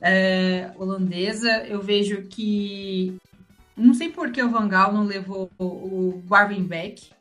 [0.00, 1.64] é, holandesa.
[1.68, 3.16] Eu vejo que
[3.76, 7.13] não sei por que o Van Gaal não levou o Barvin Beck,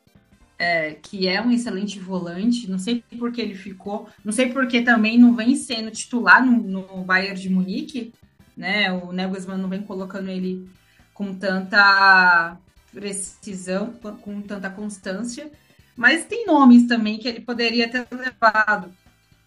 [0.64, 2.70] é, que é um excelente volante.
[2.70, 4.08] Não sei por que ele ficou.
[4.24, 8.14] Não sei por que também não vem sendo titular no, no Bayern de Munique.
[8.56, 8.92] Né?
[8.92, 10.70] O Nagelsmann não vem colocando ele
[11.14, 12.58] com tanta
[12.92, 15.52] precisão, com tanta constância.
[15.98, 18.92] Mas tem nomes também que ele poderia ter levado.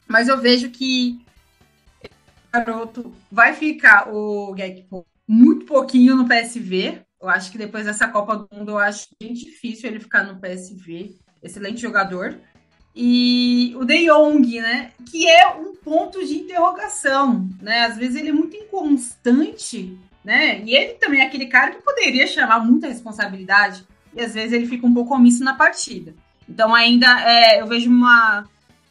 [0.06, 1.24] Mas eu vejo que
[2.52, 7.05] garoto vai ficar o Gekpo muito pouquinho no PSV.
[7.20, 10.38] Eu acho que depois dessa Copa do Mundo, eu acho bem difícil ele ficar no
[10.38, 11.14] PSV.
[11.42, 12.38] Excelente jogador.
[12.94, 14.92] E o De Jong, né?
[15.10, 17.84] Que é um ponto de interrogação, né?
[17.84, 20.62] Às vezes ele é muito inconstante, né?
[20.62, 23.86] E ele também é aquele cara que poderia chamar muita responsabilidade.
[24.14, 26.14] E às vezes ele fica um pouco omisso na partida.
[26.48, 28.48] Então ainda é, eu vejo uma,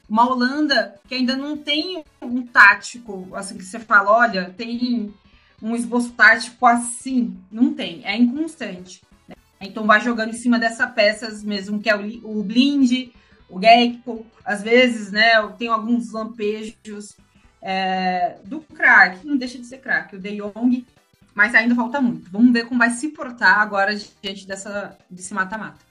[0.07, 5.13] uma Holanda que ainda não tem um tático, assim, que você fala, olha, tem
[5.61, 9.01] um esboço tático assim, não tem, é inconstante.
[9.27, 9.35] Né?
[9.61, 13.09] Então vai jogando em cima dessas peças mesmo, que é o, o Blind,
[13.49, 17.15] o Gekko, às vezes, né, eu tenho alguns lampejos
[17.61, 20.85] é, do craque, não deixa de ser craque, o De Jong,
[21.33, 22.29] mas ainda falta muito.
[22.31, 25.83] Vamos ver como vai se portar agora diante dessa, desse mata-mata.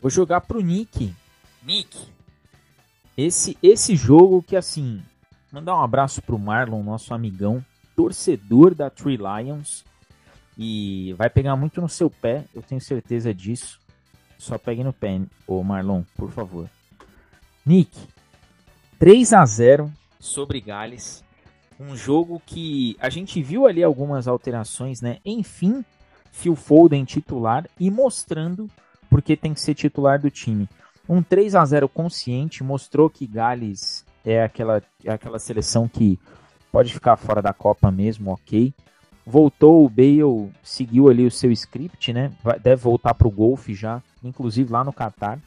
[0.00, 1.14] Vou jogar pro Nick.
[1.62, 2.12] Nick.
[3.16, 5.02] Esse, esse jogo que, assim,
[5.54, 7.64] mandar um abraço pro Marlon, nosso amigão,
[7.94, 9.84] torcedor da Tree Lions.
[10.58, 13.80] E vai pegar muito no seu pé, eu tenho certeza disso.
[14.36, 16.68] Só pegue no pé, ô Marlon, por favor.
[17.64, 17.96] Nick,
[18.98, 21.22] 3 a 0 sobre Gales.
[21.78, 25.18] Um jogo que a gente viu ali algumas alterações, né?
[25.24, 25.84] Enfim,
[26.32, 28.68] Phil Foden titular e mostrando
[29.08, 30.68] porque tem que ser titular do time.
[31.08, 36.18] Um 3 a 0 consciente mostrou que Gales é aquela, é aquela seleção que
[36.72, 38.72] pode ficar fora da Copa mesmo, ok.
[39.26, 42.32] Voltou o Bale, seguiu ali o seu script, né?
[42.62, 45.38] Deve voltar para o golfe já, inclusive lá no Catar.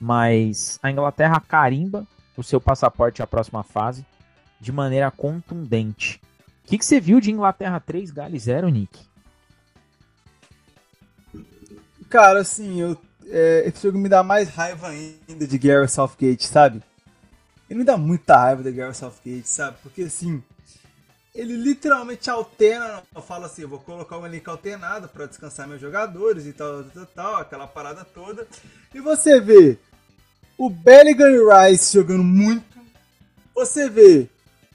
[0.00, 2.06] Mas a Inglaterra carimba
[2.36, 4.06] o seu passaporte à próxima fase
[4.60, 6.20] de maneira contundente.
[6.64, 9.00] O que, que você viu de Inglaterra 3, Gales 0, Nick?
[12.08, 12.96] Cara, assim, eu,
[13.26, 16.82] é, esse jogo me dá mais raiva ainda de Gareth Southgate, sabe?
[17.68, 19.76] Ele me dá muita raiva de Gareth Southgate, sabe?
[19.82, 20.42] Porque, assim,
[21.34, 26.46] ele literalmente alterna, fala assim, eu vou colocar um elenco alternado para descansar meus jogadores
[26.46, 28.46] e tal, tal, tal, aquela parada toda.
[28.94, 29.78] E você vê
[30.56, 32.78] o Bellingham e Rice jogando muito.
[33.54, 34.28] Você vê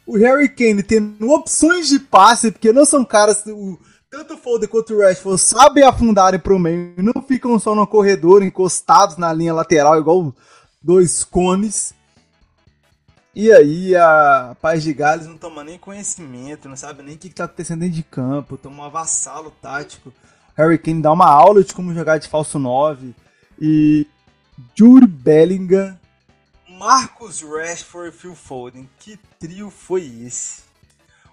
[0.05, 3.43] o Harry Kane tendo opções de passe, porque não são caras...
[3.47, 3.79] O,
[4.09, 8.43] tanto o Foden quanto o Rashford sabem afundarem pro meio, não ficam só no corredor
[8.43, 10.33] encostados na linha lateral igual
[10.81, 11.95] dois cones.
[13.35, 17.27] E aí a Paz de Gales não toma nem conhecimento, não sabe nem o que,
[17.27, 20.13] está acontecendo dentro de campo, toma um avassalo tático.
[20.55, 23.15] Harry Kane dá uma aula de como jogar de falso 9.
[23.59, 24.05] E
[24.75, 25.97] Jude Bellingham,
[26.77, 28.89] Marcus Rashford e Phil Foden.
[28.99, 30.63] Que trio foi esse?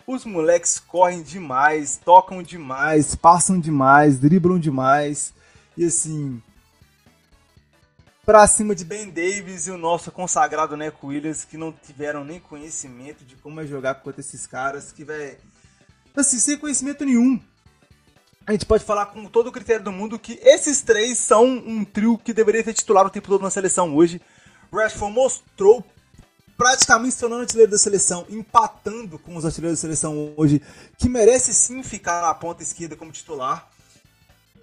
[0.06, 5.34] Os moleques correm demais, tocam demais, passam demais, driblam demais.
[5.76, 6.42] E assim.
[8.30, 12.38] Pra cima de Ben Davis e o nosso consagrado Neco Williams, que não tiveram nem
[12.38, 15.36] conhecimento de como é jogar contra esses caras, que, velho.
[16.14, 17.40] Assim, sem conhecimento nenhum.
[18.46, 21.84] A gente pode falar com todo o critério do mundo que esses três são um
[21.84, 24.22] trio que deveria ser titular o tempo todo na seleção hoje.
[24.72, 25.84] Rashford mostrou
[26.56, 30.62] praticamente se tornando artilheiro da seleção, empatando com os artilheiros da seleção hoje,
[30.96, 33.68] que merece sim ficar na ponta esquerda como titular.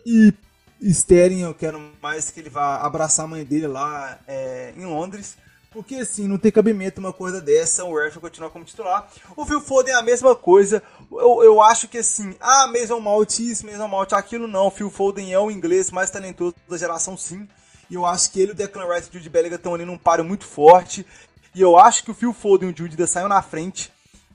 [0.06, 0.34] E
[0.82, 5.38] Sterling, eu quero mais que ele vá abraçar a mãe dele lá é, em Londres,
[5.72, 9.08] Porque assim, não tem cabimento uma coisa dessa, o Rashford continuar como titular.
[9.36, 10.82] O Phil Foden é a mesma coisa.
[11.12, 14.68] Eu, eu acho que assim, ah, Mason Mount isso, Mason Mount aquilo, não.
[14.68, 17.48] O Phil Foden é o inglês mais talentoso da geração, sim.
[17.90, 19.98] E eu acho que ele, o Declan Rice e o Jude Bellingham estão ali num
[19.98, 21.06] páreo muito forte.
[21.54, 23.91] E eu acho que o Phil Foden e o Jude saiu na frente.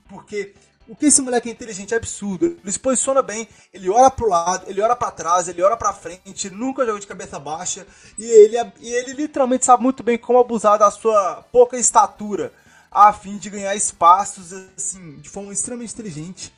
[0.07, 0.53] Porque
[0.87, 2.45] o que esse moleque é inteligente é absurdo.
[2.45, 5.93] Ele se posiciona bem, ele olha pro lado, ele olha para trás, ele olha para
[5.93, 7.87] frente, nunca joga de cabeça baixa
[8.17, 12.51] e ele, e ele literalmente sabe muito bem como abusar da sua pouca estatura
[12.91, 16.53] a fim de ganhar espaços assim de forma extremamente inteligente.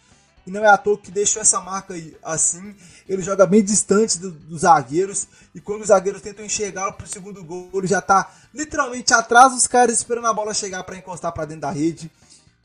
[0.45, 2.75] E não é à toa que deixou essa marca aí assim.
[3.09, 5.27] Ele joga bem distante do, dos zagueiros.
[5.55, 9.65] E quando os zagueiros tentam enxergá-lo pro segundo gol, ele já tá literalmente atrás dos
[9.65, 12.11] caras esperando a bola chegar para encostar para dentro da rede.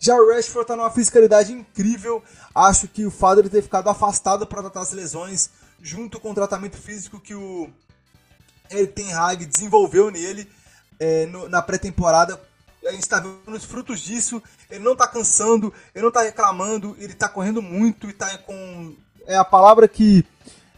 [0.02, 2.24] Já o Rashford está numa fiscalidade incrível.
[2.54, 5.50] Acho que o fato de ter ficado afastado para tratar as lesões,
[5.82, 7.68] junto com o tratamento físico que o
[8.70, 10.50] Eric Ten Hag desenvolveu nele
[10.98, 12.40] é, no, na pré-temporada,
[12.86, 14.42] a gente está vendo os frutos disso.
[14.70, 18.96] Ele não está cansando, ele não está reclamando, ele está correndo muito e está com.
[19.26, 20.24] É a palavra que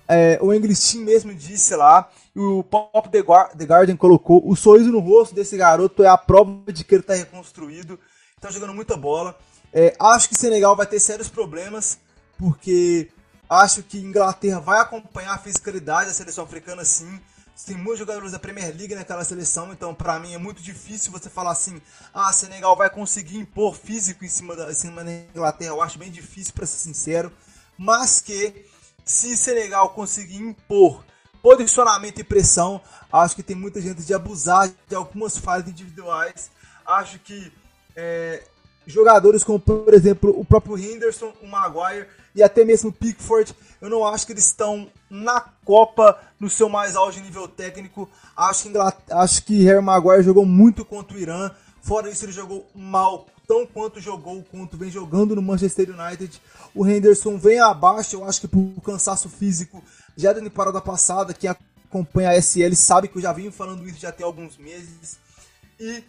[0.09, 2.11] é, o English Team mesmo disse lá.
[2.35, 6.85] O Pop The Guardian colocou: o sorriso no rosto desse garoto é a prova de
[6.85, 7.99] que ele está reconstruído
[8.43, 9.39] tá jogando muita bola.
[9.73, 11.99] É, acho que Senegal vai ter sérios problemas,
[12.37, 13.09] porque
[13.49, 17.21] acho que Inglaterra vai acompanhar a fiscalidade da seleção africana sim.
[17.65, 21.31] Tem muitos jogadores da Premier League naquela seleção, então para mim é muito difícil você
[21.31, 21.81] falar assim:
[22.13, 25.71] ah, Senegal vai conseguir impor físico em cima da, em cima da Inglaterra.
[25.71, 27.33] Eu acho bem difícil, para ser sincero.
[27.79, 28.67] Mas que
[29.05, 31.05] se Senegal conseguir impor
[31.43, 32.81] posicionamento e pressão,
[33.13, 36.51] acho que tem muita gente de abusar de algumas falhas individuais.
[36.87, 37.53] Acho que
[37.97, 38.43] é,
[38.87, 43.91] jogadores como, por exemplo, o próprio Henderson, o Maguire e até mesmo o Pickford, eu
[43.91, 48.09] não acho que eles estão na Copa no seu mais alto nível técnico.
[48.37, 48.79] Acho que,
[49.11, 51.51] acho que Harry Maguire jogou muito contra o Irã.
[51.83, 56.41] Fora isso, ele jogou mal, tão quanto jogou, quanto vem jogando no Manchester United.
[56.75, 59.83] O Henderson vem abaixo, eu acho que por cansaço físico,
[60.17, 64.01] já da temporada passada, quem acompanha a SL sabe que eu já venho falando isso
[64.01, 65.19] já tem alguns meses.
[65.79, 66.03] E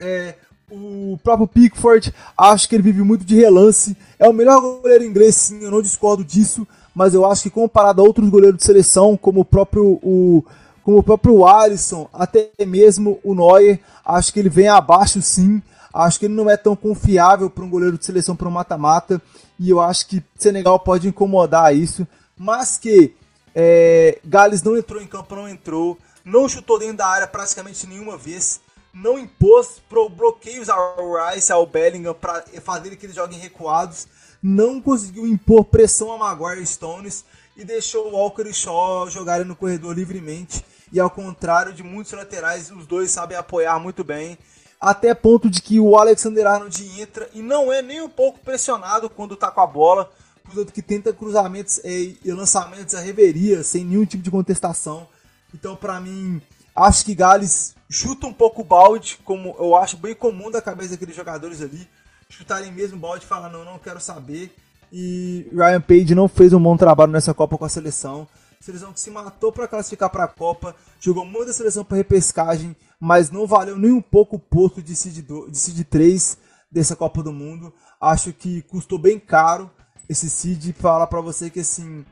[0.00, 0.34] é,
[0.70, 3.96] o próprio Pickford, acho que ele vive muito de relance.
[4.18, 6.66] É o melhor goleiro inglês, sim, eu não discordo disso.
[6.94, 10.44] Mas eu acho que comparado a outros goleiros de seleção, como o próprio, o,
[10.82, 15.62] como o próprio Alisson, até mesmo o Neuer, acho que ele vem abaixo, sim.
[15.92, 19.20] Acho que ele não é tão confiável para um goleiro de seleção para um mata-mata.
[19.58, 22.06] E eu acho que Senegal pode incomodar isso.
[22.38, 23.14] Mas que
[23.54, 25.98] é, Gales não entrou em campo, não entrou.
[26.24, 28.60] Não chutou dentro da área praticamente nenhuma vez
[28.92, 34.08] não impôs pro bloqueios ao Rice, ao Bellingham, para fazer que eles joguem recuados,
[34.42, 37.24] não conseguiu impor pressão a Maguire Stones
[37.56, 40.64] e deixou Walker e Shaw jogarem no corredor livremente.
[40.92, 44.38] E ao contrário de muitos laterais, os dois sabem apoiar muito bem.
[44.80, 49.10] Até ponto de que o Alexander Arnold entra e não é nem um pouco pressionado
[49.10, 50.10] quando tá com a bola,
[50.48, 55.06] portanto que tenta cruzamentos e lançamentos a reveria, sem nenhum tipo de contestação.
[55.54, 56.40] Então, para mim,
[56.74, 60.90] acho que Gales chuta um pouco o balde, como eu acho bem comum da cabeça
[60.90, 61.88] daqueles jogadores ali,
[62.28, 64.54] chutarem mesmo o balde e falar, não, não quero saber.
[64.92, 68.26] E Ryan Page não fez um bom trabalho nessa Copa com a seleção.
[68.60, 73.30] Seleção que se matou para classificar para a Copa, jogou muita seleção para repescagem, mas
[73.30, 76.36] não valeu nem um pouco o posto de seed, de seed 3
[76.70, 77.72] dessa Copa do Mundo.
[78.00, 79.70] Acho que custou bem caro
[80.08, 80.74] esse seed.
[80.74, 82.04] Falar para você que assim,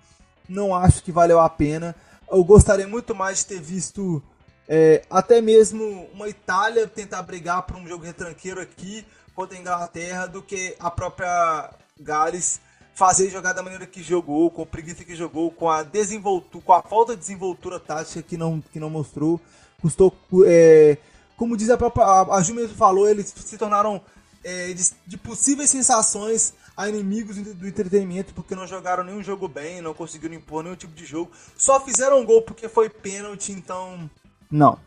[0.49, 1.95] não acho que valeu a pena.
[2.31, 4.23] Eu gostaria muito mais de ter visto
[4.69, 10.27] é, até mesmo uma Itália tentar brigar por um jogo retranqueiro aqui contra a Inglaterra
[10.27, 11.71] do que a própria
[12.01, 12.61] Gales
[12.97, 16.73] fazer jogar da maneira que jogou, com a preguiça que jogou, com a desenvoltura, com
[16.73, 19.39] a falta de desenvoltura tática que não, que não mostrou.
[19.83, 20.17] Custou,
[20.47, 20.97] é,
[21.37, 24.01] como diz a própria a, a Ju mesmo falou, eles se tornaram
[24.43, 29.81] é, de, de, possíveis sensações a inimigos do entretenimento porque não jogaram nenhum jogo bem,
[29.81, 34.11] não conseguiram impor nenhum tipo de jogo, só fizeram gol porque foi pênalti, então
[34.51, 34.79] não.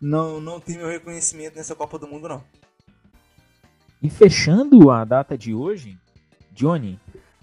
[0.00, 2.42] Não, não tem meu reconhecimento nessa Copa do Mundo, não.
[4.02, 5.98] E fechando a data de hoje,
[6.52, 6.98] Johnny,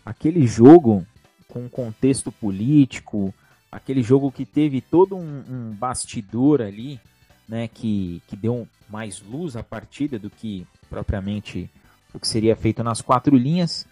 [0.06, 1.06] aquele jogo
[1.48, 3.34] com contexto político,
[3.72, 7.00] aquele jogo que teve todo um, um bastidor ali,
[7.48, 11.70] né, que, que deu mais luz à partida do que propriamente
[12.14, 13.88] o que seria feito nas quatro linhas.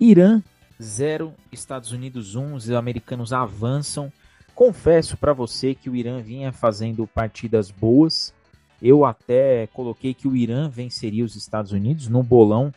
[0.00, 0.42] Irã
[0.80, 4.12] 0, Estados Unidos 1, um, os americanos avançam
[4.54, 8.34] Confesso para você que o Irã vinha fazendo partidas boas.
[8.80, 12.72] Eu até coloquei que o Irã venceria os Estados Unidos no bolão,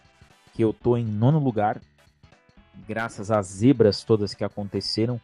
[0.54, 1.82] que eu tô em nono lugar,
[2.88, 5.20] graças às zebras todas que aconteceram.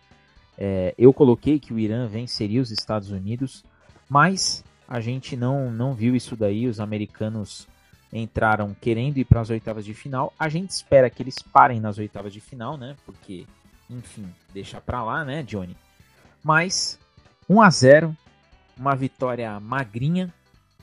[0.57, 3.63] É, eu coloquei que o Irã venceria os Estados Unidos,
[4.09, 6.67] mas a gente não, não viu isso daí.
[6.67, 7.67] Os americanos
[8.11, 10.33] entraram querendo ir para as oitavas de final.
[10.37, 12.95] A gente espera que eles parem nas oitavas de final, né?
[13.05, 13.45] Porque,
[13.89, 15.75] enfim, deixa para lá, né, Johnny?
[16.43, 16.99] Mas
[17.49, 18.17] 1 a 0,
[18.77, 20.33] uma vitória magrinha,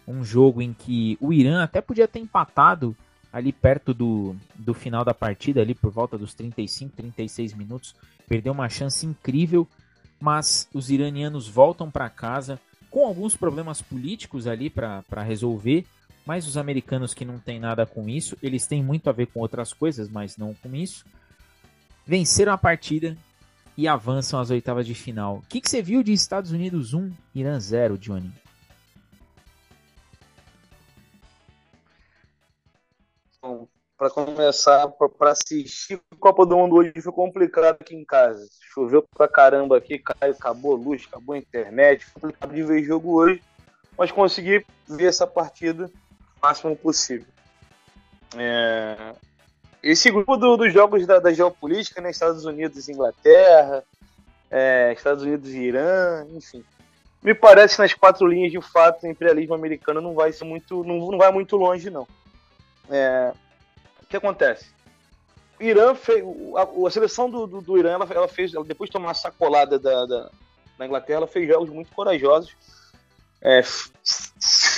[0.07, 2.97] um jogo em que o Irã até podia ter empatado
[3.33, 7.95] ali perto do, do final da partida, ali por volta dos 35, 36 minutos,
[8.27, 9.69] perdeu uma chance incrível,
[10.21, 12.59] mas os iranianos voltam para casa
[12.91, 15.85] com alguns problemas políticos ali para resolver,
[16.29, 19.41] mas os americanos que não têm nada com isso, eles têm muito a ver com
[19.41, 21.07] outras coisas, mas não com isso,
[22.05, 23.17] venceram a partida
[23.75, 25.37] e avançam às oitavas de final.
[25.37, 28.31] O que, que você viu de Estados Unidos 1, Irã 0, Johnny?
[33.97, 38.47] para começar, para assistir Copa do Mundo hoje foi complicado aqui em casa.
[38.75, 43.15] Choveu pra caramba aqui, caiu, acabou a luz, acabou a internet, complicado de ver jogo
[43.15, 43.43] hoje,
[43.97, 45.91] mas consegui ver essa partida
[46.43, 47.27] máximo possível.
[48.37, 49.15] É...
[49.83, 53.85] Esse grupo do, dos jogos da, da, geopolítica, né, Estados Unidos e Inglaterra,
[54.51, 56.65] é, Estados Unidos e Irã, enfim.
[57.23, 60.83] Me parece que nas quatro linhas, de fato, o imperialismo americano não vai ser muito,
[60.83, 62.07] não, não vai muito longe, não.
[62.91, 63.33] É,
[64.09, 64.67] que acontece?
[65.61, 66.25] O Irã fez.
[66.57, 68.55] A, a seleção do, do, do Irã, ela, ela, fez.
[68.55, 70.31] Ela, depois de tomar uma sacolada da, da,
[70.79, 72.57] da Inglaterra, ela fez jogos muito corajosos.
[73.41, 73.61] É,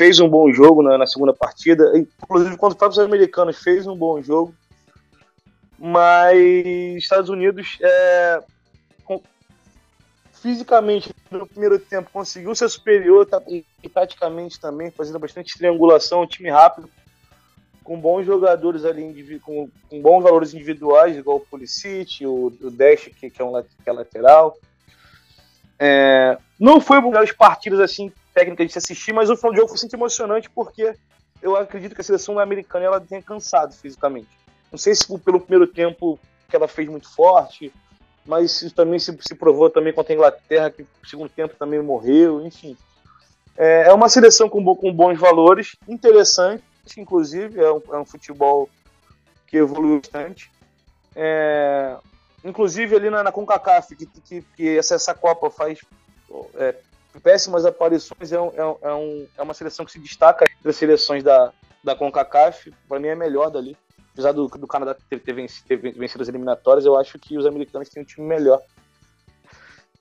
[0.01, 1.93] fez um bom jogo na, na, segunda partida.
[1.95, 4.55] Inclusive, contra os americanos, fez um bom jogo.
[5.79, 6.39] Mas
[6.97, 8.43] Estados Unidos, é,
[9.05, 9.21] com,
[10.33, 16.27] fisicamente, no primeiro tempo, conseguiu ser superior e, e taticamente também, fazendo bastante triangulação, um
[16.27, 16.89] time rápido
[17.85, 23.11] com bons jogadores ali, com, com bons valores individuais, igual o Pulisic, o, o Dash,
[23.21, 24.57] que, que, é um que é lateral.
[25.79, 29.69] É, não foi uma das partidas assim técnicas de se assistir, mas o jogo foi
[29.69, 30.95] bastante emocionante porque
[31.43, 34.29] eu acredito que a seleção americana ela tenha cansado fisicamente.
[34.71, 37.73] Não sei se pelo primeiro tempo que ela fez muito forte,
[38.25, 41.83] mas isso também se, se provou também contra a Inglaterra, que no segundo tempo também
[41.83, 42.77] morreu, enfim.
[43.57, 46.63] É, é uma seleção com, com bons valores, interessante,
[46.97, 48.69] inclusive, é um, é um futebol
[49.47, 50.51] que evoluiu bastante.
[51.15, 51.97] É,
[52.45, 55.81] inclusive ali na, na CONCACAF, que, que, que essa, essa Copa faz
[56.55, 56.75] é,
[57.23, 60.77] péssimas aparições, é, um, é, é, um, é uma seleção que se destaca entre as
[60.77, 63.77] seleções da, da CONCACAF, para mim é melhor dali.
[64.13, 67.47] Apesar do, do Canadá ter, ter, vencido, ter vencido as eliminatórias, eu acho que os
[67.47, 68.61] americanos têm um time melhor.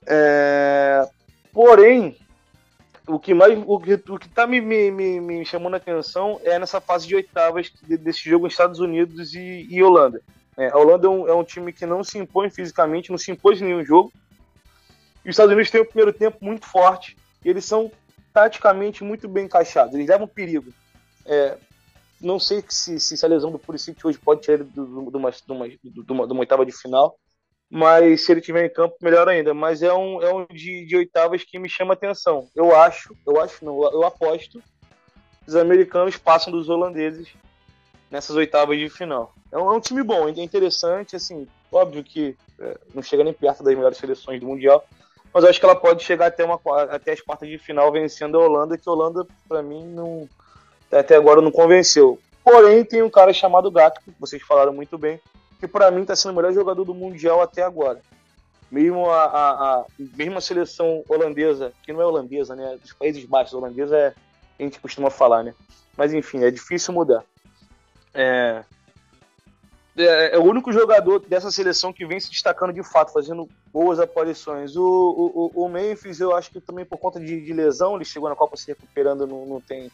[0.05, 1.07] É,
[1.53, 2.17] porém,
[3.07, 6.57] o que mais o que, o que tá me, me, me, chamando a atenção é
[6.59, 10.21] nessa fase de oitavas desse jogo Estados Unidos e, e Holanda.
[10.57, 13.31] É, a Holanda é um, é um, time que não se impõe fisicamente, não se
[13.31, 14.11] impôs em nenhum jogo.
[15.25, 17.17] E os Estados Unidos têm o primeiro tempo muito forte.
[17.43, 17.91] Eles são
[18.33, 19.93] taticamente muito bem encaixados.
[19.93, 20.71] Eles levam perigo.
[21.25, 21.57] É,
[22.19, 26.33] não sei se, se, a lesão do Pulisic hoje pode tirar ele de uma, de
[26.33, 27.17] uma oitava de final
[27.69, 29.53] mas se ele tiver em campo, melhor ainda.
[29.53, 32.49] Mas é um, é um de, de oitavas que me chama atenção.
[32.55, 34.61] Eu acho, eu acho não, eu aposto
[35.47, 37.29] os americanos passam dos holandeses
[38.11, 39.33] nessas oitavas de final.
[39.51, 43.33] É um, é um time bom, é interessante, assim, óbvio que é, não chega nem
[43.33, 44.85] perto das melhores seleções do Mundial,
[45.33, 48.39] mas eu acho que ela pode chegar até, uma, até as quartas de final vencendo
[48.39, 50.27] a Holanda, que a Holanda, para mim, não,
[50.91, 52.19] até agora não convenceu.
[52.43, 55.19] Porém, tem um cara chamado Gato, que vocês falaram muito bem,
[55.59, 58.01] que para mim está sendo o melhor jogador do Mundial até agora.
[58.71, 62.77] Mesmo a, a, a, mesmo a seleção holandesa, que não é holandesa, né?
[62.81, 64.13] Dos Países Baixos, holandesa é
[64.59, 65.53] a gente costuma falar, né?
[65.95, 67.23] Mas enfim, é difícil mudar.
[68.13, 68.63] É,
[69.99, 73.99] é, é, o único jogador dessa seleção que vem se destacando de fato, fazendo boas
[73.99, 74.75] aparições.
[74.75, 78.29] O, o, o Memphis, eu acho que também por conta de, de lesão, ele chegou
[78.29, 79.91] na Copa se recuperando, não, não tem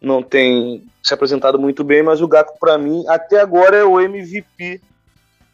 [0.00, 3.98] não tem se apresentado muito bem, mas o Gato, para mim, até agora é o
[3.98, 4.80] MVP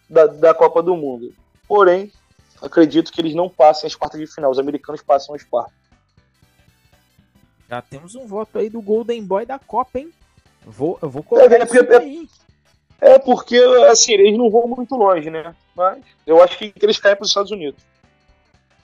[0.09, 1.33] da, da Copa do Mundo.
[1.69, 2.13] Porém,
[2.61, 5.75] acredito que eles não passem as quartas de final, os americanos passam as quartas.
[7.69, 10.13] Já temos um voto aí do Golden Boy da Copa, hein?
[10.67, 12.29] Vou, eu vou colocar é, é, aí.
[12.29, 12.50] É
[13.19, 13.57] porque,
[13.91, 15.55] assim, eles não vão muito longe, né?
[15.75, 17.83] Mas eu acho que eles caem para os Estados Unidos.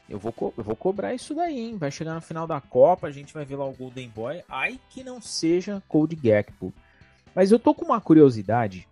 [0.08, 1.76] Eu vou, eu vou cobrar isso daí, hein?
[1.76, 4.42] Vai chegar no final da Copa, a gente vai ver lá o Golden Boy.
[4.48, 6.72] Ai que não seja Cold Gakpo.
[7.34, 8.86] Mas eu tô com uma curiosidade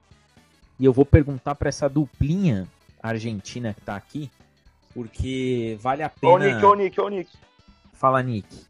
[0.78, 2.68] e eu vou perguntar para essa duplinha
[3.00, 4.30] argentina que tá aqui,
[4.92, 6.32] porque vale a pena.
[6.32, 7.30] Ô, Nick, ô, Nick, ô, Nick.
[7.92, 8.66] Fala, Nick.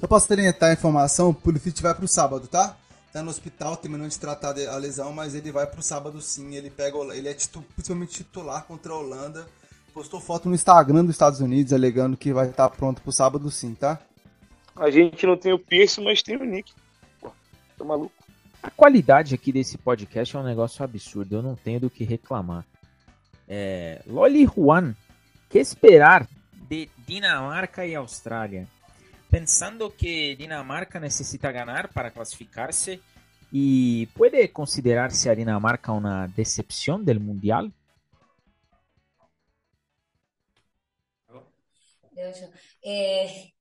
[0.00, 2.76] Eu posso tentar a informação, o Pulisic vai pro sábado, tá?
[3.16, 6.54] Tá no hospital terminando de tratar a lesão, mas ele vai pro sábado sim.
[6.54, 9.46] Ele pega, ele é titu, principalmente titular contra a Holanda.
[9.94, 13.74] postou foto no Instagram dos Estados Unidos alegando que vai estar pronto pro sábado sim,
[13.74, 13.98] tá?
[14.74, 16.74] A gente não tem o Pierce, mas tem o Nick.
[17.18, 17.30] Pô,
[17.78, 18.12] tô maluco.
[18.62, 22.66] A qualidade aqui desse podcast é um negócio absurdo, eu não tenho do que reclamar.
[23.48, 24.94] É, Loli Juan,
[25.48, 26.28] que esperar
[26.68, 28.68] de Dinamarca e Austrália?
[29.30, 33.00] Pensando que Dinamarca necessita ganhar para classificar-se
[33.52, 37.70] e pode considerar-se a Dinamarca uma decepção do Mundial?
[42.82, 43.52] Eh,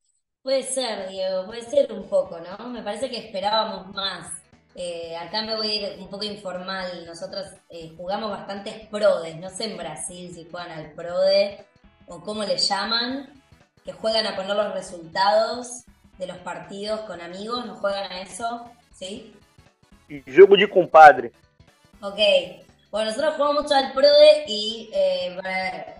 [0.41, 2.69] puede ser, Diego, puede ser un poco, ¿no?
[2.69, 4.27] Me parece que esperábamos más.
[4.75, 7.05] Eh, acá me voy a ir un poco informal.
[7.05, 9.35] Nosotros eh, jugamos bastantes prodes.
[9.37, 11.65] No sé en Brasil si juegan al prode
[12.07, 13.34] o cómo le llaman,
[13.85, 15.83] que juegan a poner los resultados
[16.17, 17.65] de los partidos con amigos.
[17.65, 18.69] ¿No juegan a eso?
[18.91, 19.33] ¿Sí?
[20.35, 21.31] Jogo de compadre.
[22.01, 22.19] Ok.
[22.91, 25.37] Bueno, nosotros jugamos mucho al PRODE y eh,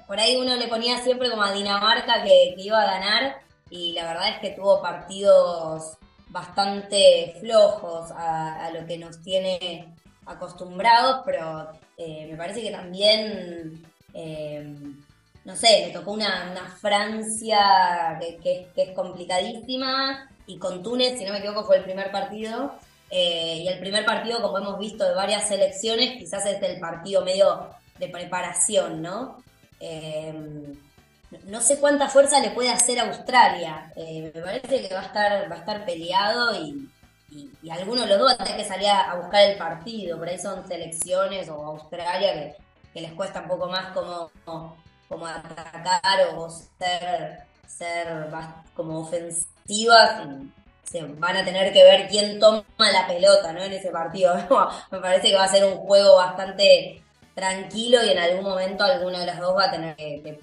[0.07, 3.36] por ahí uno le ponía siempre como a Dinamarca que, que iba a ganar
[3.70, 5.98] y la verdad es que tuvo partidos
[6.30, 9.94] bastante flojos a, a lo que nos tiene
[10.26, 14.76] acostumbrados, pero eh, me parece que también, eh,
[15.45, 21.31] no sé, le tocó una, una Francia que, es complicadísima y con Túnez, si no
[21.31, 22.73] me equivoco, fue el primer partido.
[23.11, 27.23] Eh, y el primer partido, como hemos visto de varias selecciones, quizás es el partido
[27.23, 27.69] medio
[27.99, 29.43] de preparación, ¿no?
[29.80, 30.34] Eh,
[31.45, 33.91] no sé cuánta fuerza le puede hacer Australia.
[33.95, 36.89] Eh, me parece que va a estar, va a estar peleado y,
[37.61, 40.17] y, alguno de los dos va que salir a, buscar el partido.
[40.17, 42.55] Por ahí son selecciones o Australia
[42.93, 44.31] que, les cuesta un poco más como
[45.10, 48.27] atacar o ser, ser
[48.76, 50.22] como ofensivas
[50.84, 53.64] se van a tener que ver quién toma la pelota ¿no?
[53.64, 54.36] en ese partido.
[54.91, 57.02] Me parece que va a ser un juego bastante
[57.34, 60.40] tranquilo y en algún momento alguno de los dos va a tener que,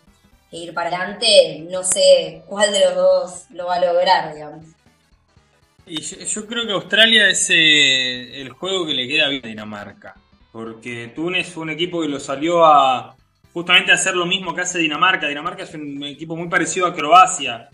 [0.51, 1.67] ir para adelante.
[1.71, 4.67] No sé cuál de los dos lo va a lograr, digamos.
[5.87, 9.49] Y yo, yo creo que Australia es eh, el juego que le queda bien a
[9.49, 10.15] Dinamarca.
[10.53, 13.17] Porque Túnez fue un equipo que lo salió a
[13.53, 15.29] justamente hacer lo mismo que hace Dinamarca.
[15.29, 17.69] Dinamarca es un equipo muy parecido a Croacia,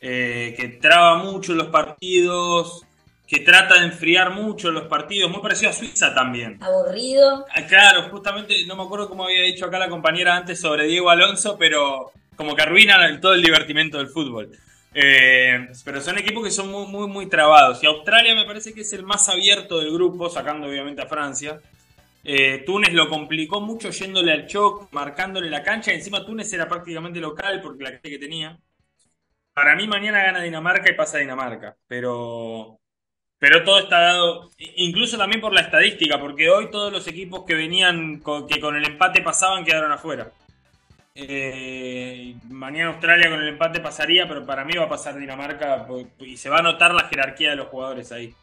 [0.00, 2.84] eh, que traba mucho los partidos,
[3.26, 6.62] que trata de enfriar mucho los partidos, muy parecido a Suiza también.
[6.62, 7.46] Aburrido.
[7.54, 11.10] Ah, Claro, justamente, no me acuerdo cómo había dicho acá la compañera antes sobre Diego
[11.10, 14.50] Alonso, pero como que arruinan todo el divertimento del fútbol.
[14.96, 17.82] Eh, pero son equipos que son muy, muy, muy trabados.
[17.82, 21.58] Y Australia me parece que es el más abierto del grupo, sacando obviamente a Francia.
[22.24, 25.92] Eh, Túnez lo complicó mucho yéndole al choc, marcándole la cancha.
[25.92, 28.58] Encima Túnez era prácticamente local porque la gente que tenía.
[29.52, 31.76] Para mí mañana gana Dinamarca y pasa Dinamarca.
[31.86, 32.80] Pero,
[33.38, 37.54] pero todo está dado, incluso también por la estadística, porque hoy todos los equipos que
[37.54, 40.32] venían, que con el empate pasaban, quedaron afuera.
[41.16, 46.08] Eh, mañana Australia con el empate pasaría, pero para mí va a pasar Dinamarca po-
[46.20, 48.34] y se va a notar la jerarquía de los jugadores ahí.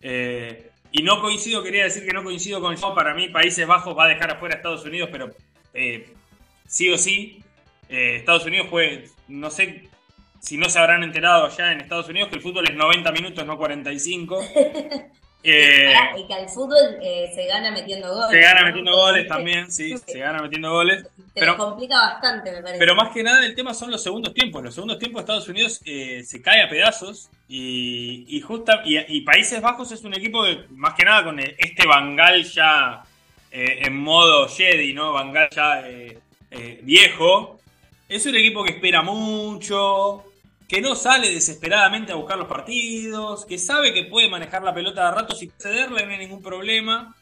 [0.00, 2.94] Eh, y no coincido, quería decir que no coincido con yo.
[2.94, 5.30] Para mí, Países Bajos va a dejar afuera a Estados Unidos, pero
[5.74, 6.12] eh,
[6.66, 7.42] sí o sí,
[7.88, 9.88] eh, Estados Unidos fue, no sé
[10.40, 13.46] si no se habrán enterado allá en Estados Unidos que el fútbol es 90 minutos,
[13.46, 14.44] no 45.
[15.44, 18.30] Eh, Pará, y que al fútbol eh, se gana metiendo goles.
[18.30, 18.66] se gana ¿no?
[18.66, 21.02] metiendo goles también, sí, se gana metiendo goles.
[21.34, 22.78] Te pero- complica bastante, me parece.
[22.78, 24.62] Pero más que nada el tema son los segundos tiempos.
[24.62, 28.98] Los segundos tiempos de Estados Unidos eh, se cae a pedazos y, y, justa, y,
[28.98, 33.02] y Países Bajos es un equipo que, más que nada con este Bangal ya
[33.50, 35.12] en modo Jedi, ¿no?
[35.12, 35.84] Bangal ya
[36.82, 37.58] viejo.
[38.08, 40.24] Es un equipo que espera mucho,
[40.72, 45.04] que no sale desesperadamente a buscar los partidos, que sabe que puede manejar la pelota
[45.04, 47.14] de rato sin cederle, no hay ningún problema.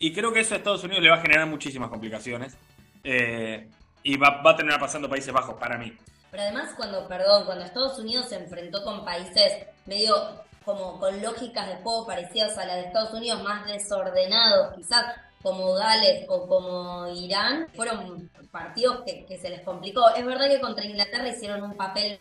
[0.00, 2.56] Y creo que eso a Estados Unidos le va a generar muchísimas complicaciones.
[3.04, 3.68] Eh,
[4.02, 5.96] y va, va a terminar pasando Países Bajos para mí.
[6.32, 10.16] Pero además cuando, perdón, cuando Estados Unidos se enfrentó con países medio
[10.64, 15.04] como con lógicas de juego parecidas a la de Estados Unidos, más desordenados quizás,
[15.40, 20.08] como Gales o como Irán, fueron partidos que, que se les complicó.
[20.16, 22.18] Es verdad que contra Inglaterra hicieron un papel,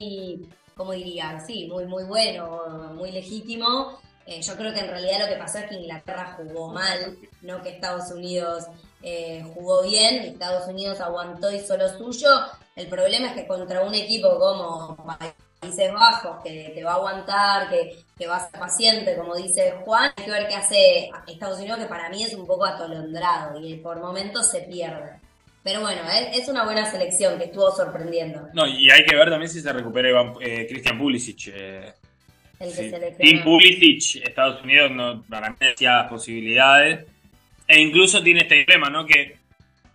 [0.78, 4.00] como diría, sí, muy, muy bueno, muy legítimo.
[4.26, 7.62] Eh, yo creo que en realidad lo que pasó es que Inglaterra jugó mal, no
[7.62, 8.66] que Estados Unidos
[9.02, 12.30] eh, jugó bien, Estados Unidos aguantó y hizo lo suyo.
[12.76, 14.98] El problema es que contra un equipo como
[15.62, 19.76] Países Bajos, que te va a aguantar, que, que va a ser paciente, como dice
[19.86, 23.60] Juan, hay que ver qué hace Estados Unidos, que para mí es un poco atolondrado
[23.60, 25.22] y por momentos se pierde.
[25.68, 28.48] Pero bueno, es, una buena selección que estuvo sorprendiendo.
[28.54, 31.52] No, y hay que ver también si se recupera Iván, eh, Christian Pulisic.
[31.54, 31.92] Eh,
[32.58, 32.90] El que sí.
[32.90, 33.18] seleccionó.
[33.18, 37.06] Team Pulisic, Estados Unidos, no, para mí demasiadas posibilidades.
[37.68, 39.06] E incluso tiene este dilema, ¿no?
[39.06, 39.36] Que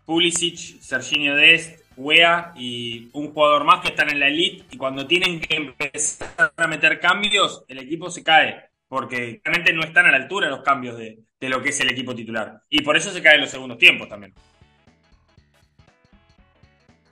[0.05, 5.07] Pulisic, Serginho Dest Wea y un jugador más que están en la elite y cuando
[5.07, 10.11] tienen que empezar a meter cambios, el equipo se cae porque realmente no están a
[10.11, 12.61] la altura los cambios de, de lo que es el equipo titular.
[12.69, 14.35] Y por eso se cae en los segundos tiempos também.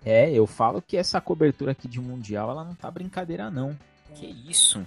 [0.05, 3.79] É, eu falo que essa cobertura aqui de Mundial, ela não tá brincadeira não.
[4.15, 4.87] Que isso.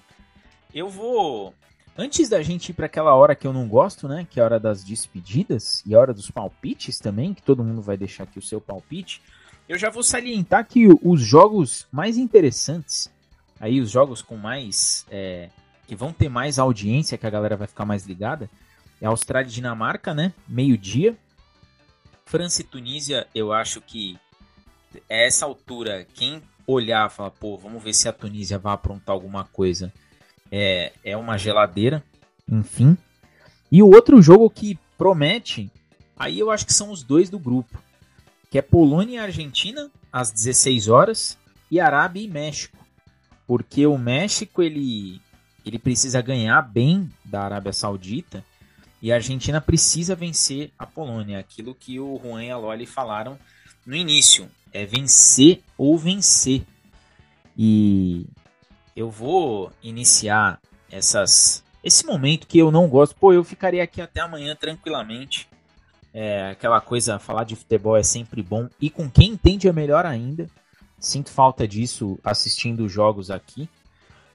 [0.73, 1.53] Eu vou...
[1.95, 4.25] Antes da gente ir para aquela hora que eu não gosto, né?
[4.27, 7.81] Que é a hora das despedidas e a hora dos palpites também, que todo mundo
[7.81, 9.21] vai deixar aqui o seu palpite.
[9.69, 13.11] Eu já vou salientar que os jogos mais interessantes,
[13.59, 15.05] aí os jogos com mais...
[15.11, 15.49] É,
[15.85, 18.49] que vão ter mais audiência, que a galera vai ficar mais ligada,
[19.01, 20.33] é Austrália e Dinamarca, né?
[20.47, 21.15] Meio-dia.
[22.25, 24.17] França e Tunísia, eu acho que
[25.09, 29.13] a essa altura, quem olhar e falar, pô, vamos ver se a Tunísia vai aprontar
[29.13, 29.91] alguma coisa,
[30.51, 32.03] é, é uma geladeira,
[32.47, 32.97] enfim.
[33.71, 35.71] E o outro jogo que promete,
[36.17, 37.81] aí eu acho que são os dois do grupo,
[38.49, 41.37] que é Polônia e Argentina, às 16 horas,
[41.71, 42.77] e Arábia e México.
[43.47, 45.19] Porque o México, ele,
[45.65, 48.45] ele precisa ganhar bem da Arábia Saudita,
[49.01, 53.37] e a Argentina precisa vencer a Polônia, aquilo que o Juan e a Loli falaram
[53.85, 54.49] no início.
[54.73, 56.63] É vencer ou vencer.
[57.57, 58.25] E
[58.95, 60.59] eu vou iniciar
[60.91, 63.15] essas esse momento que eu não gosto.
[63.15, 65.47] Pô, eu ficaria aqui até amanhã tranquilamente.
[66.13, 68.69] É, aquela coisa, falar de futebol é sempre bom.
[68.79, 70.49] E com quem entende é melhor ainda.
[70.99, 73.69] Sinto falta disso assistindo jogos aqui.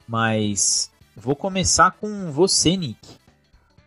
[0.07, 3.19] Mas vou começar com você, Nick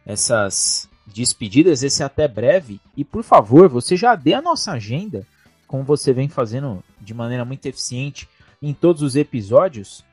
[0.06, 2.80] essas despedidas, esse até breve.
[2.96, 5.26] E por favor, você já dê a nossa agenda,
[5.72, 8.28] como você vem fazendo de maneira muito eficiente
[8.62, 10.04] em todos os episódios.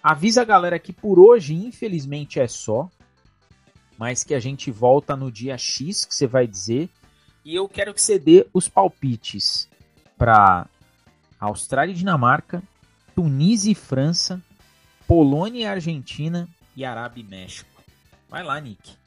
[0.00, 2.88] Avisa a galera que por hoje, infelizmente, é só.
[3.98, 6.88] Mas que a gente volta no dia X, que você vai dizer.
[7.44, 9.68] E eu quero que você dê os palpites
[10.16, 10.68] para
[11.40, 12.62] Austrália e Dinamarca,
[13.12, 14.40] Tunísia e França,
[15.04, 17.82] Polônia e Argentina e Arábia e México.
[18.30, 18.97] Vai lá, Nick.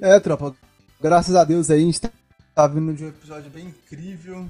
[0.00, 0.54] É, tropa,
[1.00, 2.00] graças a Deus aí, a gente
[2.54, 4.46] tá vindo de um episódio bem incrível.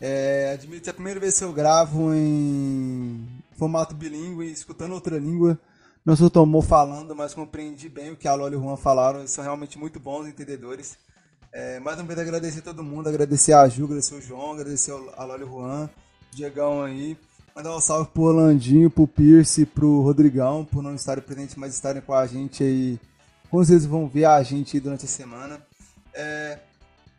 [0.00, 3.26] É, admito é a primeira vez que eu gravo em
[3.56, 5.58] formato bilíngue, escutando outra língua.
[6.04, 9.20] Não sou tomou falando, mas compreendi bem o que a Loli e o Juan falaram.
[9.20, 10.98] Eles são realmente muito bons entendedores.
[11.52, 14.90] É, mais uma vez agradecer a todo mundo, agradecer a Ju, agradecer o João, agradecer
[14.90, 15.88] a Loli e o Juan,
[16.32, 17.16] o Diegão aí.
[17.56, 22.02] Mandar um salve pro Orlandinho, pro Pierce, pro Rodrigão, por não estarem presentes, mas estarem
[22.02, 22.98] com a gente aí
[23.54, 25.64] como vocês vão ver a gente durante a semana.
[26.12, 26.58] É,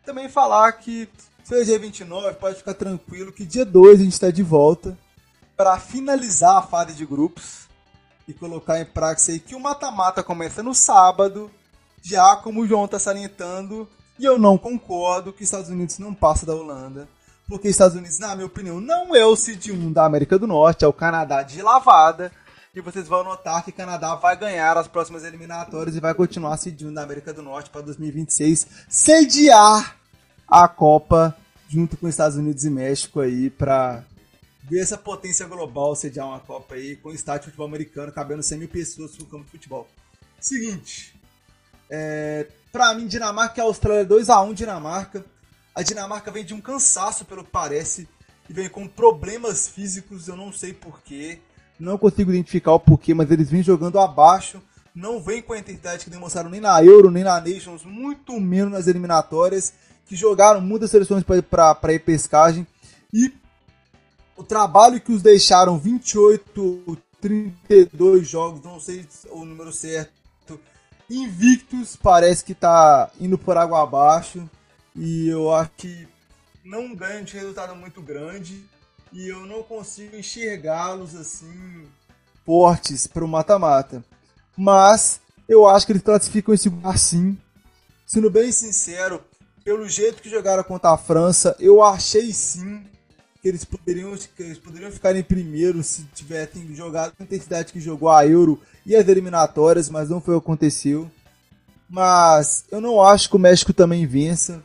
[0.06, 1.08] também falar que
[1.42, 4.98] se dia 29, pode ficar tranquilo que dia 2 a gente está de volta
[5.56, 7.70] para finalizar a fase de grupos
[8.28, 11.50] e colocar em prática aí que o mata-mata começa no sábado,
[12.04, 13.88] já como o João está salientando,
[14.20, 17.08] e eu não concordo que os Estados Unidos não passa da Holanda,
[17.48, 20.48] porque os Estados Unidos, na minha opinião, não é o Cid 1 da América do
[20.48, 22.30] Norte, é o Canadá de lavada,
[22.76, 26.94] e vocês vão notar que Canadá vai ganhar as próximas eliminatórias e vai continuar sediando
[26.94, 29.98] na América do Norte para 2026, sediar
[30.46, 31.36] a Copa
[31.70, 34.04] junto com Estados Unidos e México aí para
[34.64, 38.44] ver essa potência global sediar uma Copa aí com o estádio de futebol americano cabendo
[38.44, 39.88] 100 mil pessoas no campo de futebol.
[40.38, 41.16] Seguinte,
[41.90, 45.26] é, para mim Dinamarca e Austrália 2x1 Dinamarca.
[45.74, 48.08] A Dinamarca vem de um cansaço pelo que parece
[48.50, 51.40] e vem com problemas físicos, eu não sei porquê.
[51.80, 54.62] Não consigo identificar o porquê, mas eles vêm jogando abaixo.
[54.94, 58.72] Não vem com a intensidade que demonstraram nem na Euro, nem na Nations, muito menos
[58.72, 59.74] nas eliminatórias,
[60.06, 62.66] que jogaram muitas seleções para ir pescagem.
[63.14, 63.34] E
[64.38, 70.60] o trabalho que os deixaram 28, 32 jogos, não sei o número certo,
[71.10, 74.50] invictos, parece que está indo por água abaixo.
[74.96, 76.08] E eu acho que
[76.64, 78.64] não ganha de resultado muito grande
[79.16, 81.88] e eu não consigo enxergá-los assim
[82.46, 84.04] fortes para o mata-mata.
[84.58, 87.38] Mas eu acho que eles classificam esse lugar sim.
[88.06, 89.24] Sendo bem sincero,
[89.64, 92.84] pelo jeito que jogaram contra a França, eu achei sim
[93.42, 97.80] que eles poderiam, que eles poderiam ficar em primeiro se tivessem jogado a intensidade que
[97.80, 101.10] jogou a Euro e as eliminatórias, mas não foi o que aconteceu.
[101.90, 104.62] Mas eu não acho que o México também vença.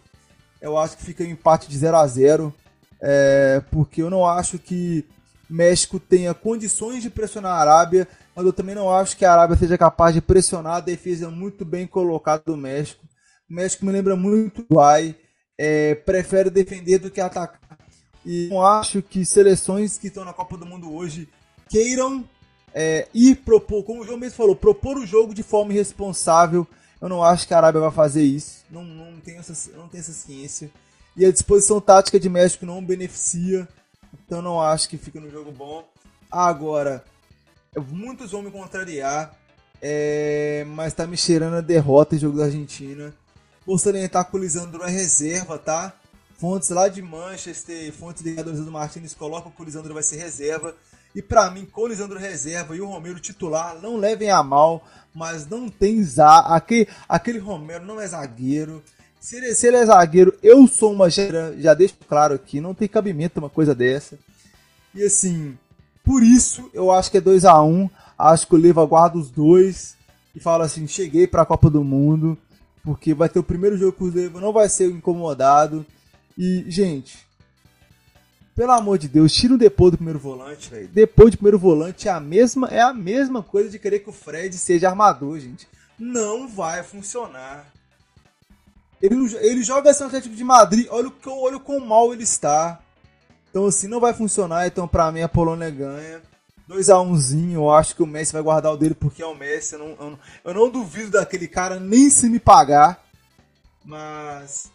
[0.60, 2.54] Eu acho que fica um empate de 0 a 0
[3.02, 5.04] é, porque eu não acho que
[5.48, 9.56] México tenha condições de pressionar a Arábia, mas eu também não acho que a Arábia
[9.56, 13.04] seja capaz de pressionar a defesa muito bem colocada do México.
[13.50, 15.16] O México me lembra muito do Uruguai,
[15.58, 17.60] é, prefere defender do que atacar.
[18.24, 21.28] E não acho que seleções que estão na Copa do Mundo hoje
[21.68, 22.24] queiram
[22.72, 26.66] é, ir propor, como o João mesmo falou, propor o jogo de forma irresponsável.
[27.00, 28.64] Eu não acho que a Arábia vai fazer isso.
[28.70, 30.70] Não, não, tenho, essa, não tenho essa ciência.
[31.16, 33.68] E a disposição tática de México não beneficia.
[34.24, 35.88] Então não acho que fica no jogo bom.
[36.30, 37.04] Agora,
[37.90, 39.34] muitos vão me contrariar.
[39.82, 43.14] É, mas tá me cheirando a derrota em jogo da Argentina.
[43.66, 45.94] Vou salientar que o Lisandro é reserva, tá?
[46.36, 50.74] Fontes lá de Manchester, fontes ligadas do Martins colocam que o Lisandro vai ser reserva.
[51.14, 54.84] E para mim, com o Lisandro reserva e o Romero titular, não levem a mal,
[55.14, 58.82] mas não tem za aquele, aquele Romero não é zagueiro.
[59.20, 62.74] Se ele, se ele é zagueiro, eu sou uma gera, já deixo claro aqui, não
[62.74, 64.18] tem cabimento uma coisa dessa.
[64.94, 65.58] E assim,
[66.02, 69.18] por isso eu acho que é 2 a 1 um, acho que o Leva guarda
[69.18, 69.94] os dois
[70.34, 72.36] e fala assim: cheguei para a Copa do Mundo,
[72.82, 75.84] porque vai ter o primeiro jogo que o Leva não vai ser incomodado.
[76.36, 77.18] E, gente,
[78.56, 80.88] pelo amor de Deus, tira o depois do primeiro volante, velho.
[80.88, 84.14] Depois do primeiro volante é a mesma é a mesma coisa de querer que o
[84.14, 85.68] Fred seja armador, gente.
[85.98, 87.70] Não vai funcionar.
[89.00, 92.80] Ele, ele joga esse Atlético de Madrid, olha o, olha o quão mal ele está.
[93.48, 96.20] Então assim, não vai funcionar, então pra mim a Polônia ganha.
[96.68, 99.74] 2x1zinho, eu acho que o Messi vai guardar o dele porque é o Messi.
[99.74, 103.02] Eu não, eu não, eu não duvido daquele cara nem se me pagar.
[103.84, 104.70] Mas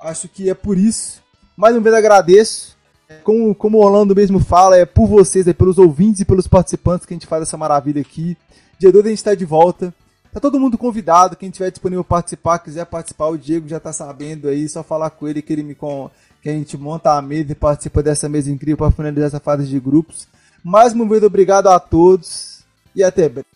[0.00, 1.22] acho que é por isso.
[1.56, 2.76] Mais uma vez agradeço
[3.22, 7.06] como, como o Orlando mesmo fala, é por vocês, é pelos ouvintes e pelos participantes
[7.06, 8.36] que a gente faz essa maravilha aqui.
[8.78, 9.94] Dia 2 a gente está de volta.
[10.36, 14.48] Tá todo mundo convidado, quem tiver disponível participar, quiser participar, o Diego já tá sabendo
[14.48, 16.10] aí, só falar com ele que ele me com
[16.42, 19.66] que a gente monta a mesa e participa dessa mesa incrível para finalizar essa fase
[19.66, 20.28] de grupos.
[20.62, 22.62] Mais uma vez obrigado a todos
[22.94, 23.46] e até breve.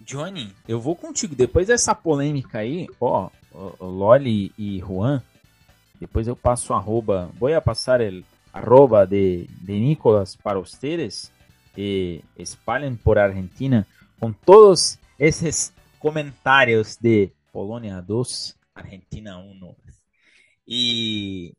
[0.00, 1.34] Johnny, eu vou contigo.
[1.34, 3.30] Depois dessa polêmica aí, ó,
[3.80, 5.20] Loli e Juan,
[5.98, 7.30] depois eu passo arroba.
[7.36, 8.22] Vou passar o
[8.52, 11.32] arroba de, de Nicolas para ustedes
[11.76, 13.84] e espalhem por Argentina
[14.22, 19.74] com todos esses comentários de Polônia 2, Argentina 1.
[20.64, 21.56] E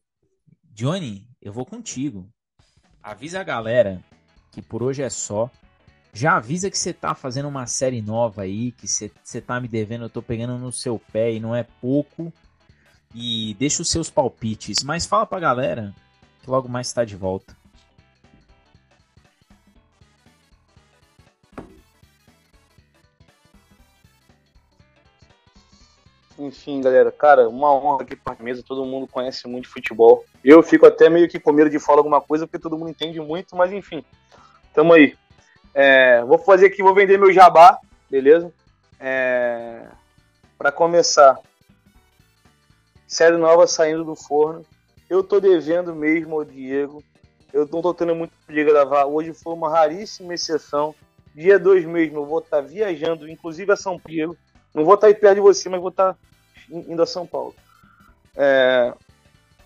[0.71, 2.25] Johnny, eu vou contigo.
[3.03, 4.01] Avisa a galera
[4.49, 5.51] que por hoje é só.
[6.13, 10.05] Já avisa que você tá fazendo uma série nova aí, que você tá me devendo,
[10.05, 12.31] eu tô pegando no seu pé e não é pouco
[13.13, 15.93] e deixa os seus palpites, mas fala pra galera
[16.41, 17.57] que logo mais está de volta.
[26.53, 30.23] Enfim, galera, cara, uma honra aqui para mesa, todo mundo conhece muito futebol.
[30.45, 33.19] Eu fico até meio que com medo de falar alguma coisa, porque todo mundo entende
[33.19, 34.05] muito, mas enfim,
[34.71, 35.17] tamo aí.
[35.73, 38.53] É, vou fazer aqui, vou vender meu jabá, beleza?
[38.99, 39.87] É,
[40.55, 41.39] para começar,
[43.07, 44.63] série nova saindo do forno.
[45.09, 47.03] Eu tô devendo mesmo ao Diego.
[47.51, 49.05] Eu não tô tendo muito de gravar.
[49.05, 50.93] Hoje foi uma raríssima exceção.
[51.33, 54.37] Dia 2 mesmo, eu vou estar tá viajando, inclusive a São Paulo.
[54.71, 56.19] Não vou estar tá aí perto de você, mas vou estar tá
[56.73, 57.55] indo a São Paulo.
[58.35, 58.93] É...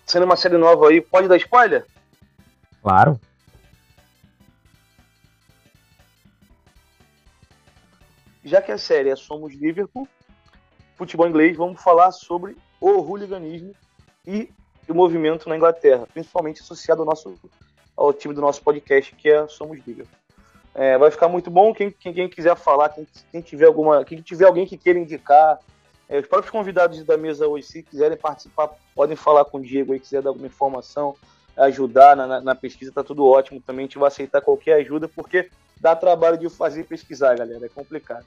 [0.06, 1.86] Sendo uma série nova aí, pode dar spoiler?
[2.82, 3.20] Claro.
[8.44, 10.08] Já que a série é Somos Liverpool,
[10.96, 13.74] futebol inglês, vamos falar sobre o hooliganismo
[14.26, 14.50] e
[14.88, 17.34] o movimento na Inglaterra, principalmente associado ao, nosso,
[17.94, 20.06] ao time do nosso podcast, que é Somos Liga.
[20.74, 21.74] É, vai ficar muito bom.
[21.74, 25.58] Quem, quem, quem quiser falar, quem, quem, tiver alguma, quem tiver alguém que queira indicar,
[26.08, 29.92] é, os próprios convidados da mesa hoje, se quiserem participar, podem falar com o Diego
[29.92, 31.14] aí, quiser dar alguma informação,
[31.56, 33.60] ajudar na, na, na pesquisa, tá tudo ótimo.
[33.60, 37.68] Também a gente vai aceitar qualquer ajuda, porque dá trabalho de fazer pesquisar, galera, é
[37.68, 38.26] complicado.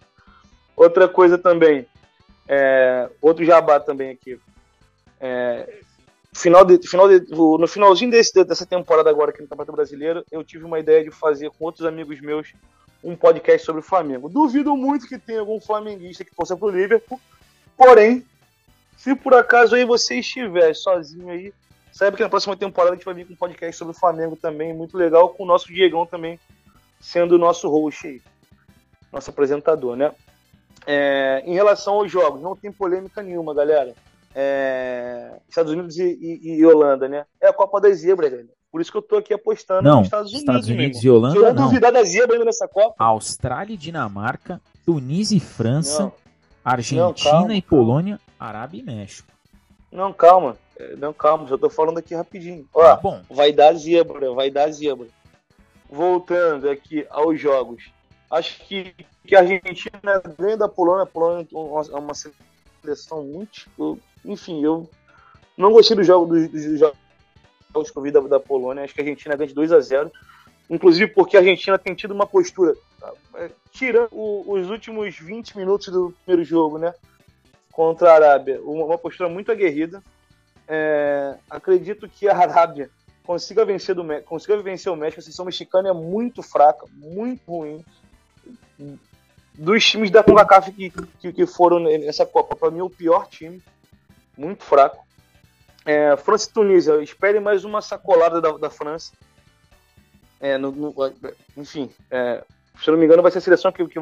[0.75, 1.87] Outra coisa também,
[2.47, 4.39] é, outro jabá também aqui.
[5.19, 5.81] É,
[6.33, 10.43] final de, final de, no finalzinho desse, dessa temporada agora aqui no Campeonato Brasileiro, eu
[10.43, 12.53] tive uma ideia de fazer com outros amigos meus
[13.03, 14.29] um podcast sobre o Flamengo.
[14.29, 17.19] Duvido muito que tenha algum flamenguista que torça pro Liverpool,
[17.81, 18.23] porém,
[18.95, 21.51] se por acaso aí você estiver sozinho aí,
[21.91, 24.37] saiba que na próxima temporada a gente vai vir com um podcast sobre o Flamengo
[24.39, 26.39] também, muito legal, com o nosso Diegão também
[26.99, 28.21] sendo o nosso host aí,
[29.11, 30.11] nosso apresentador, né?
[30.85, 33.95] É, em relação aos jogos, não tem polêmica nenhuma, galera.
[34.35, 37.25] É, Estados Unidos e, e, e, Holanda, né?
[37.41, 38.49] É a Copa das Zebras, galera.
[38.71, 40.49] Por isso que eu tô aqui apostando não, nos Estados Unidos.
[40.49, 41.33] Estados Unidos e Holanda.
[41.33, 43.03] Se eu não duvidar da zebra ainda nessa Copa.
[43.03, 46.20] Austrália e Dinamarca, Tunísia e França, não.
[46.63, 49.31] Argentina não, e Polônia, Arábia e México.
[49.91, 50.57] Não, calma.
[50.77, 52.67] É, não, calma, já tô falando aqui rapidinho.
[52.73, 53.21] Ó, ah, bom.
[53.29, 55.07] vai dar zebra, vai dar zebra.
[55.89, 57.91] Voltando aqui aos jogos.
[58.29, 61.03] Acho que, que a Argentina ganha da Polônia.
[61.03, 63.99] A Polônia é uma seleção muito.
[64.23, 64.89] Enfim, eu
[65.57, 68.85] não gostei do jogo, dos, dos jogos que eu vi da, da Polônia.
[68.85, 70.11] Acho que a Argentina ganha de 2 a 0
[70.69, 72.73] Inclusive porque a Argentina tem tido uma postura.
[73.35, 76.93] É, tirando os últimos 20 minutos do primeiro jogo, né?
[77.71, 80.03] Contra a Arábia, uma, postura muito aguerrida.
[80.67, 82.89] É, acredito que a Arábia
[83.23, 85.19] consiga vencer, do, consiga vencer o México.
[85.19, 87.83] A seleção mexicana é muito fraca, muito ruim.
[89.53, 93.27] Dos times da CONCACAF que, que, que foram nessa Copa, para mim é o pior
[93.27, 93.61] time.
[94.37, 95.05] Muito fraco.
[95.85, 99.11] É, França e Tunísia, espere mais uma sacolada da, da França.
[100.39, 100.93] É, no, no,
[101.57, 102.43] enfim, é,
[102.81, 103.99] se eu não me engano, vai ser a seleção que, que,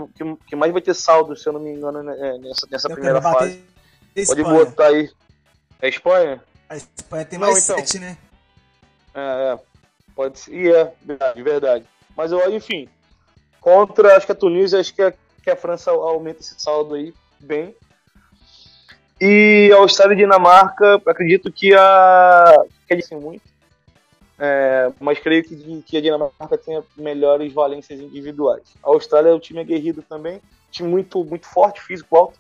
[0.47, 3.22] que, mais vai ter saldo, se eu não me engano, né, é, nessa, nessa primeira
[3.22, 3.61] fase.
[4.26, 5.10] Pode botar aí.
[5.81, 6.43] É a Espanha?
[6.69, 8.18] A Espanha tem mais não, então, sete, né?
[9.14, 9.60] É, é,
[10.15, 10.53] pode ser.
[10.53, 11.85] E é, verdade, verdade.
[12.15, 12.88] Mas eu, enfim,
[13.60, 17.14] contra acho que a Tunísia, acho que a, que a França aumenta esse saldo aí
[17.39, 17.76] bem.
[19.19, 22.64] E a Austrália e Dinamarca, acredito que a.
[22.88, 23.48] que é muito.
[24.39, 28.63] É, mas creio que, que, a Dinamarca tenha melhores valências individuais.
[28.81, 30.41] A Austrália é um time aguerrido também,
[30.71, 32.39] time muito, muito forte, físico alto,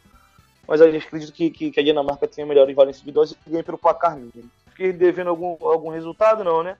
[0.65, 3.77] mas eu acredito que, que, que a Dinamarca tenha melhores valências individuais e ganhe pelo
[3.77, 4.49] placar mínimo.
[4.67, 6.77] Fiquei devendo algum, algum resultado, não, né?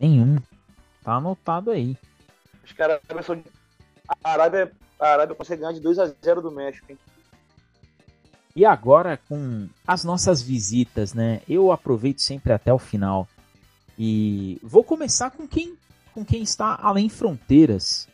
[0.00, 0.36] Nenhum.
[1.04, 1.94] Tá anotado aí.
[2.64, 3.00] Os caras
[4.24, 6.98] a Arábia, a Arábia consegue ganhar de 2 a 0 do México, hein?
[8.54, 11.42] E agora com as nossas visitas, né?
[11.46, 13.28] Eu aproveito sempre até o final.
[13.98, 15.76] E vou começar com quem
[16.16, 18.08] com quem está além fronteiras.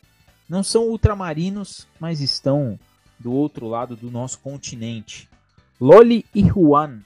[0.48, 2.76] Não são ultramarinos, mas estão
[3.16, 5.28] do outro lado do nosso continente.
[5.80, 7.00] Loli e Juan.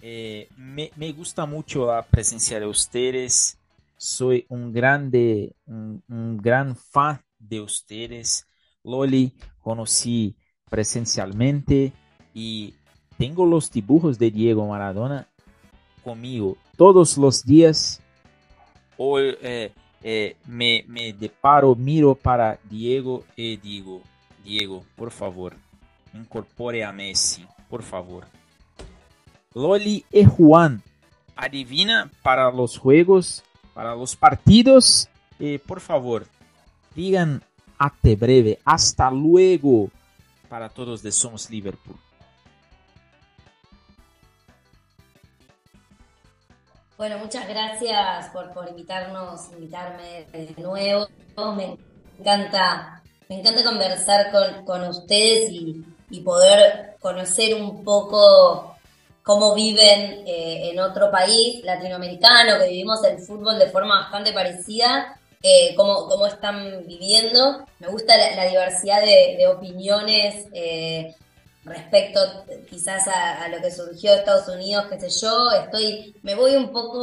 [0.00, 3.58] Eh, me, me, gusta mucho la presencia de ustedes.
[3.98, 8.46] Soy un grande, un, un gran fan de ustedes.
[8.82, 10.34] Loli conocí
[10.70, 11.92] presencialmente
[12.34, 12.74] y
[13.18, 15.28] tengo los dibujos de Diego Maradona
[16.02, 18.00] conmigo todos los días.
[18.96, 19.72] O eh,
[20.02, 24.02] eh, me, me deparo, miro para Diego y digo,
[24.44, 25.56] Diego, por favor,
[26.14, 28.26] incorpore a Messi, por favor.
[29.54, 30.82] Loli y Juan,
[31.36, 33.42] adivina para los juegos,
[33.74, 35.08] para los partidos.
[35.38, 36.26] Eh, por favor,
[36.94, 37.42] digan
[37.78, 39.90] hasta breve, hasta luego
[40.48, 41.96] para todos de Somos Liverpool.
[47.02, 51.08] Bueno, muchas gracias por, por invitarnos, invitarme de nuevo.
[51.56, 51.76] Me
[52.16, 58.76] encanta, me encanta conversar con, con ustedes y, y, poder conocer un poco
[59.24, 65.18] cómo viven eh, en otro país latinoamericano, que vivimos el fútbol de forma bastante parecida,
[65.42, 67.66] eh, cómo, cómo, están viviendo.
[67.80, 71.16] Me gusta la, diversidad de, opiniones eh,
[71.64, 72.20] respecto
[72.68, 76.98] quizás a, lo que surgió Estados Unidos, qué sé yo, estoy, me voy un poco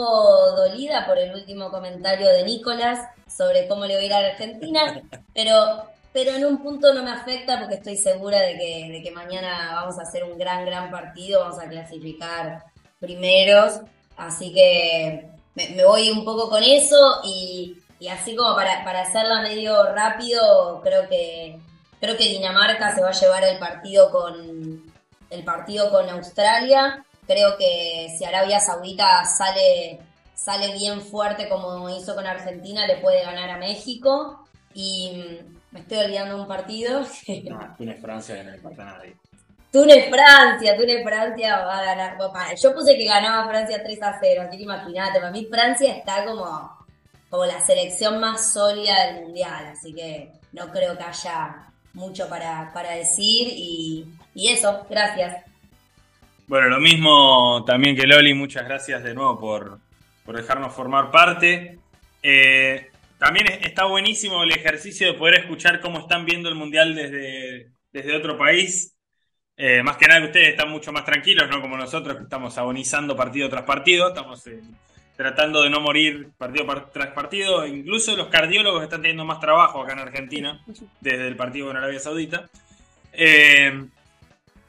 [0.56, 5.02] dolida por el último comentario de Nicolás sobre cómo le voy a ir a Argentina,
[5.34, 9.12] pero, pero en un punto no me afecta porque estoy segura de que, de que
[9.12, 12.66] mañana vamos a hacer un gran, gran partido, vamos a clasificar
[13.00, 13.80] primeros,
[14.18, 19.42] así que me, voy un poco con eso y, y así como para, para hacerla
[19.42, 21.60] medio rápido, creo que
[22.00, 24.84] Creo que Dinamarca se va a llevar el partido con
[25.30, 27.04] el partido con Australia.
[27.28, 30.00] Creo que si Arabia Saudita sale,
[30.34, 34.48] sale bien fuerte como hizo con Argentina, le puede ganar a México.
[34.74, 35.12] Y
[35.44, 37.02] mm, me estoy olvidando un partido.
[37.50, 39.16] No, Túnez-Francia no importa nadie.
[39.72, 42.18] Túnez-Francia, Túnez-Francia va a ganar.
[42.56, 46.26] yo puse que ganaba Francia 3 a 0, así que imagínate, para mí Francia está
[46.26, 46.76] como,
[47.30, 52.92] como la selección más sólida del mundial, así que no creo que haya mucho para,
[52.96, 54.06] decir y,
[54.36, 55.44] eso, gracias.
[56.48, 59.80] Bueno, lo mismo también que Loli, muchas gracias de nuevo por,
[60.34, 61.80] dejarnos formar parte.
[62.22, 67.72] Eh, también está buenísimo el ejercicio de poder escuchar cómo están viendo el Mundial desde,
[67.92, 68.96] desde otro país.
[69.58, 71.60] Eh, más que nada que ustedes están mucho más tranquilos, ¿no?
[71.60, 74.48] Como nosotros que estamos agonizando partido tras partido, estamos
[75.20, 77.68] tratando de no morir partido tras partido.
[77.68, 80.64] Incluso los cardiólogos están teniendo más trabajo acá en Argentina,
[81.02, 82.50] desde el partido en Arabia Saudita.
[83.12, 83.86] Eh,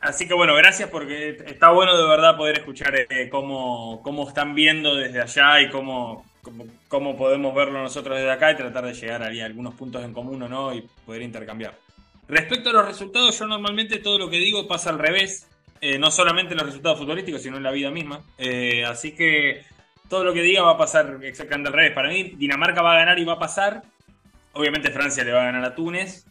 [0.00, 4.56] así que bueno, gracias porque está bueno de verdad poder escuchar eh, cómo, cómo, están
[4.56, 6.26] viendo desde allá y cómo,
[6.88, 10.42] cómo, podemos verlo nosotros desde acá y tratar de llegar a algunos puntos en común
[10.42, 11.78] o no y poder intercambiar.
[12.26, 15.46] Respecto a los resultados, yo normalmente todo lo que digo pasa al revés.
[15.80, 18.22] Eh, no solamente en los resultados futbolísticos, sino en la vida misma.
[18.86, 19.62] así que
[20.10, 21.92] todo lo que diga va a pasar exactamente al revés.
[21.92, 23.82] Para mí, Dinamarca va a ganar y va a pasar.
[24.52, 26.26] Obviamente Francia le va a ganar a Túnez.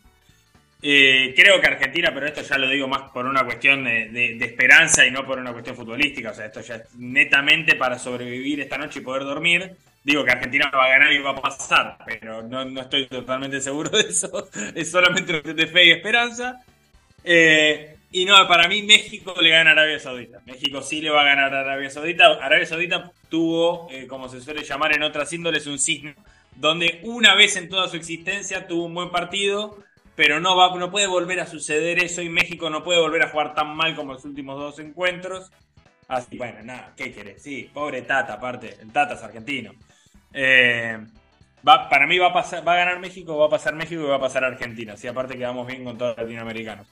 [0.81, 5.06] Eh, creo que Argentina, pero esto ya lo digo más por una cuestión de, esperanza
[5.06, 6.31] y no por una cuestión futbolística.
[6.31, 9.77] O sea, esto ya es netamente para sobrevivir esta noche y poder dormir.
[10.03, 13.61] digo que Argentina va a ganar y va a pasar, pero no, no estoy totalmente
[13.61, 14.49] seguro de eso.
[14.76, 16.61] Es solamente de fe y esperanza.
[17.23, 20.41] Eh, y no, para mí México le gana a Arabia Saudita.
[20.45, 22.38] México sí le va a ganar a Arabia Saudita.
[22.41, 26.14] Arabia Saudita tuvo, eh, como se suele llamar en otras índoles, un signo
[26.60, 29.77] donde una vez en toda su existencia tuvo un buen partido,
[30.15, 33.30] pero no, va, no puede volver a suceder eso y México no puede volver a
[33.30, 35.52] jugar tan mal como los últimos dos encuentros.
[36.10, 37.41] Así, bueno, nada, ¿qué querés?
[37.41, 39.72] Sí, pobre Tata, aparte, el Tata es argentino.
[40.34, 40.98] Eh,
[41.65, 44.07] va, para mí va a, pasar, va a ganar México, va a pasar México y
[44.07, 44.98] va a pasar Argentina.
[44.98, 46.88] Sí, aparte quedamos bien con todos los latinoamericanos.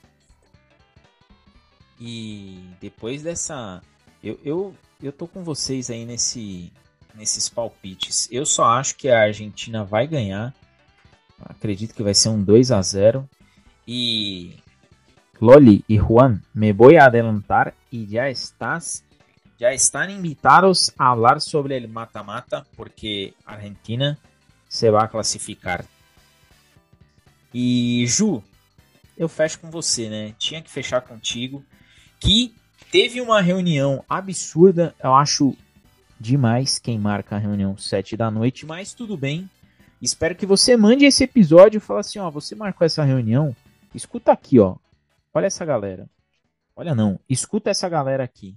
[1.99, 3.81] E depois dessa.
[4.23, 6.71] Eu, eu, eu tô com vocês aí nesse,
[7.15, 8.27] nesses palpites.
[8.31, 10.53] Eu só acho que a Argentina vai ganhar.
[11.39, 13.29] Acredito que vai ser um 2 a 0
[13.87, 14.55] E
[15.39, 19.03] Loli e Juan, me voy a adelantar y ya estás
[19.59, 24.17] ya están invitados a hablar sobre el mata-mata porque Argentina
[24.67, 25.85] se vai classificar.
[27.53, 28.43] E Ju,
[29.17, 30.35] eu fecho com você, né?
[30.37, 31.63] Tinha que fechar contigo
[32.19, 32.53] que
[32.91, 34.95] teve uma reunião absurda.
[35.03, 35.55] Eu acho
[36.19, 39.49] demais quem marca a reunião 7 da noite, mas tudo bem.
[40.01, 43.55] Espero que você mande esse episódio e fale assim, ó, você marcou essa reunião,
[43.93, 44.75] escuta aqui, ó.
[45.33, 46.07] Olha essa galera.
[46.75, 48.55] Olha não, escuta essa galera aqui.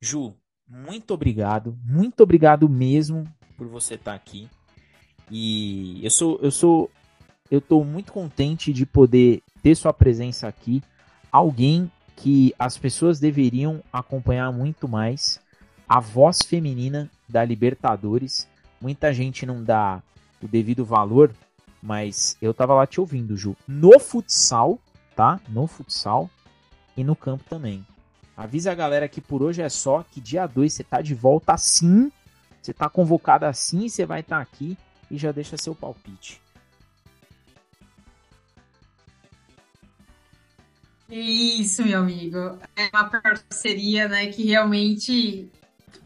[0.00, 0.34] Ju,
[0.68, 3.24] muito obrigado, muito obrigado mesmo
[3.56, 4.48] por você estar tá aqui.
[5.30, 6.90] E eu sou eu sou
[7.50, 10.82] eu tô muito contente de poder ter sua presença aqui.
[11.30, 11.90] Alguém
[12.20, 15.40] que as pessoas deveriam acompanhar muito mais
[15.88, 18.46] a voz feminina da Libertadores.
[18.78, 20.02] Muita gente não dá
[20.42, 21.32] o devido valor,
[21.82, 23.56] mas eu tava lá te ouvindo, Ju.
[23.66, 24.78] No futsal,
[25.16, 25.40] tá?
[25.48, 26.28] No futsal
[26.94, 27.86] e no campo também.
[28.36, 31.54] Avisa a galera que por hoje é só, que dia 2 você tá de volta
[31.54, 32.12] assim,
[32.60, 34.76] você tá convocado assim, você vai estar tá aqui
[35.10, 36.40] e já deixa seu palpite.
[41.10, 42.58] Isso, meu amigo.
[42.76, 45.50] É uma parceria, né, que realmente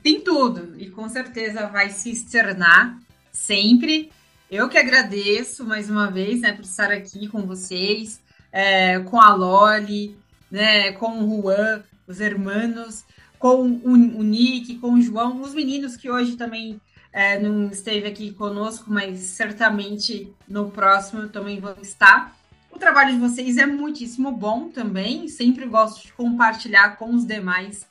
[0.02, 2.98] tem tudo e com certeza vai se externar
[3.30, 4.10] sempre.
[4.50, 8.20] Eu que agradeço mais uma vez, né, por estar aqui com vocês,
[8.52, 10.16] é, com a Loli,
[10.50, 13.04] né, com o Juan, os hermanos,
[13.38, 16.80] com o, o Nick, com o João, os meninos que hoje também
[17.12, 22.36] é, não esteve aqui conosco, mas certamente no próximo também vão estar.
[22.74, 25.28] O trabalho de vocês é muitíssimo bom também.
[25.28, 27.86] Sempre gosto de compartilhar com os demais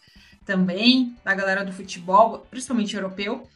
[0.45, 3.47] também, da galera do futebol, principalmente europeu.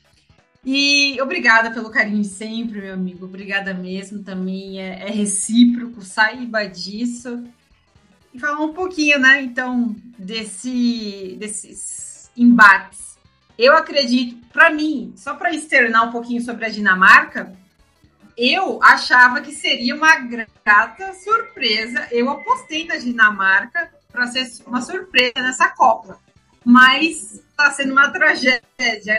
[0.65, 3.25] E obrigada pelo carinho de sempre, meu amigo.
[3.25, 4.23] Obrigada mesmo.
[4.23, 7.43] Também é, é recíproco, saiba disso.
[8.33, 13.17] E falar um pouquinho, né, então, desse, desses embates.
[13.57, 17.53] Eu acredito, para mim, só para externar um pouquinho sobre a Dinamarca,
[18.37, 22.07] eu achava que seria uma grata surpresa.
[22.11, 26.19] Eu apostei na Dinamarca para ser uma surpresa nessa Copa.
[26.63, 28.61] Mas está sendo uma tragédia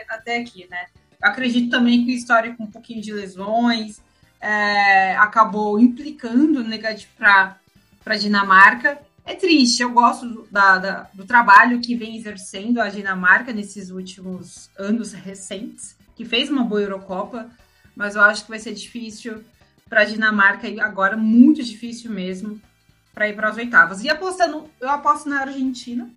[0.09, 0.87] até aqui, né?
[1.21, 4.01] Eu acredito também que o histórico com um pouquinho de lesões
[4.41, 7.59] é, acabou implicando negativo para
[8.07, 8.99] a Dinamarca.
[9.25, 14.71] É triste, eu gosto da, da, do trabalho que vem exercendo a Dinamarca nesses últimos
[14.79, 17.51] anos recentes, que fez uma boa Eurocopa,
[17.99, 19.45] mas eu acho que vai ser difícil
[19.89, 22.63] para a Dinamarca agora muito difícil mesmo
[23.13, 24.05] para ir para as oitavas.
[24.05, 26.09] E apostando, eu aposto na Argentina.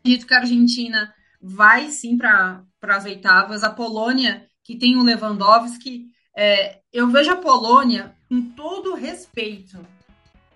[0.00, 3.62] Acredito que a Argentina vai sim para as oitavas.
[3.62, 9.78] A Polônia, que tem o Lewandowski, é, eu vejo a Polônia com todo respeito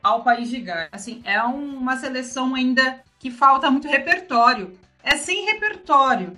[0.03, 0.89] ao país de Gales.
[0.91, 4.77] Assim, é um, uma seleção ainda que falta muito repertório.
[5.01, 6.37] É sem repertório.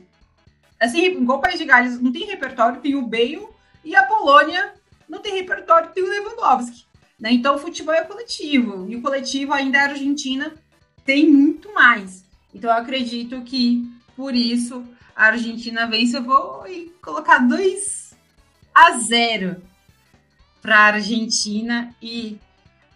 [0.78, 3.56] Assim, igual o país de Gales não tem repertório, tem o Bale
[3.88, 4.74] e a Polônia
[5.08, 6.84] não tem repertório, tem o Lewandowski.
[7.18, 7.32] Né?
[7.32, 8.86] Então o futebol é coletivo.
[8.88, 10.52] E o coletivo ainda a Argentina
[11.04, 12.22] tem muito mais.
[12.54, 14.84] Então eu acredito que por isso
[15.16, 16.16] a Argentina vence.
[16.16, 16.64] Eu vou
[17.00, 18.14] colocar 2
[18.74, 19.56] a 0
[20.60, 22.38] para a Argentina e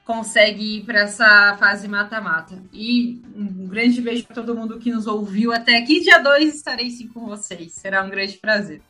[0.04, 2.62] consegue ir para essa fase mata-mata.
[2.70, 6.00] E um grande beijo para todo mundo que nos ouviu até aqui.
[6.00, 7.72] Dia 2 estarei sim com vocês.
[7.72, 8.82] Será um grande prazer.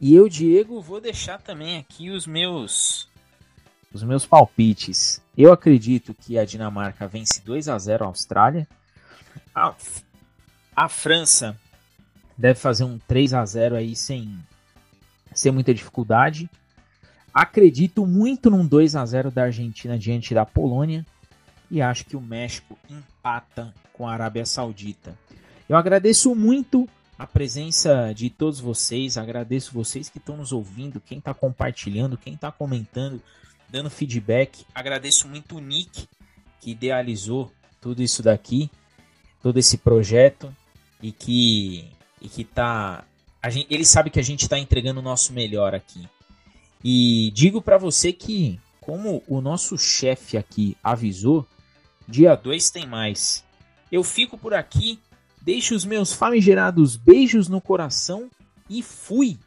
[0.00, 3.08] E eu, Diego, vou deixar também aqui os meus
[3.92, 5.22] os meus palpites.
[5.36, 8.68] Eu acredito que a Dinamarca vence 2 a 0 a Austrália.
[9.54, 9.74] A,
[10.74, 11.58] a França
[12.36, 14.38] deve fazer um 3 a 0 aí sem
[15.34, 16.50] sem muita dificuldade.
[17.32, 21.04] Acredito muito num 2 a 0 da Argentina diante da Polônia
[21.70, 25.18] e acho que o México empata com a Arábia Saudita.
[25.68, 31.18] Eu agradeço muito a presença de todos vocês, agradeço vocês que estão nos ouvindo, quem
[31.18, 33.22] está compartilhando, quem está comentando,
[33.68, 34.66] dando feedback.
[34.74, 36.06] Agradeço muito o Nick,
[36.60, 38.70] que idealizou tudo isso daqui,
[39.42, 40.54] todo esse projeto
[41.02, 41.90] e que
[42.20, 43.04] e que tá
[43.48, 46.08] gente, ele sabe que a gente está entregando o nosso melhor aqui.
[46.82, 51.46] E digo para você que como o nosso chefe aqui avisou,
[52.06, 53.44] dia 2 tem mais.
[53.90, 54.98] Eu fico por aqui,
[55.46, 58.28] deixo os meus famigerados beijos no coração
[58.68, 59.38] e fui.